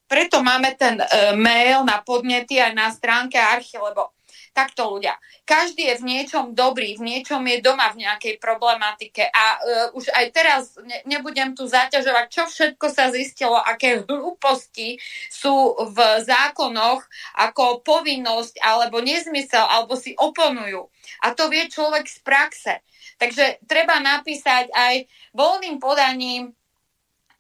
[0.07, 1.07] preto máme ten e,
[1.37, 4.15] mail na podnety aj na stránke archy, lebo
[4.59, 5.15] takto ľudia.
[5.47, 9.59] Každý je v niečom dobrý, v niečom je doma v nejakej problematike a uh,
[9.95, 14.99] už aj teraz ne, nebudem tu zaťažovať, čo všetko sa zistilo, aké hlúposti
[15.31, 17.07] sú v zákonoch
[17.39, 20.91] ako povinnosť alebo nezmysel, alebo si oponujú.
[21.23, 22.75] A to vie človek z praxe.
[23.19, 24.95] Takže treba napísať aj
[25.35, 26.55] voľným podaním,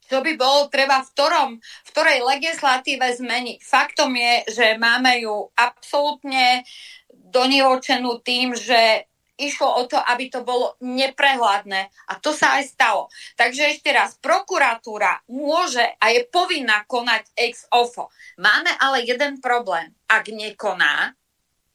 [0.09, 3.59] čo by bolo treba v, ktorom, v ktorej legislatíve zmeniť.
[3.61, 6.65] Faktom je, že máme ju absolútne
[7.13, 9.05] donivočenú tým, že
[9.39, 11.81] išlo o to, aby to bolo neprehľadné.
[12.11, 13.07] A to sa aj stalo.
[13.39, 18.11] Takže ešte raz, prokuratúra môže a je povinná konať ex ofo.
[18.41, 19.95] Máme ale jeden problém.
[20.11, 21.15] Ak nekoná,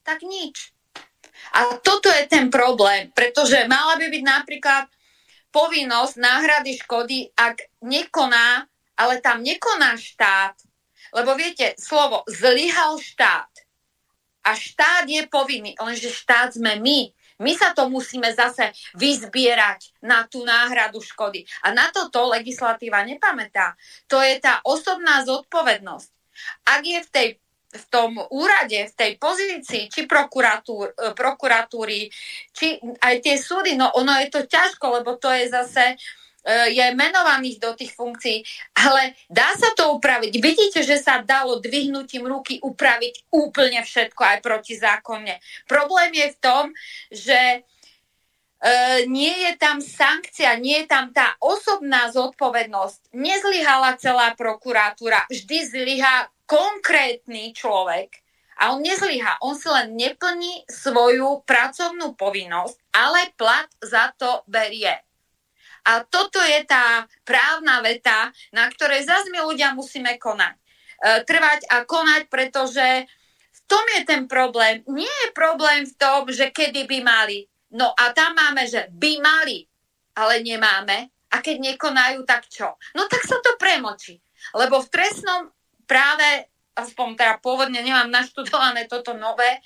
[0.03, 0.72] tak nič.
[1.51, 4.85] A toto je ten problém, pretože mala by byť napríklad
[5.53, 8.65] povinnosť náhrady škody, ak nekoná,
[8.97, 10.57] ale tam nekoná štát.
[11.13, 13.51] Lebo viete, slovo zlyhal štát.
[14.43, 17.13] A štát je povinný, lenže štát sme my.
[17.41, 21.45] My sa to musíme zase vyzbierať na tú náhradu škody.
[21.65, 23.73] A na toto legislatíva nepamätá.
[24.09, 26.09] To je tá osobná zodpovednosť.
[26.65, 27.27] Ak je v tej
[27.73, 32.05] v tom úrade, v tej pozícii, či prokuratúr, e, prokuratúry,
[32.53, 35.95] či aj tie súdy, no ono je to ťažko, lebo to je zase e,
[36.69, 38.45] je menovaných do tých funkcií,
[38.77, 40.33] ale dá sa to upraviť.
[40.37, 45.41] Vidíte, že sa dalo dvihnutím ruky upraviť úplne všetko aj protizákonne.
[45.65, 46.63] Problém je v tom,
[47.09, 47.59] že e,
[49.09, 53.17] nie je tam sankcia, nie je tam tá osobná zodpovednosť.
[53.17, 58.23] Nezlyhala celá prokuratúra, vždy zlyhá konkrétny človek
[58.59, 64.93] a on nezlyha, on si len neplní svoju pracovnú povinnosť, ale plat za to berie.
[65.83, 70.55] A toto je tá právna veta, na ktorej zase my ľudia musíme konať.
[70.55, 73.03] E, trvať a konať, pretože
[73.51, 74.79] v tom je ten problém.
[74.87, 77.43] Nie je problém v tom, že kedy by mali.
[77.75, 79.67] No a tam máme, že by mali,
[80.15, 81.11] ale nemáme.
[81.33, 82.79] A keď nekonajú, tak čo?
[82.95, 84.23] No tak sa to premočí.
[84.55, 85.51] Lebo v trestnom
[85.85, 89.61] práve, aspoň teda pôvodne nemám naštudované toto nové,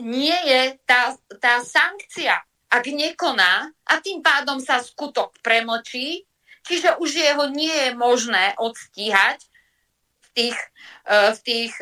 [0.00, 2.36] nie je tá, tá sankcia,
[2.72, 6.24] ak nekoná a tým pádom sa skutok premočí,
[6.64, 9.44] čiže už jeho nie je možné odstíhať
[10.20, 10.58] v tých,
[11.08, 11.72] v tých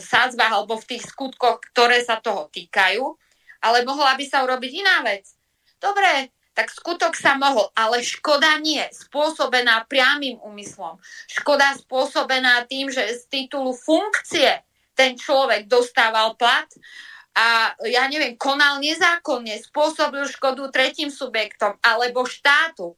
[0.00, 3.04] sádzbách alebo v tých skutkoch, ktoré sa toho týkajú,
[3.64, 5.24] ale mohla by sa urobiť iná vec.
[5.80, 11.02] Dobre, tak skutok sa mohol, ale škoda nie, spôsobená priamým úmyslom.
[11.26, 14.62] Škoda spôsobená tým, že z titulu funkcie
[14.94, 16.70] ten človek dostával plat
[17.34, 22.94] a ja neviem, konal nezákonne, spôsobil škodu tretím subjektom alebo štátu,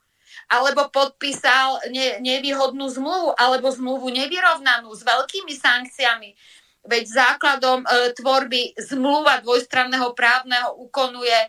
[0.52, 6.30] alebo podpísal ne, nevýhodnú zmluvu alebo zmluvu nevyrovnanú s veľkými sankciami.
[6.86, 11.40] Veď základom e, tvorby zmluva dvojstranného právneho úkonu je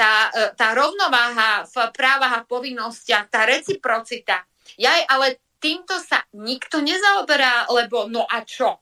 [0.00, 4.48] tá, e, tá rovnováha v právach a povinnostiach, tá reciprocita.
[4.80, 8.80] Ja ale týmto sa nikto nezaoberá, lebo no a čo?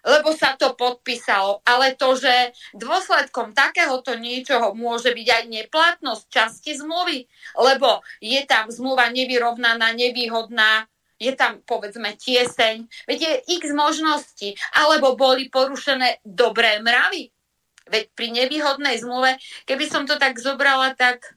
[0.00, 1.60] Lebo sa to podpísalo.
[1.66, 7.28] Ale to, že dôsledkom takéhoto niečoho môže byť aj neplatnosť časti zmluvy,
[7.60, 10.88] lebo je tam zmluva nevyrovnaná, nevýhodná,
[11.20, 17.32] je tam povedzme tieseň, veď je x možností, alebo boli porušené dobré mravy,
[17.86, 21.36] Veď pri nevýhodnej zmluve, keby som to tak zobrala tak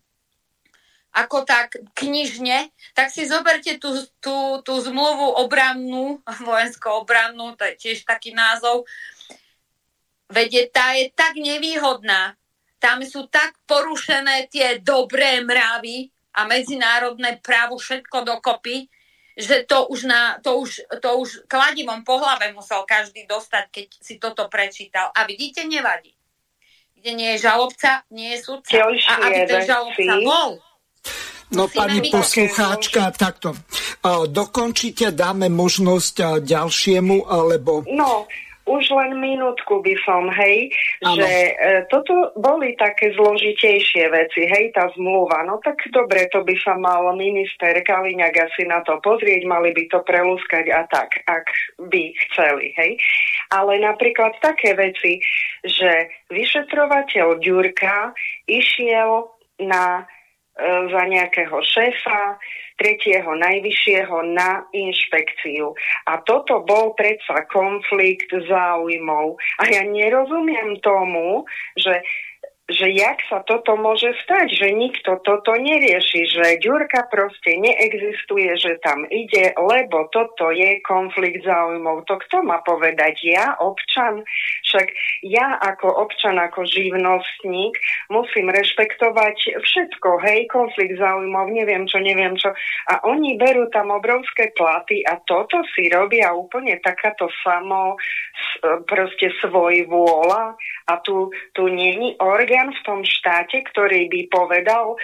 [1.10, 8.06] ako tak knižne, tak si zoberte tú, tú, tú zmluvu obrannú, vojensko-obrannú, to je tiež
[8.06, 8.86] taký názov,
[10.30, 12.38] veď tá je tak nevýhodná,
[12.80, 16.08] tam sú tak porušené tie dobré mravy
[16.38, 18.88] a medzinárodné právo všetko dokopy,
[19.36, 23.88] že to už, na, to už, to už kladivom po hlave musel každý dostať, keď
[24.00, 25.12] si toto prečítal.
[25.16, 26.19] A vidíte, nevadí
[27.00, 28.76] kde nie je žalobca, nie je sudca.
[28.84, 30.60] A aby ten žalobca bol,
[31.50, 33.58] No pani poslucháčka, takto.
[34.30, 37.82] Dokončite, dáme možnosť ďalšiemu, alebo...
[37.90, 38.30] No,
[38.70, 40.70] už len minútku by som, hej,
[41.02, 41.18] ano.
[41.18, 41.54] že e,
[41.90, 45.42] toto boli také zložitejšie veci, hej, tá zmluva.
[45.42, 49.90] No tak dobre, to by sa mal minister Kaliňák asi na to pozrieť, mali by
[49.90, 51.50] to prelúskať a tak, ak
[51.90, 52.94] by chceli, hej.
[53.50, 55.18] Ale napríklad také veci,
[55.65, 58.14] že vyšetrovateľ Ďurka
[58.48, 60.07] išiel na
[60.60, 62.36] E, za nejakého šéfa,
[62.76, 65.72] tretieho najvyššieho na inšpekciu.
[66.03, 69.40] A toto bol predsa konflikt záujmov.
[69.64, 71.48] A ja nerozumiem tomu,
[71.80, 72.03] že
[72.70, 78.78] že jak sa toto môže stať, že nikto toto nerieši, že Ďurka proste neexistuje, že
[78.86, 82.06] tam ide, lebo toto je konflikt záujmov.
[82.06, 83.26] To kto má povedať?
[83.26, 84.22] Ja, občan?
[84.70, 84.88] Však
[85.26, 87.74] ja ako občan, ako živnostník
[88.14, 92.54] musím rešpektovať všetko, hej, konflikt záujmov, neviem čo, neviem čo.
[92.94, 97.98] A oni berú tam obrovské platy a toto si robia úplne takáto samo
[98.86, 100.54] proste svoj vôľa
[100.86, 104.99] a tu, tu není orgán orgán v tom štáte, ktorý by povedal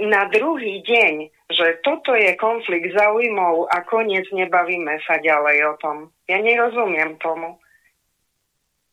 [0.00, 5.96] na druhý deň, že toto je konflikt zaujímov a koniec nebavíme sa ďalej o tom.
[6.24, 7.60] Ja nerozumiem tomu.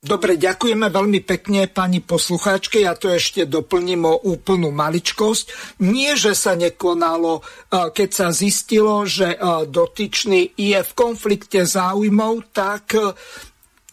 [0.02, 2.82] Dobre, ďakujeme veľmi pekne pani poslucháčke.
[2.82, 5.78] Ja to ešte doplním o úplnú maličkosť.
[5.78, 7.38] Nie, že sa nekonalo,
[7.70, 9.38] keď sa zistilo, že
[9.70, 12.98] dotyčný je v konflikte záujmov, tak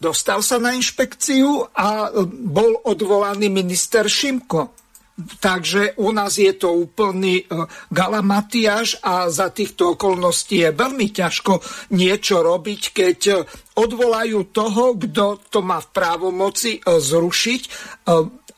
[0.00, 4.72] Dostal sa na inšpekciu a bol odvolaný minister Šimko.
[5.20, 11.60] Takže u nás je to úplný e, galamatiaž a za týchto okolností je veľmi ťažko
[11.92, 13.34] niečo robiť, keď e,
[13.76, 17.62] odvolajú toho, kto to má v právomoci e, zrušiť,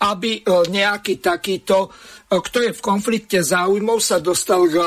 [0.02, 1.90] aby nejaký takýto,
[2.26, 4.78] kto je v konflikte záujmov, sa dostal k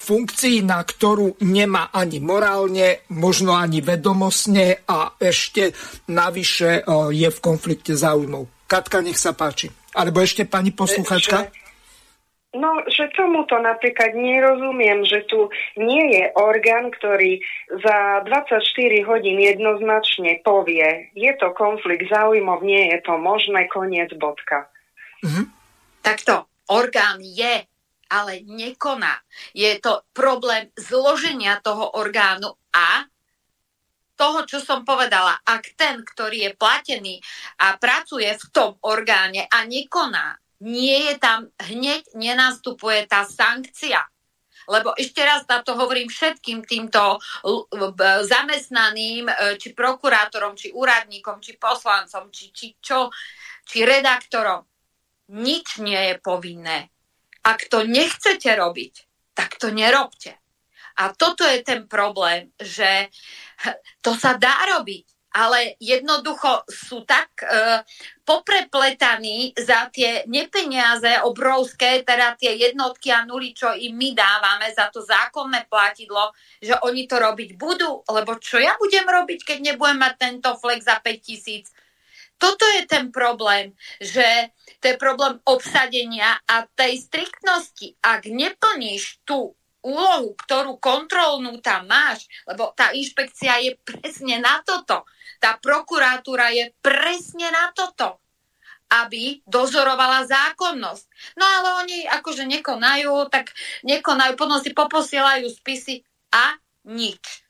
[0.00, 5.76] funkcii, na ktorú nemá ani morálne, možno ani vedomostne a ešte
[6.08, 6.82] navyše e,
[7.12, 8.48] je v konflikte záujmov.
[8.64, 9.68] Katka, nech sa páči.
[9.92, 11.52] Alebo ešte pani posluchačka?
[12.50, 17.38] No, že tomuto napríklad nerozumiem, že tu nie je orgán, ktorý
[17.78, 18.58] za 24
[19.06, 24.66] hodín jednoznačne povie, je to konflikt záujmov, nie je to možné, koniec bodka.
[25.22, 25.46] Mhm.
[26.02, 27.69] Takto, orgán je
[28.10, 29.22] ale nekoná.
[29.54, 33.06] Je to problém zloženia toho orgánu a
[34.20, 37.16] toho, čo som povedala, ak ten, ktorý je platený
[37.64, 44.04] a pracuje v tom orgáne a nekoná, nie je tam hneď, nenastupuje tá sankcia.
[44.68, 47.16] Lebo ešte raz na to hovorím všetkým týmto
[48.28, 53.08] zamestnaným, e, či prokurátorom, či úradníkom, či poslancom, či, či čo,
[53.64, 54.60] či redaktorom.
[55.32, 56.92] Nič nie je povinné
[57.44, 58.94] ak to nechcete robiť,
[59.32, 60.36] tak to nerobte.
[61.00, 63.08] A toto je ten problém, že
[64.04, 67.46] to sa dá robiť, ale jednoducho sú tak e,
[68.26, 74.90] poprepletaní za tie nepeniaze obrovské, teda tie jednotky a nuly, čo im my dávame za
[74.90, 80.02] to zákonné platidlo, že oni to robiť budú, lebo čo ja budem robiť, keď nebudem
[80.02, 81.70] mať tento flex za 5 tisíc?
[82.40, 84.24] Toto je ten problém, že
[84.80, 88.00] to je problém obsadenia a tej striktnosti.
[88.00, 89.52] Ak neplníš tú
[89.84, 95.04] úlohu, ktorú kontrolnú tam máš, lebo tá inšpekcia je presne na toto,
[95.40, 98.20] tá prokuratúra je presne na toto,
[98.90, 101.36] aby dozorovala zákonnosť.
[101.36, 103.52] No ale oni akože nekonajú, tak
[103.84, 106.56] nekonajú, potom si poposielajú spisy a
[106.88, 107.46] nič.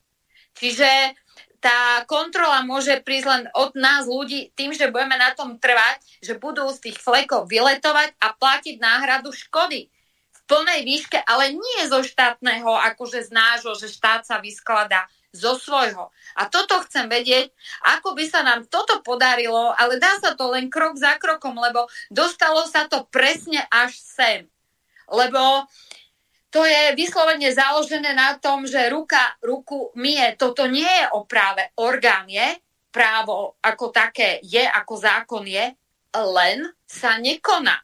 [0.54, 1.16] Čiže
[1.60, 6.40] tá kontrola môže prísť len od nás ľudí tým, že budeme na tom trvať, že
[6.40, 9.92] budú z tých flekov vyletovať a platiť náhradu škody
[10.32, 15.54] v plnej výške, ale nie zo štátneho, akože z nášho, že štát sa vyskladá zo
[15.54, 16.10] svojho.
[16.34, 17.54] A toto chcem vedieť,
[17.86, 21.86] ako by sa nám toto podarilo, ale dá sa to len krok za krokom, lebo
[22.10, 24.50] dostalo sa to presne až sem.
[25.06, 25.70] Lebo
[26.50, 30.34] to je vyslovene založené na tom, že ruka ruku mie.
[30.34, 31.70] Toto nie je o práve.
[31.78, 32.58] Orgán je,
[32.90, 35.70] právo ako také je, ako zákon je,
[36.10, 37.78] len sa nekoná.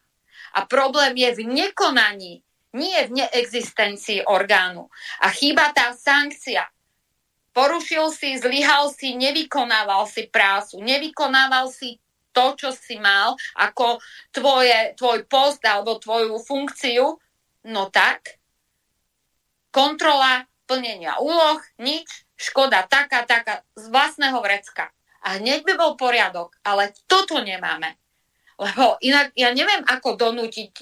[0.59, 2.43] A problém je v nekonaní,
[2.75, 4.91] nie v neexistencii orgánu.
[5.23, 6.67] A chýba tá sankcia
[7.55, 12.03] porušil si, zlyhal si, nevykonával si prácu, nevykonával si
[12.35, 13.97] to, čo si mal ako
[14.29, 17.17] tvoje, tvoj post alebo tvoju funkciu,
[17.71, 18.37] no tak
[19.77, 24.89] kontrola plnenia úloh, nič, škoda taká, taká, z vlastného vrecka.
[25.21, 28.01] A hneď by bol poriadok, ale toto nemáme.
[28.57, 30.73] Lebo inak ja neviem, ako donútiť.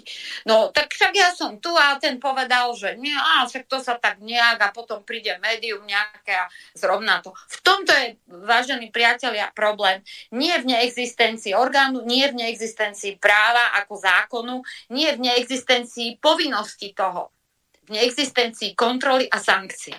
[0.46, 3.98] No, tak však ja som tu a ten povedal, že nie, a však to sa
[3.98, 6.46] tak nejak a potom príde médium nejaké a
[6.78, 7.34] zrovna to.
[7.50, 10.06] V tomto je, vážení priatelia, problém.
[10.30, 14.62] Nie v neexistencii orgánu, nie v neexistencii práva ako zákonu,
[14.94, 17.34] nie v neexistencii povinnosti toho.
[17.84, 19.92] V neexistencii kontroly a sankcie.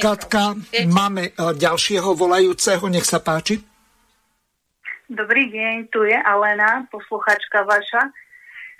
[0.00, 0.56] Katka,
[0.88, 3.60] máme ďalšieho volajúceho, nech sa páči.
[5.04, 8.08] Dobrý deň, tu je Alena, posluchačka vaša.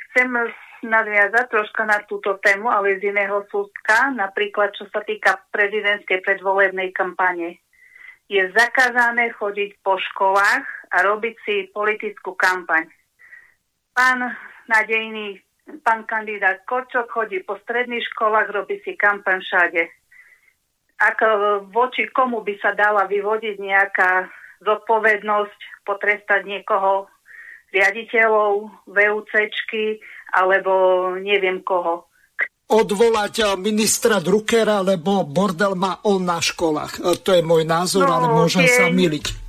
[0.08, 0.28] Chcem
[0.84, 6.96] nadviazať troška na túto tému, ale z iného sústka, napríklad čo sa týka prezidentskej predvolebnej
[6.96, 7.60] kampane.
[8.32, 12.88] Je zakázané chodiť po školách a robiť si politickú kampaň.
[13.92, 14.32] Pán
[14.64, 15.43] nadejný,
[15.84, 19.82] pán kandidát Korčok chodí po stredných školách, robí si kampaň všade.
[20.94, 21.26] Ako
[21.74, 24.30] voči komu by sa dala vyvodiť nejaká
[24.62, 27.10] zodpovednosť potrestať niekoho,
[27.74, 29.98] riaditeľov, VUCčky
[30.32, 30.72] alebo
[31.18, 32.06] neviem koho.
[32.64, 37.02] Odvolať eh, ministra Druckera, lebo bordel má on na školách.
[37.02, 38.72] Eh, to je môj názor, no, ale môžem tie...
[38.72, 39.43] sa miliť.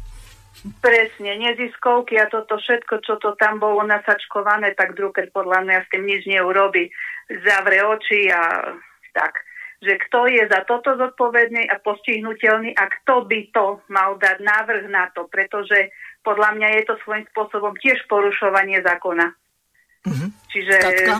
[0.81, 5.91] Presne, neziskovky a toto všetko, čo to tam bolo nasačkované, tak Drucker podľa mňa s
[5.93, 6.89] tým nič neurobi.
[7.29, 8.73] Zavre oči a
[9.13, 9.45] tak
[9.85, 14.89] že kto je za toto zodpovedný a postihnutelný a kto by to mal dať návrh
[14.89, 15.93] na to, pretože
[16.25, 19.29] podľa mňa je to svojím spôsobom tiež porušovanie zákona.
[20.09, 20.29] Mm-hmm.
[20.49, 21.15] Čiže Katka?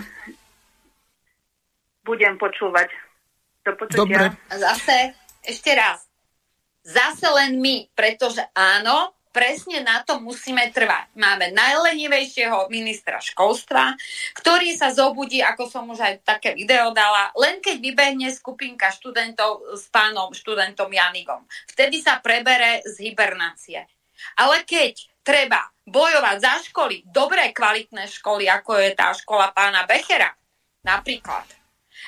[2.05, 2.89] budem počúvať.
[3.65, 4.01] Do počutia.
[4.01, 4.25] Dobre.
[4.49, 4.97] Zase,
[5.45, 6.05] ešte raz.
[6.85, 11.11] Zase len my, pretože áno, presne na to musíme trvať.
[11.19, 13.99] Máme najlenivejšieho ministra školstva,
[14.39, 19.75] ktorý sa zobudí, ako som už aj také video dala, len keď vybehne skupinka študentov
[19.75, 21.43] s pánom študentom Janigom.
[21.67, 23.83] Vtedy sa prebere z hibernácie.
[24.39, 30.31] Ale keď treba bojovať za školy, dobré kvalitné školy, ako je tá škola pána Bechera,
[30.87, 31.43] napríklad,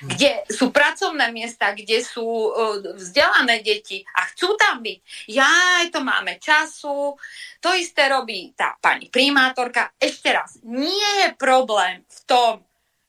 [0.04, 5.00] kde sú pracovné miesta, kde sú uh, vzdelané deti a chcú tam byť.
[5.34, 7.18] Ja to máme času,
[7.58, 9.94] to isté robí tá pani primátorka.
[9.98, 12.54] Ešte raz, nie je problém v tom,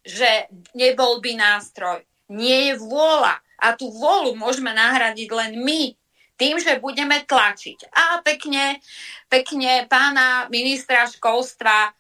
[0.01, 2.01] že nebol by nástroj.
[2.33, 3.37] Nie je vôľa.
[3.59, 5.93] A tú vôľu môžeme nahradiť len my,
[6.39, 7.91] tým, že budeme tlačiť.
[7.91, 8.79] A pekne,
[9.27, 11.99] pekne pána ministra školstva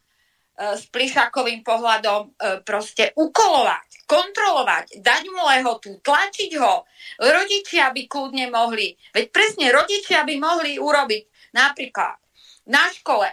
[0.58, 6.88] E, s plišakovým pohľadom e, proste ukolovať, kontrolovať, dať mu lehotu, tlačiť ho.
[7.20, 12.16] Rodičia by kľudne mohli, veď presne rodičia by mohli urobiť napríklad
[12.72, 13.28] na škole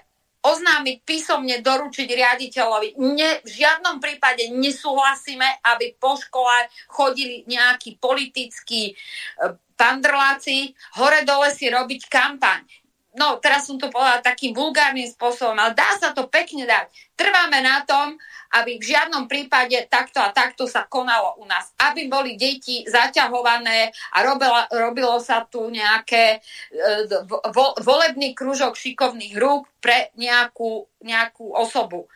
[0.45, 3.01] oznámiť písomne, doručiť riaditeľovi.
[3.01, 8.95] Ne, v žiadnom prípade nesúhlasíme, aby po škole chodili nejakí politickí e,
[9.73, 10.69] pandrláci
[11.01, 12.61] hore dole si robiť kampaň
[13.15, 16.91] no teraz som to povedala takým vulgárnym spôsobom, ale dá sa to pekne dať.
[17.15, 18.19] Trváme na tom,
[18.55, 21.75] aby v žiadnom prípade takto a takto sa konalo u nás.
[21.79, 27.07] Aby boli deti zaťahované a robilo, robilo sa tu nejaké e,
[27.51, 32.07] vo, volebný kružok šikovných rúk pre nejakú, nejakú osobu.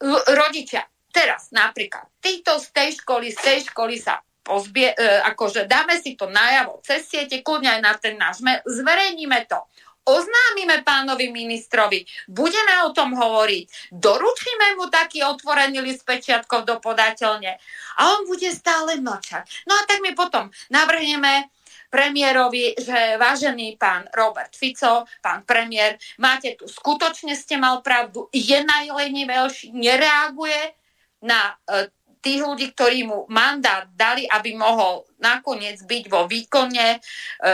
[0.00, 4.96] L- rodičia, teraz napríklad, títo z tej školy, z tej školy sa pozbie, e,
[5.28, 9.60] akože dáme si to najavo cez siete, kľudne aj na ten náš mail, zverejníme to
[10.08, 17.60] oznámime pánovi ministrovi, budeme o tom hovoriť, doručíme mu taký otvorený list pečiatkov do podateľne.
[17.98, 19.68] A on bude stále mlčať.
[19.68, 21.52] No a tak my potom navrhneme
[21.88, 28.60] premiérovi, že vážený pán Robert Fico, pán premiér, máte tu, skutočne ste mal pravdu, je
[28.60, 30.76] najlenivejší, nereaguje
[31.24, 36.98] na e, tých ľudí, ktorí mu mandát dali, aby mohol nakoniec byť vo výkone e,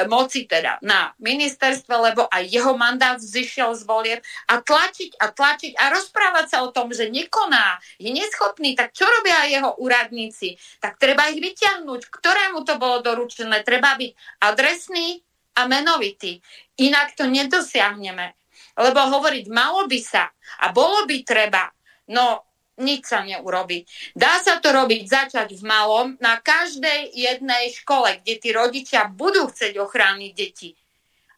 [0.09, 5.73] moci teda na ministerstve, lebo aj jeho mandát zišiel z volieb a tlačiť a tlačiť
[5.77, 10.61] a rozprávať sa o tom, že nekoná, je neschopný, tak čo robia jeho úradníci?
[10.81, 13.65] Tak treba ich vyťahnuť, ktorému to bolo doručené.
[13.65, 14.13] Treba byť
[14.45, 15.25] adresný
[15.57, 16.43] a menovitý.
[16.83, 18.35] Inak to nedosiahneme.
[18.75, 20.27] Lebo hovoriť malo by sa
[20.63, 21.71] a bolo by treba,
[22.11, 23.87] no nič sa neurobi.
[24.15, 29.47] Dá sa to robiť, začať v malom, na každej jednej škole, kde tí rodičia budú
[29.51, 30.75] chcieť ochrániť deti.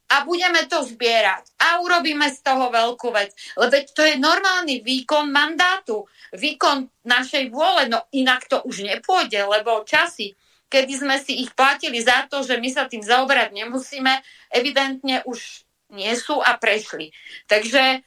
[0.06, 1.50] A budeme to zbierať.
[1.58, 3.34] A urobíme z toho veľkú vec.
[3.58, 6.06] Lebo to je normálny výkon mandátu.
[6.30, 7.90] Výkon našej vôle.
[7.90, 10.38] No inak to už nepôjde, lebo časy,
[10.70, 14.22] kedy sme si ich platili za to, že my sa tým zaoberať nemusíme,
[14.54, 17.10] evidentne už nie sú a prešli.
[17.50, 18.02] Takže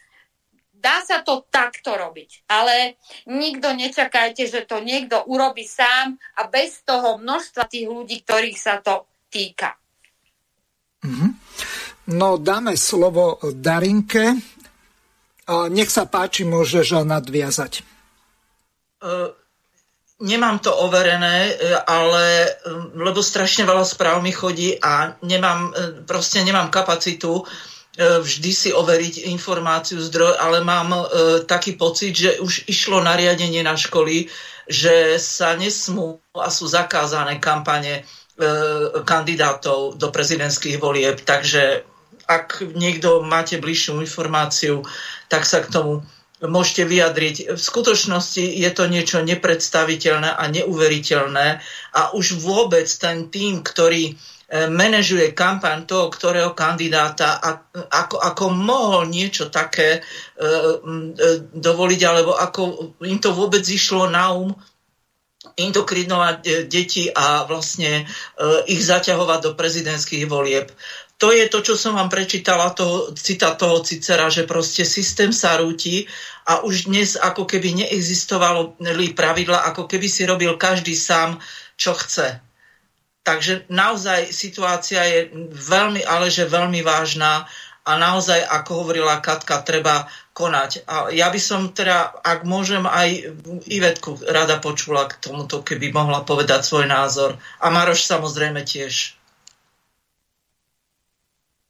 [0.80, 2.96] Dá sa to takto robiť, ale
[3.28, 8.80] nikto nečakajte, že to niekto urobí sám a bez toho množstva tých ľudí, ktorých sa
[8.80, 9.76] to týka.
[11.04, 11.32] Mm-hmm.
[12.16, 14.40] No, dáme slovo Darinke.
[15.50, 17.84] Nech sa páči, môžeš nadviazať.
[19.04, 19.36] Uh,
[20.24, 22.56] nemám to overené, e, ale
[22.96, 28.70] lebo strašne veľa správ mi chodí a nemám, e, proste nemám kapacitu E, vždy si
[28.72, 31.04] overiť informáciu zdroj, ale mám e,
[31.44, 34.32] taký pocit, že už išlo nariadenie na školy,
[34.72, 38.04] že sa nesmú a sú zakázané kampane e,
[39.04, 41.20] kandidátov do prezidentských volieb.
[41.28, 41.84] Takže
[42.24, 44.88] ak niekto máte bližšiu informáciu,
[45.28, 46.00] tak sa k tomu
[46.40, 47.36] môžete vyjadriť.
[47.52, 51.48] V skutočnosti je to niečo nepredstaviteľné a neuveriteľné
[51.92, 58.46] a už vôbec ten tým, ktorý E, manažuje kampaň toho, ktorého kandidáta a ako, ako
[58.50, 60.48] mohol niečo také e, e,
[61.54, 62.62] dovoliť, alebo ako
[63.06, 64.50] im to vôbec išlo na um
[65.60, 68.04] indokrinovať deti a vlastne
[68.68, 70.68] ich zaťahovať do prezidentských volieb.
[71.20, 75.60] To je to, čo som vám prečítala, toho, citát toho Cicera, že proste systém sa
[75.60, 76.08] rúti
[76.48, 81.36] a už dnes ako keby neexistovali pravidla, ako keby si robil každý sám,
[81.76, 82.49] čo chce.
[83.30, 87.46] Takže naozaj situácia je veľmi, ale že veľmi vážna
[87.86, 90.90] a naozaj, ako hovorila Katka, treba konať.
[90.90, 93.30] A ja by som teda, ak môžem, aj
[93.70, 97.38] Ivetku rada počula k tomuto, keby mohla povedať svoj názor.
[97.62, 99.19] A Maroš samozrejme tiež.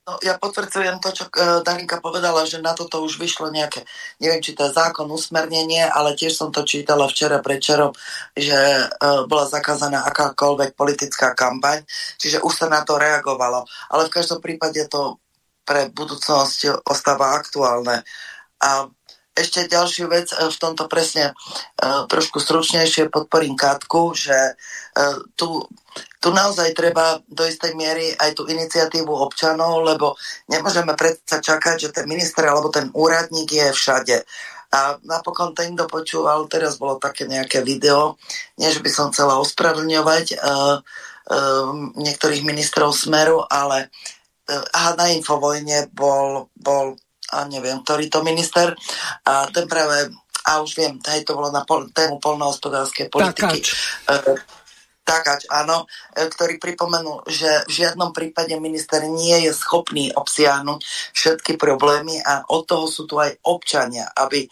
[0.10, 3.86] No, ja potvrdzujem to, čo uh, Darinka povedala, že na toto už vyšlo nejaké,
[4.18, 7.94] neviem, či to je zákon, usmernenie, ale tiež som to čítala včera prečerom,
[8.34, 8.58] že
[8.90, 11.86] uh, bola zakázaná akákoľvek politická kampaň,
[12.18, 13.70] čiže už sa na to reagovalo.
[13.94, 15.22] Ale v každom prípade to
[15.62, 18.02] pre budúcnosť ostáva aktuálne.
[18.66, 18.90] A
[19.38, 21.38] ešte ďalšiu vec, e, v tomto presne
[21.80, 24.58] trošku stručnejšie podporím Katku, že
[25.40, 25.64] tu
[26.20, 30.20] tu naozaj treba do istej miery aj tú iniciatívu občanov, lebo
[30.52, 34.18] nemôžeme predsa čakať, že ten minister alebo ten úradník je všade.
[34.70, 38.22] A napokon ten, kto počúval, teraz bolo také nejaké video,
[38.60, 45.10] nie že by som chcela ospravedlňovať uh, uh, niektorých ministrov Smeru, ale uh, aha, na
[45.10, 47.00] Infovojne bol, bol
[47.34, 48.74] a neviem, ktorý to minister,
[49.26, 50.10] a ten práve,
[50.46, 53.62] a už viem, hej, to bolo na pol, tému polnohospodárskej politiky.
[54.10, 54.38] Uh,
[55.10, 60.86] Takáč, áno, e, ktorý pripomenul, že v žiadnom prípade minister nie je schopný obsiahnuť
[61.18, 64.46] všetky problémy a od toho sú tu aj občania, aby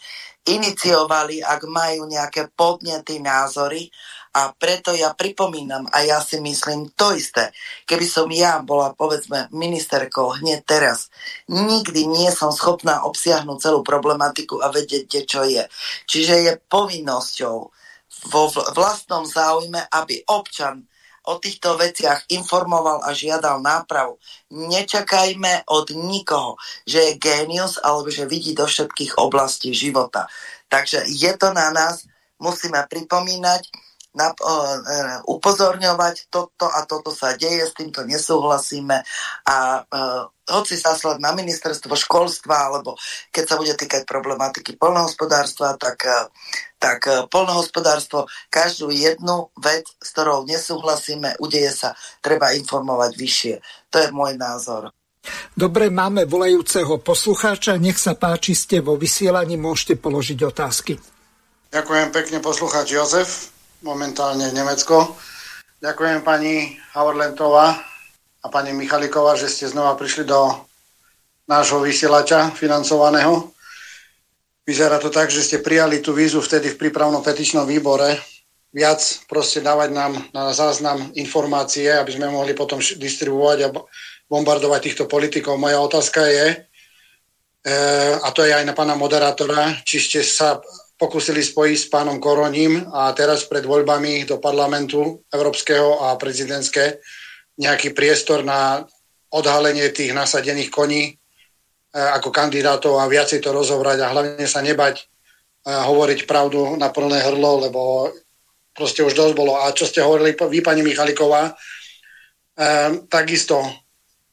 [0.50, 3.86] iniciovali, ak majú nejaké podnety, názory
[4.34, 7.54] a preto ja pripomínam a ja si myslím to isté.
[7.86, 11.06] Keby som ja bola, povedzme, ministerkou hneď teraz,
[11.46, 15.70] nikdy nie som schopná obsiahnuť celú problematiku a vedieť, čo je.
[16.10, 17.78] Čiže je povinnosťou
[18.32, 20.84] vo vlastnom záujme, aby občan
[21.28, 24.16] o týchto veciach informoval a žiadal nápravu.
[24.48, 26.56] Nečakajme od nikoho,
[26.88, 30.24] že je génius alebo že vidí do všetkých oblastí života.
[30.72, 32.08] Takže je to na nás,
[32.40, 33.68] musíme pripomínať,
[34.16, 39.04] na, uh, upozorňovať, toto a toto sa deje, s týmto nesúhlasíme
[39.44, 42.96] a uh, hoci zaslať na ministerstvo školstva, alebo
[43.28, 46.32] keď sa bude týkať problematiky polnohospodárstva, tak, uh,
[46.80, 51.92] tak polnohospodárstvo, každú jednu vec, s ktorou nesúhlasíme, udeje sa,
[52.24, 53.54] treba informovať vyššie.
[53.92, 54.94] To je môj názor.
[55.52, 57.76] Dobre, máme volajúceho poslucháča.
[57.76, 60.96] Nech sa páči, ste vo vysielaní, môžete položiť otázky.
[61.68, 65.14] Ďakujem pekne, poslucháč Jozef momentálne Nemecko.
[65.78, 67.78] Ďakujem pani Havorlentová
[68.42, 70.66] a pani Michaliková, že ste znova prišli do
[71.46, 73.54] nášho vysielača financovaného.
[74.66, 78.20] Vyzerá to tak, že ste prijali tú vízu vtedy v prípravnom petičnom výbore
[78.72, 83.72] viac proste dávať nám na záznam informácie, aby sme mohli potom distribuovať a
[84.28, 85.56] bombardovať týchto politikov.
[85.56, 86.56] Moja otázka je, e,
[88.20, 90.60] a to je aj na pána moderátora, či ste sa
[90.98, 96.98] pokúsili spojiť s pánom Koroním a teraz pred voľbami do parlamentu európskeho a prezidentské
[97.54, 98.82] nejaký priestor na
[99.30, 101.12] odhalenie tých nasadených koní e,
[101.94, 105.04] ako kandidátov a viacej to rozobrať a hlavne sa nebať e,
[105.70, 108.10] hovoriť pravdu na plné hrdlo, lebo
[108.74, 109.54] proste už dosť bolo.
[109.58, 111.52] A čo ste hovorili vy, pani Michaliková, e,
[113.06, 113.62] takisto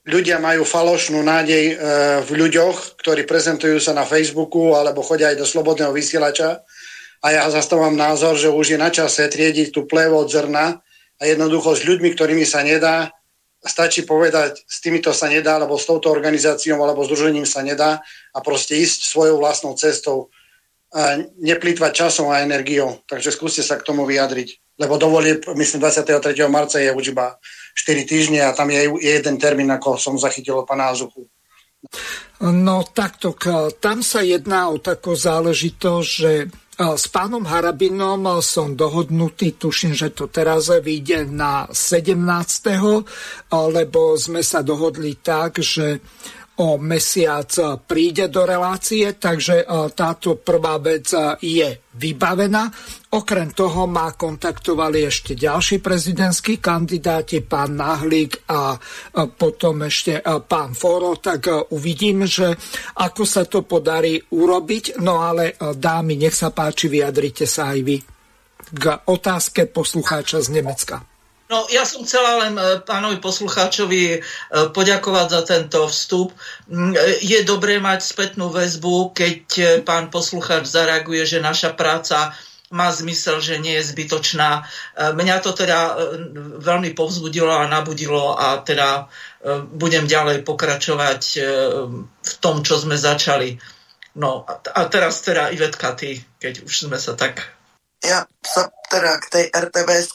[0.05, 1.75] ľudia majú falošnú nádej e,
[2.21, 6.61] v ľuďoch, ktorí prezentujú sa na Facebooku alebo chodia aj do slobodného vysielača.
[7.25, 10.77] A ja zastávam názor, že už je na čase triediť tú plevo od zrna
[11.17, 13.09] a jednoducho s ľuďmi, ktorými sa nedá,
[13.65, 17.97] stačí povedať, s týmito sa nedá, alebo s touto organizáciou, alebo združením sa nedá
[18.29, 20.29] a proste ísť svojou vlastnou cestou.
[20.93, 23.01] A neplýtvať časom a energiou.
[23.09, 24.79] Takže skúste sa k tomu vyjadriť.
[24.79, 26.45] Lebo dovolí, myslím, 23.
[26.45, 27.35] marca je už iba
[27.75, 31.27] 4 týždne a tam je, jeden termín, ako som zachytil od pána Azuchu.
[32.41, 33.35] No takto,
[33.77, 40.27] tam sa jedná o takú záležitosť, že s pánom Harabinom som dohodnutý, tuším, že to
[40.27, 42.19] teraz vyjde na 17.
[43.51, 46.03] lebo sme sa dohodli tak, že
[46.55, 47.51] o mesiac
[47.83, 52.71] príde do relácie, takže e, táto prvá vec e, je vybavená.
[53.11, 58.79] Okrem toho ma kontaktovali ešte ďalší prezidentskí kandidáti, pán Nahlík a e,
[59.27, 62.55] potom ešte pán Foro, tak uvidím, že
[63.03, 65.03] ako sa to podarí urobiť.
[65.03, 67.97] No ale dámy, nech sa páči, vyjadrite sa aj vy
[68.65, 71.14] k otázke poslucháča z Nemecka.
[71.55, 74.19] No, ja som chcela len e, pánovi poslucháčovi e,
[74.75, 76.35] poďakovať za tento vstup.
[76.67, 79.39] Mm, e, je dobré mať spätnú väzbu, keď
[79.87, 82.35] pán poslucháč zareaguje, že naša práca
[82.75, 84.67] má zmysel, že nie je zbytočná.
[84.97, 85.95] Mňa to teda
[86.59, 89.05] veľmi povzbudilo a nabudilo a teda
[89.69, 91.21] budem ďalej pokračovať
[92.09, 93.61] v tom, čo sme začali.
[94.17, 97.54] No a teraz teda Ivetka, ty, keď už sme sa tak
[98.05, 100.07] ja sa teda k tej rtvs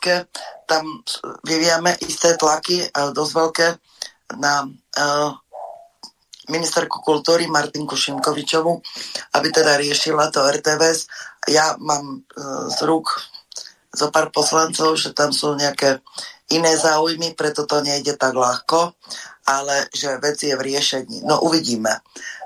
[0.70, 1.02] tam
[1.42, 3.68] vyvíjame isté tlaky, dosť veľké,
[4.38, 5.34] na uh,
[6.46, 8.78] ministerku kultúry Martinku Šimkovičovu,
[9.34, 11.10] aby teda riešila to RTVS.
[11.50, 13.10] Ja mám uh, z rúk
[13.90, 15.98] zo pár poslancov, že tam sú nejaké
[16.54, 18.94] iné záujmy, preto to nejde tak ľahko,
[19.50, 21.26] ale že vec je v riešení.
[21.26, 21.90] No uvidíme.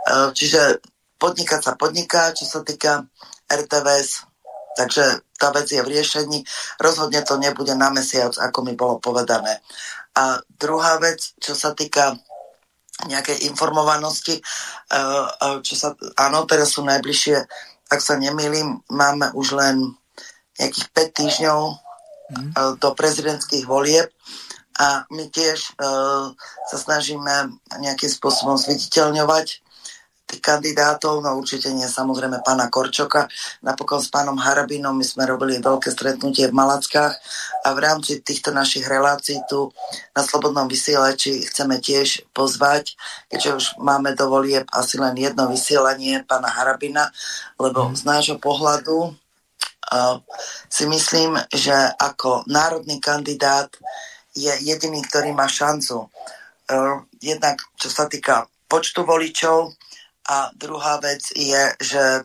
[0.09, 0.81] Uh, čiže
[1.21, 3.05] podnikať sa podniká, čo sa týka
[3.49, 4.25] RTVS,
[4.77, 6.43] takže tá vec je v riešení.
[6.79, 9.63] Rozhodne to nebude na mesiac, ako mi bolo povedané.
[10.15, 12.15] A druhá vec, čo sa týka
[13.11, 17.37] nejakej informovanosti, e, e, čo sa, áno, teraz sú najbližšie,
[17.91, 19.99] ak sa nemýlim, máme už len
[20.59, 21.61] nejakých 5 týždňov
[22.31, 22.51] mm.
[22.79, 24.07] do prezidentských volieb
[24.79, 25.75] a my tiež
[26.71, 29.64] sa snažíme nejakým spôsobom zviditeľňovať
[30.35, 33.31] tých kandidátov, no určite nie samozrejme pána Korčoka.
[33.63, 37.15] Napokon s pánom Harabinom my sme robili veľké stretnutie v Malackách
[37.63, 39.71] a v rámci týchto našich relácií tu
[40.11, 42.99] na Slobodnom vysielači chceme tiež pozvať,
[43.31, 47.15] keďže už máme do volieb asi len jedno vysielanie pána Harabina,
[47.63, 47.95] lebo mhm.
[47.95, 50.19] z nášho pohľadu uh,
[50.67, 53.71] si myslím, že ako národný kandidát
[54.35, 56.11] je jediný, ktorý má šancu.
[56.67, 59.71] Uh, jednak čo sa týka počtu voličov,
[60.29, 62.23] a druhá vec je, že e,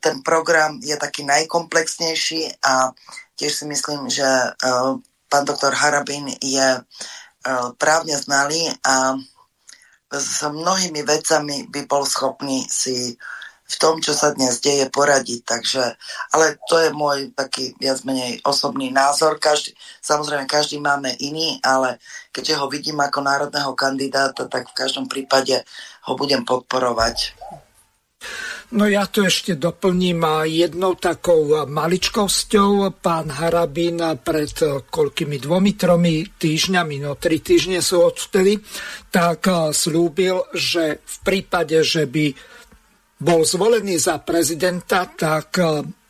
[0.00, 2.92] ten program je taký najkomplexnejší a
[3.36, 4.48] tiež si myslím, že e,
[5.28, 6.80] pán doktor Harabin je e,
[7.80, 9.16] právne znalý a
[10.14, 13.18] s mnohými vecami by bol schopný si
[13.64, 15.40] v tom, čo sa dnes deje, poradiť.
[15.42, 15.84] Takže,
[16.36, 19.40] ale to je môj taký viac menej osobný názor.
[19.40, 19.72] Každý,
[20.04, 21.96] samozrejme, každý máme iný, ale
[22.30, 25.64] keďže ho vidím ako národného kandidáta, tak v každom prípade
[26.04, 27.36] ho budem podporovať.
[28.74, 32.96] No ja to ešte doplním jednou takou maličkosťou.
[32.98, 34.50] Pán Harabín pred
[34.88, 38.58] koľkými dvomi, tromi týždňami, no tri týždne sú odvtedy,
[39.14, 42.34] tak slúbil, že v prípade, že by
[43.14, 45.54] bol zvolený za prezidenta, tak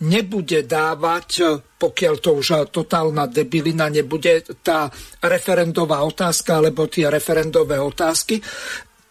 [0.09, 4.89] nebude dávať, pokiaľ to už totálna debilina nebude, tá
[5.21, 8.41] referendová otázka alebo tie referendové otázky,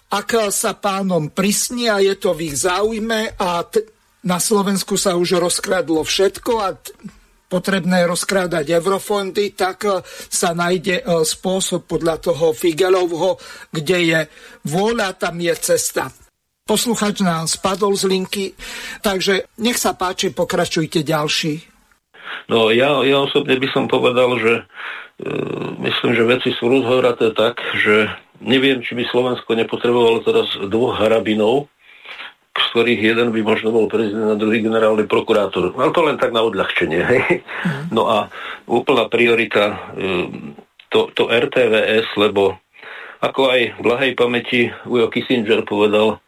[0.07, 3.83] ak sa pánom prisní a je to v ich záujme a t-
[4.27, 6.95] na Slovensku sa už rozkradlo všetko a t-
[7.47, 9.87] potrebné rozkrádať eurofondy, tak
[10.31, 13.39] sa nájde e, spôsob podľa toho Figelovho,
[13.71, 14.21] kde je
[14.67, 16.26] vôľa, tam je cesta.
[16.67, 18.45] Posluchač nám spadol z linky,
[18.99, 21.63] takže nech sa páči, pokračujte ďalší.
[22.51, 24.63] No ja, ja osobne by som povedal, že e,
[25.87, 28.11] myslím, že veci sú rozhoraté tak, že
[28.43, 31.71] neviem, či by Slovensko nepotrebovalo teraz dvoch harabinov,
[32.59, 35.71] z ktorých jeden by možno bol prezident a druhý generálny prokurátor.
[35.71, 37.01] Ale to len tak na odľahčenie.
[37.15, 37.23] Hej?
[37.63, 37.95] Mm.
[37.95, 38.27] No a
[38.67, 39.77] úplná priorita e,
[40.91, 42.59] to, to RTVS, lebo
[43.23, 46.21] ako aj v blahej pamäti Ujo Kissinger povedal,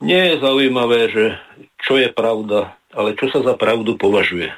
[0.00, 1.24] nie je zaujímavé, že
[1.80, 4.52] čo je pravda, ale čo sa za pravdu považuje.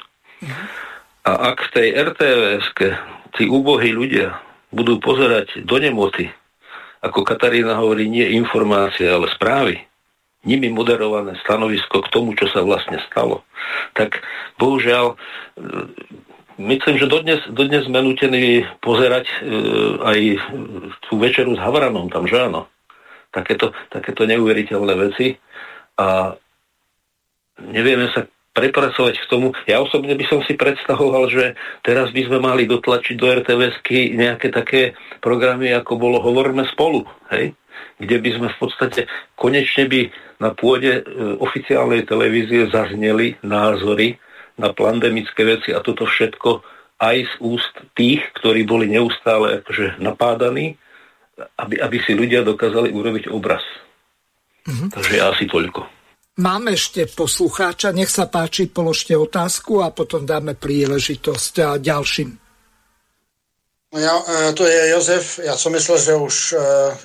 [1.27, 2.66] A ak v tej rtvs
[3.36, 4.39] tí úbohí ľudia
[4.73, 6.31] budú pozerať do nemoty,
[6.98, 9.78] ako Katarína hovorí, nie informácie, ale správy,
[10.43, 13.47] nimi moderované stanovisko k tomu, čo sa vlastne stalo,
[13.94, 14.23] tak
[14.59, 15.15] bohužiaľ
[16.59, 19.36] myslím, že dodnes, dodnes sme nutení pozerať e,
[20.02, 20.19] aj
[21.06, 22.66] tú večeru s Havranom tam, že áno
[23.30, 25.36] takéto, takéto neuveriteľné veci
[25.98, 26.32] a
[27.62, 28.24] nevieme sa
[28.59, 29.55] prepracovať k tomu.
[29.70, 31.44] Ja osobne by som si predstavoval, že
[31.86, 33.78] teraz by sme mali dotlačiť do rtvs
[34.18, 37.55] nejaké také programy, ako bolo Hovorme spolu, hej?
[37.98, 39.00] kde by sme v podstate
[39.38, 40.00] konečne by
[40.42, 41.02] na pôde e,
[41.38, 44.18] oficiálnej televízie zazneli názory
[44.59, 46.62] na pandemické veci a toto všetko
[46.98, 50.74] aj z úst tých, ktorí boli neustále akože napádaní
[51.39, 53.62] aby, aby si ľudia dokázali urobiť obraz.
[54.66, 54.89] Mm-hmm.
[54.93, 55.81] Takže asi toľko.
[56.39, 62.31] Máme ešte poslucháča, nech sa páči, položte otázku a potom dáme príležitosť a ďalším.
[63.89, 66.56] No ja, e, tu je Jozef, ja som myslel, že už e,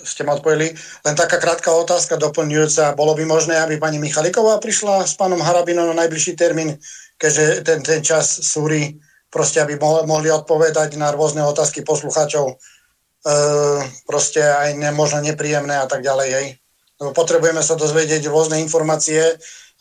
[0.03, 0.76] ste ma odpojili.
[0.76, 2.93] Len taká krátka otázka doplňujúca.
[2.99, 6.76] Bolo by možné, aby pani Michaliková prišla s pánom Harabinom na najbližší termín,
[7.15, 8.99] keďže ten, ten čas súri,
[9.31, 12.60] proste aby mohli odpovedať na rôzne otázky poslucháčov
[14.03, 16.29] proste aj ne, možno nepríjemné a tak ďalej.
[16.31, 16.47] Hej.
[16.99, 19.23] Lebo potrebujeme sa dozvedieť rôzne informácie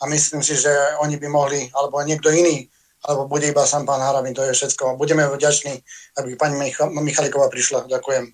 [0.01, 0.71] a myslím si, že
[1.03, 2.67] oni by mohli, alebo niekto iný,
[3.03, 4.95] alebo bude iba sám pán Harabin, to je všetko.
[4.95, 5.75] Budeme vďační,
[6.17, 7.87] aby pani Micha- Michaliková prišla.
[7.87, 8.31] Ďakujem.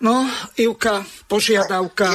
[0.00, 2.08] No, Ivka, požiadavka.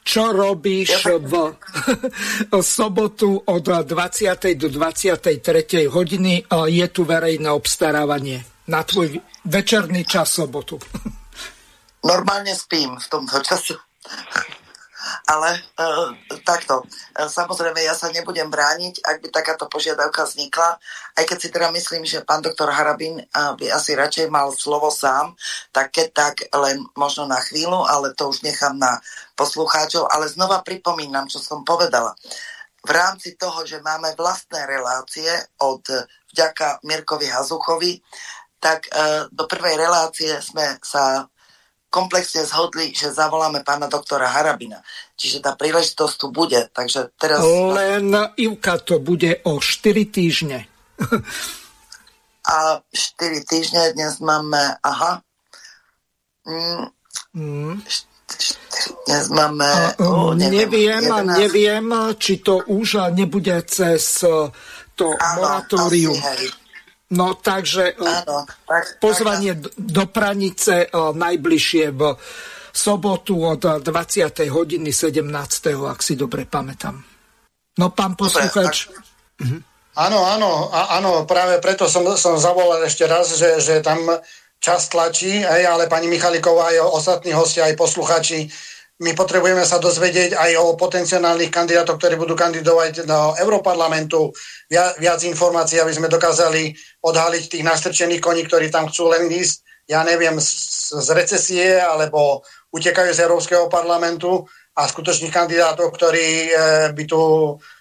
[0.00, 0.96] Čo robíš
[2.50, 4.58] v sobotu od 20.
[4.58, 5.86] do 23.
[5.86, 6.42] hodiny?
[6.66, 10.76] Je tu verejné obstarávanie na tvoj večerný čas sobotu.
[12.04, 13.76] Normálne spím v tomto času.
[15.26, 15.60] Ale e,
[16.44, 20.76] takto, e, samozrejme ja sa nebudem brániť, ak by takáto požiadavka vznikla,
[21.16, 24.92] aj keď si teda myslím, že pán doktor Harabin e, by asi radšej mal slovo
[24.92, 25.32] sám,
[25.72, 29.00] tak keď tak len možno na chvíľu, ale to už nechám na
[29.40, 32.12] poslucháčov, ale znova pripomínam, čo som povedala.
[32.80, 35.28] V rámci toho, že máme vlastné relácie
[35.60, 35.84] od
[36.32, 38.00] vďaka Mirkovi Hazuchovi,
[38.60, 41.26] tak uh, do prvej relácie sme sa
[41.90, 44.78] komplexne zhodli, že zavoláme pána doktora Harabina.
[45.18, 46.70] Čiže tá príležitosť tu bude.
[46.70, 47.42] Takže teraz...
[47.42, 50.70] Len Ivka to bude o 4 týždne.
[52.46, 54.78] A 4 týždne dnes máme...
[54.86, 55.20] Aha.
[56.46, 56.94] Mm.
[57.34, 57.76] Mm.
[59.10, 59.66] Dnes máme...
[59.98, 61.42] Oh, neviem, neviem, 11...
[61.42, 61.86] neviem,
[62.22, 64.22] či to už nebude cez
[64.94, 66.14] to Áno, moratórium.
[66.14, 66.59] Asi, hej
[67.10, 72.14] No takže Áno, tak, pozvanie tak, do Pranice najbližšie v
[72.70, 74.46] sobotu od 20.
[74.46, 75.26] hodiny 17.
[75.90, 77.02] ak si dobre pamätám.
[77.82, 78.94] No pán posluchač.
[79.42, 79.58] Mhm.
[79.90, 84.06] Áno, áno, áno, práve preto som, som zavolal ešte raz, že, že tam
[84.62, 88.46] čas tlačí, hej, ale pani Michaliková aj ostatní hostia, aj posluchači
[89.00, 94.28] my potrebujeme sa dozvedieť aj o potenciálnych kandidátoch, ktorí budú kandidovať do Európarlamentu,
[94.68, 100.04] viac, informácií, aby sme dokázali odhaliť tých nastrčených koní, ktorí tam chcú len ísť, ja
[100.04, 100.52] neviem, z,
[101.00, 102.44] z recesie alebo
[102.76, 104.44] utekajú z Európskeho parlamentu
[104.76, 106.50] a skutočných kandidátov, ktorí e,
[106.92, 107.20] by tu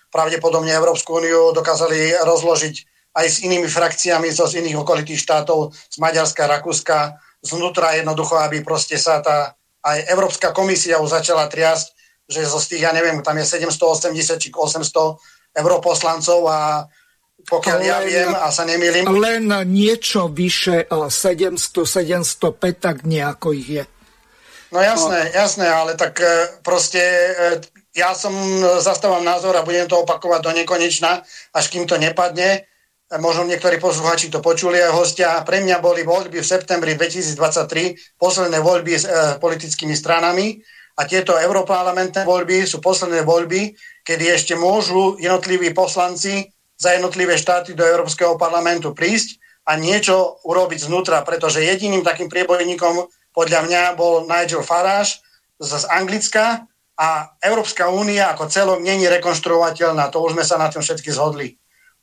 [0.10, 2.76] pravdepodobne Európsku úniu dokázali rozložiť
[3.20, 8.64] aj s inými frakciami zo z iných okolitých štátov, z Maďarska, Rakúska, znútra jednoducho, aby
[8.64, 11.88] proste sa tá aj Európska komisia už začala triasť,
[12.30, 16.86] že zo tých, ja neviem, tam je 780 či 800 europoslancov a
[17.40, 19.08] pokiaľ len, ja viem a sa nemýlim.
[19.08, 23.84] Len niečo vyše 700, 705, tak nejako ich je.
[24.70, 27.32] No jasné, jasné, ale tak e, proste e,
[27.98, 28.32] ja som
[28.78, 31.26] zastávam názor a budem to opakovať do nekonečna,
[31.58, 32.70] až kým to nepadne
[33.18, 38.62] možno niektorí poslucháči to počuli aj hostia, pre mňa boli voľby v septembri 2023, posledné
[38.62, 40.62] voľby s e, politickými stranami
[40.94, 43.74] a tieto europarlamentné voľby sú posledné voľby,
[44.06, 50.86] kedy ešte môžu jednotliví poslanci za jednotlivé štáty do Európskeho parlamentu prísť a niečo urobiť
[50.86, 55.22] znútra, pretože jediným takým priebojníkom podľa mňa bol Nigel Farage
[55.60, 56.66] z, Anglicka
[56.96, 60.08] a Európska únia ako celok není rekonštruovateľná.
[60.10, 61.59] To už sme sa na tom všetky zhodli.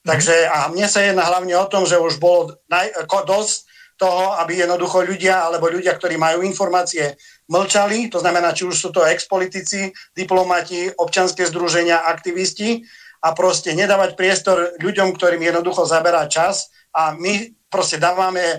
[0.06, 2.94] Takže a mne sa jedná hlavne o tom, že už bolo naj,
[3.26, 3.66] dosť
[3.98, 7.16] toho, aby jednoducho ľudia alebo ľudia, ktorí majú informácie,
[7.50, 12.86] mlčali, to znamená, či už sú to expolitici, diplomati, občanské združenia, aktivisti.
[13.26, 16.70] A proste nedávať priestor ľuďom, ktorým jednoducho zaberá čas.
[16.94, 18.58] A my proste dávame e,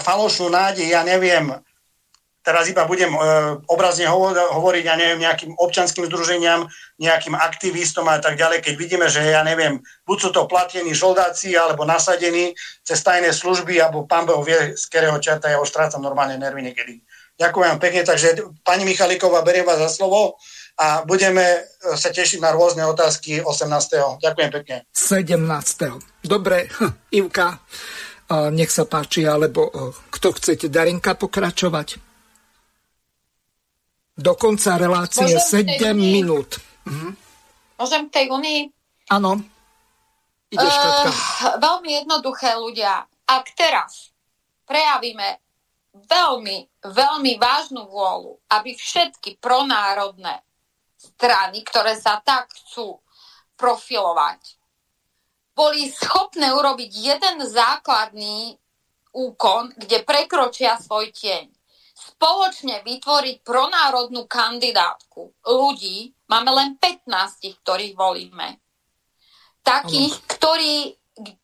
[0.00, 1.52] falošnú nádej, ja neviem,
[2.40, 3.18] teraz iba budem e,
[3.68, 6.64] obrazne hovor, hovoriť, ja neviem, nejakým občanským združeniam,
[6.96, 11.52] nejakým aktivistom a tak ďalej, keď vidíme, že ja neviem, buď sú to platení žoldáci
[11.56, 16.00] alebo nasadení cez tajné služby, alebo pán Boh vie, z ktorého čerta ja už strácam
[16.00, 17.04] normálne nervy niekedy.
[17.40, 18.28] Ďakujem pekne, takže
[18.60, 20.36] pani Michaliková, beriem vás za slovo
[20.80, 21.58] a budeme e,
[21.96, 24.20] sa tešiť na rôzne otázky 18.
[24.20, 24.76] Ďakujem pekne.
[24.96, 26.24] 17.
[26.24, 26.68] Dobre,
[27.20, 27.60] Ivka,
[28.52, 29.70] nech sa páči, alebo e,
[30.12, 32.09] kto chcete, Darinka pokračovať?
[34.20, 36.60] Do konca relácie Môžem 7 minút.
[36.84, 37.16] Mhm.
[37.80, 38.68] Môžem k tej unii?
[39.08, 39.40] Áno.
[40.52, 41.08] Ideš, uh,
[41.56, 43.08] veľmi jednoduché ľudia.
[43.24, 44.12] Ak teraz
[44.68, 45.40] prejavíme
[45.94, 50.42] veľmi, veľmi vážnu vôľu, aby všetky pronárodné
[51.00, 53.00] strany, ktoré sa tak chcú
[53.56, 54.58] profilovať,
[55.56, 58.58] boli schopné urobiť jeden základný
[59.16, 61.59] úkon, kde prekročia svoj tieň
[62.00, 68.56] spoločne vytvoriť pronárodnú kandidátku ľudí, máme len 15, ktorých volíme.
[69.60, 70.28] Takých, ano.
[70.32, 70.74] ktorí,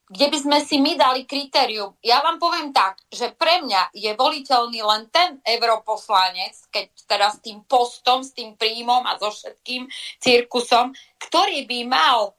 [0.09, 1.93] kde by sme si my dali kritérium.
[2.01, 7.45] Ja vám poviem tak, že pre mňa je voliteľný len ten europoslanec, keď teraz s
[7.45, 9.85] tým postom, s tým príjmom a so všetkým
[10.17, 12.33] cirkusom, ktorý by mal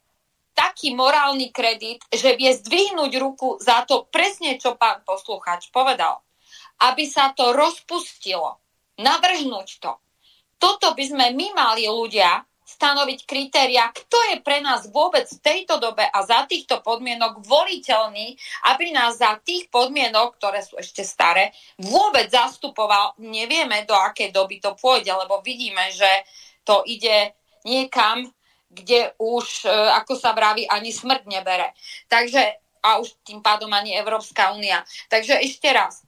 [0.57, 6.25] taký morálny kredit, že vie zdvihnúť ruku za to presne, čo pán posluchač povedal
[6.81, 8.61] aby sa to rozpustilo.
[8.97, 9.91] Navrhnúť to.
[10.57, 15.79] Toto by sme my mali ľudia stanoviť kritéria, kto je pre nás vôbec v tejto
[15.79, 18.35] dobe a za týchto podmienok voliteľný,
[18.75, 23.15] aby nás za tých podmienok, ktoré sú ešte staré, vôbec zastupoval.
[23.23, 26.27] Nevieme, do akej doby to pôjde, lebo vidíme, že
[26.67, 27.31] to ide
[27.63, 28.27] niekam,
[28.67, 31.71] kde už, e, ako sa vraví, ani smrť nebere.
[32.11, 32.43] Takže,
[32.83, 34.83] a už tým pádom ani Európska únia.
[35.07, 36.03] Takže ešte raz,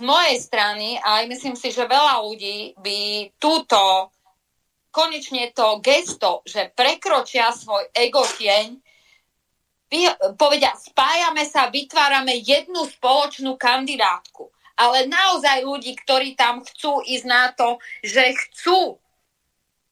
[0.00, 4.08] z mojej strany, aj myslím si, že veľa ľudí by túto
[4.88, 8.80] konečne to gesto, že prekročia svoj ego tieň,
[10.40, 14.48] povedia, spájame sa, vytvárame jednu spoločnú kandidátku.
[14.80, 18.96] Ale naozaj ľudí, ktorí tam chcú ísť na to, že chcú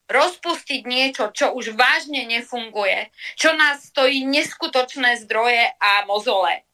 [0.08, 6.64] rozpustiť niečo, čo už vážne nefunguje, čo nás stojí neskutočné zdroje a mozole.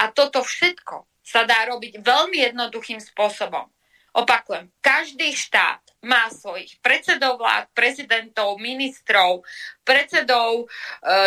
[0.00, 3.68] A toto všetko sa dá robiť veľmi jednoduchým spôsobom.
[4.16, 9.44] Opakujem, každý štát má svojich predsedov vlád, prezidentov, ministrov,
[9.84, 10.66] predsedov e,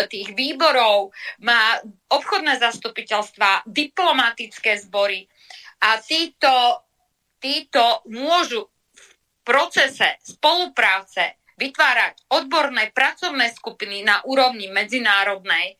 [0.10, 1.14] tých výborov,
[1.45, 1.78] má
[2.10, 5.30] obchodné zastupiteľstva, diplomatické zbory
[5.86, 6.82] a títo,
[7.38, 8.65] títo môžu
[8.98, 9.07] v
[9.45, 15.78] procese spolupráce vytvárať odborné pracovné skupiny na úrovni medzinárodnej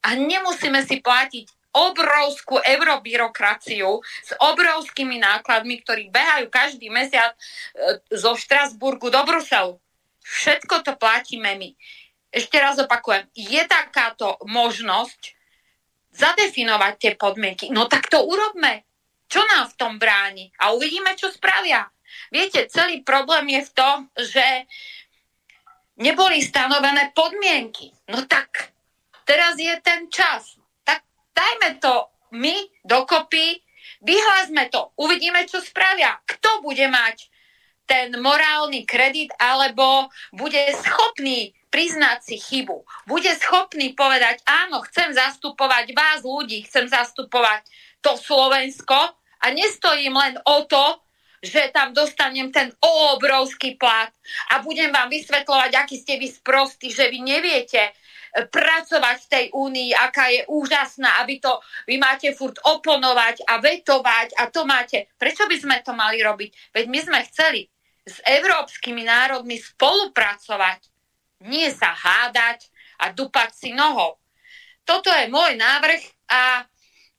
[0.00, 7.38] a nemusíme si platiť obrovskú eurobyrokraciu s obrovskými nákladmi, ktorí behajú každý mesiac e,
[8.10, 9.78] zo Štrasburgu do Bruselu.
[10.26, 11.70] Všetko to platíme my.
[12.28, 15.38] Ešte raz opakujem, je takáto možnosť
[16.12, 17.70] zadefinovať tie podmienky.
[17.72, 18.84] No tak to urobme.
[19.28, 20.52] Čo nám v tom bráni?
[20.60, 21.88] A uvidíme, čo spravia.
[22.32, 24.66] Viete, celý problém je v tom, že
[26.00, 27.92] neboli stanovené podmienky.
[28.08, 28.72] No tak
[29.24, 30.57] teraz je ten čas.
[31.38, 33.62] Dajme to my dokopy,
[34.02, 36.18] vyhlásme to, uvidíme, čo spravia.
[36.26, 37.30] Kto bude mať
[37.88, 42.84] ten morálny kredit, alebo bude schopný priznať si chybu.
[43.08, 47.64] Bude schopný povedať, áno, chcem zastupovať vás ľudí, chcem zastupovať
[48.04, 48.98] to Slovensko
[49.40, 51.00] a nestojím len o to,
[51.38, 54.10] že tam dostanem ten obrovský plat
[54.50, 57.94] a budem vám vysvetľovať, aký ste vy sprostí, že vy neviete
[58.32, 64.36] pracovať v tej únii, aká je úžasná, aby to vy máte furt oponovať a vetovať
[64.38, 65.08] a to máte.
[65.16, 66.76] Prečo by sme to mali robiť?
[66.76, 67.66] Veď my sme chceli
[68.08, 70.80] s európskymi národmi spolupracovať,
[71.48, 72.68] nie sa hádať
[73.04, 74.16] a dupať si nohou.
[74.82, 76.02] Toto je môj návrh
[76.32, 76.64] a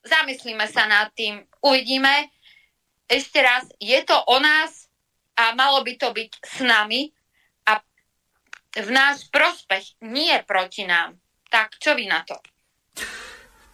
[0.01, 1.45] zamyslíme sa nad tým.
[1.61, 2.33] Uvidíme.
[3.09, 4.89] Ešte raz, je to o nás
[5.37, 7.09] a malo by to byť s nami
[8.77, 11.17] v náš prospech, nie proti nám.
[11.49, 12.37] Tak čo vy na to?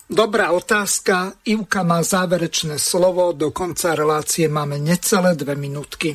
[0.05, 1.34] Dobrá otázka.
[1.49, 3.34] Ivka má záverečné slovo.
[3.34, 6.13] Do konca relácie máme necelé dve minútky.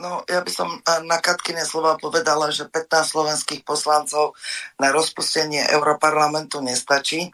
[0.00, 0.68] No, ja by som
[1.04, 4.32] na Katkine slova povedala, že 15 slovenských poslancov
[4.80, 7.28] na rozpustenie Europarlamentu nestačí.
[7.28, 7.30] E,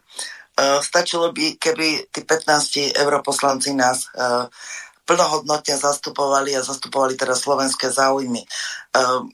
[0.83, 4.51] stačilo by, keby tí 15 europoslanci nás e,
[5.07, 8.43] plnohodnotne zastupovali a zastupovali teraz slovenské záujmy.
[8.43, 8.47] E,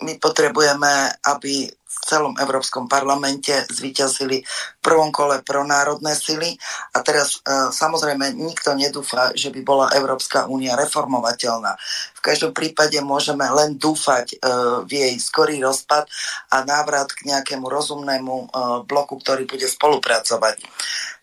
[0.06, 1.66] my potrebujeme, aby
[2.04, 6.54] celom Európskom parlamente zvíťazili v prvom kole pronárodné sily
[6.94, 11.74] a teraz e, samozrejme nikto nedúfa, že by bola Európska únia reformovateľná.
[12.14, 14.38] V každom prípade môžeme len dúfať e,
[14.86, 16.06] v jej skorý rozpad
[16.54, 18.54] a návrat k nejakému rozumnému
[18.86, 20.62] bloku, ktorý bude spolupracovať.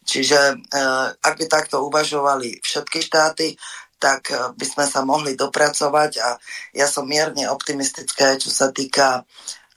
[0.00, 0.58] Čiže
[1.22, 3.54] ak by takto uvažovali všetky štáty,
[4.00, 6.28] tak e, by sme sa mohli dopracovať a
[6.72, 9.22] ja som mierne optimistická, čo sa týka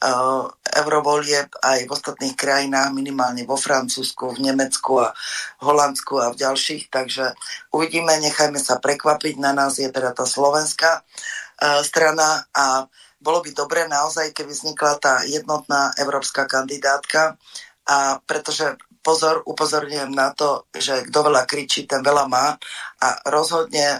[0.03, 5.15] uh, eurovolieb aj v ostatných krajinách, minimálne vo Francúzsku, v Nemecku a
[5.63, 6.91] Holandsku a v ďalších.
[6.91, 7.35] Takže
[7.71, 9.39] uvidíme, nechajme sa prekvapiť.
[9.39, 12.87] Na nás je teda tá slovenská uh, strana a
[13.23, 17.39] bolo by dobre naozaj, keby vznikla tá jednotná európska kandidátka,
[17.87, 22.55] a pretože pozor, upozorňujem na to, že kto veľa kričí, ten veľa má
[23.03, 23.97] a rozhodne e,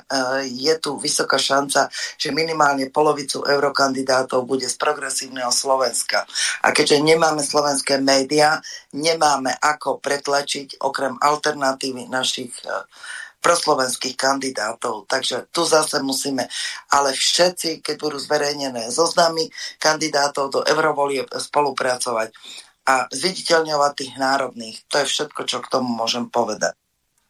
[0.47, 6.23] je tu vysoká šanca, že minimálne polovicu eurokandidátov bude z progresívneho Slovenska.
[6.63, 8.63] A keďže nemáme slovenské médiá,
[8.95, 12.88] nemáme ako pretlačiť okrem alternatívy našich e,
[13.43, 15.03] proslovenských kandidátov.
[15.11, 16.47] Takže tu zase musíme,
[16.95, 19.51] ale všetci, keď budú zverejnené zoznamy
[19.84, 22.31] kandidátov do eurovolie spolupracovať
[22.84, 24.77] a zviditeľňovať tých národných.
[24.91, 26.76] To je všetko, čo k tomu môžem povedať.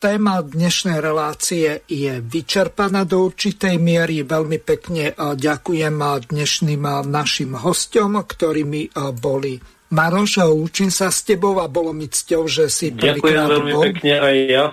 [0.03, 4.27] Téma dnešnej relácie je vyčerpaná do určitej miery.
[4.27, 5.95] Veľmi pekne ďakujem
[6.27, 9.63] dnešným našim hostom, ktorými boli
[9.93, 13.83] Maroš, učím sa s tebou a bolo mi cťou, že si prvýkrát Ďakujem veľmi bol.
[13.87, 14.65] pekne aj ja.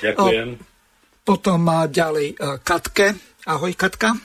[0.00, 0.48] Ďakujem.
[1.22, 2.26] Potom ďalej
[2.64, 3.06] Katke.
[3.44, 4.16] Ahoj Katka.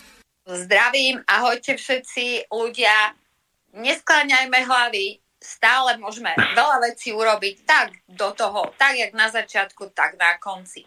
[0.49, 3.13] Zdravím, ahojte všetci ľudia.
[3.77, 10.19] Neskláňajme hlavy, stále môžeme veľa vecí urobiť tak do toho, tak jak na začiatku, tak
[10.19, 10.83] na konci.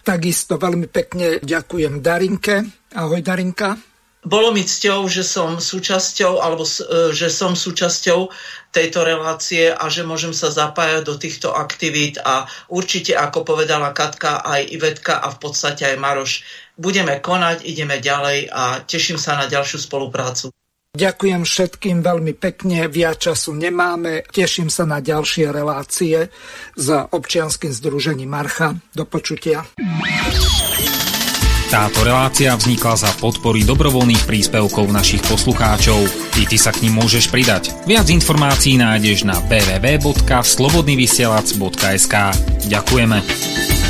[0.00, 2.64] Takisto veľmi pekne ďakujem Darinke.
[2.96, 3.76] Ahoj Darinka.
[4.20, 8.28] Bolo mi cťou, že som súčasťou, alebo e, že som súčasťou
[8.68, 14.44] tejto relácie a že môžem sa zapájať do týchto aktivít a určite, ako povedala Katka,
[14.44, 16.44] aj Ivetka a v podstate aj Maroš,
[16.76, 20.52] budeme konať, ideme ďalej a teším sa na ďalšiu spoluprácu.
[20.90, 24.26] Ďakujem všetkým veľmi pekne, viac času nemáme.
[24.26, 26.26] Teším sa na ďalšie relácie
[26.74, 28.74] s občianským združením Marcha.
[28.90, 29.62] Do počutia.
[31.70, 36.02] Táto relácia vznikla za podpory dobrovoľných príspevkov našich poslucháčov.
[36.42, 37.70] I ty sa k ním môžeš pridať.
[37.86, 42.14] Viac informácií nájdeš na www.slobodnyvysielac.sk
[42.66, 43.89] Ďakujeme.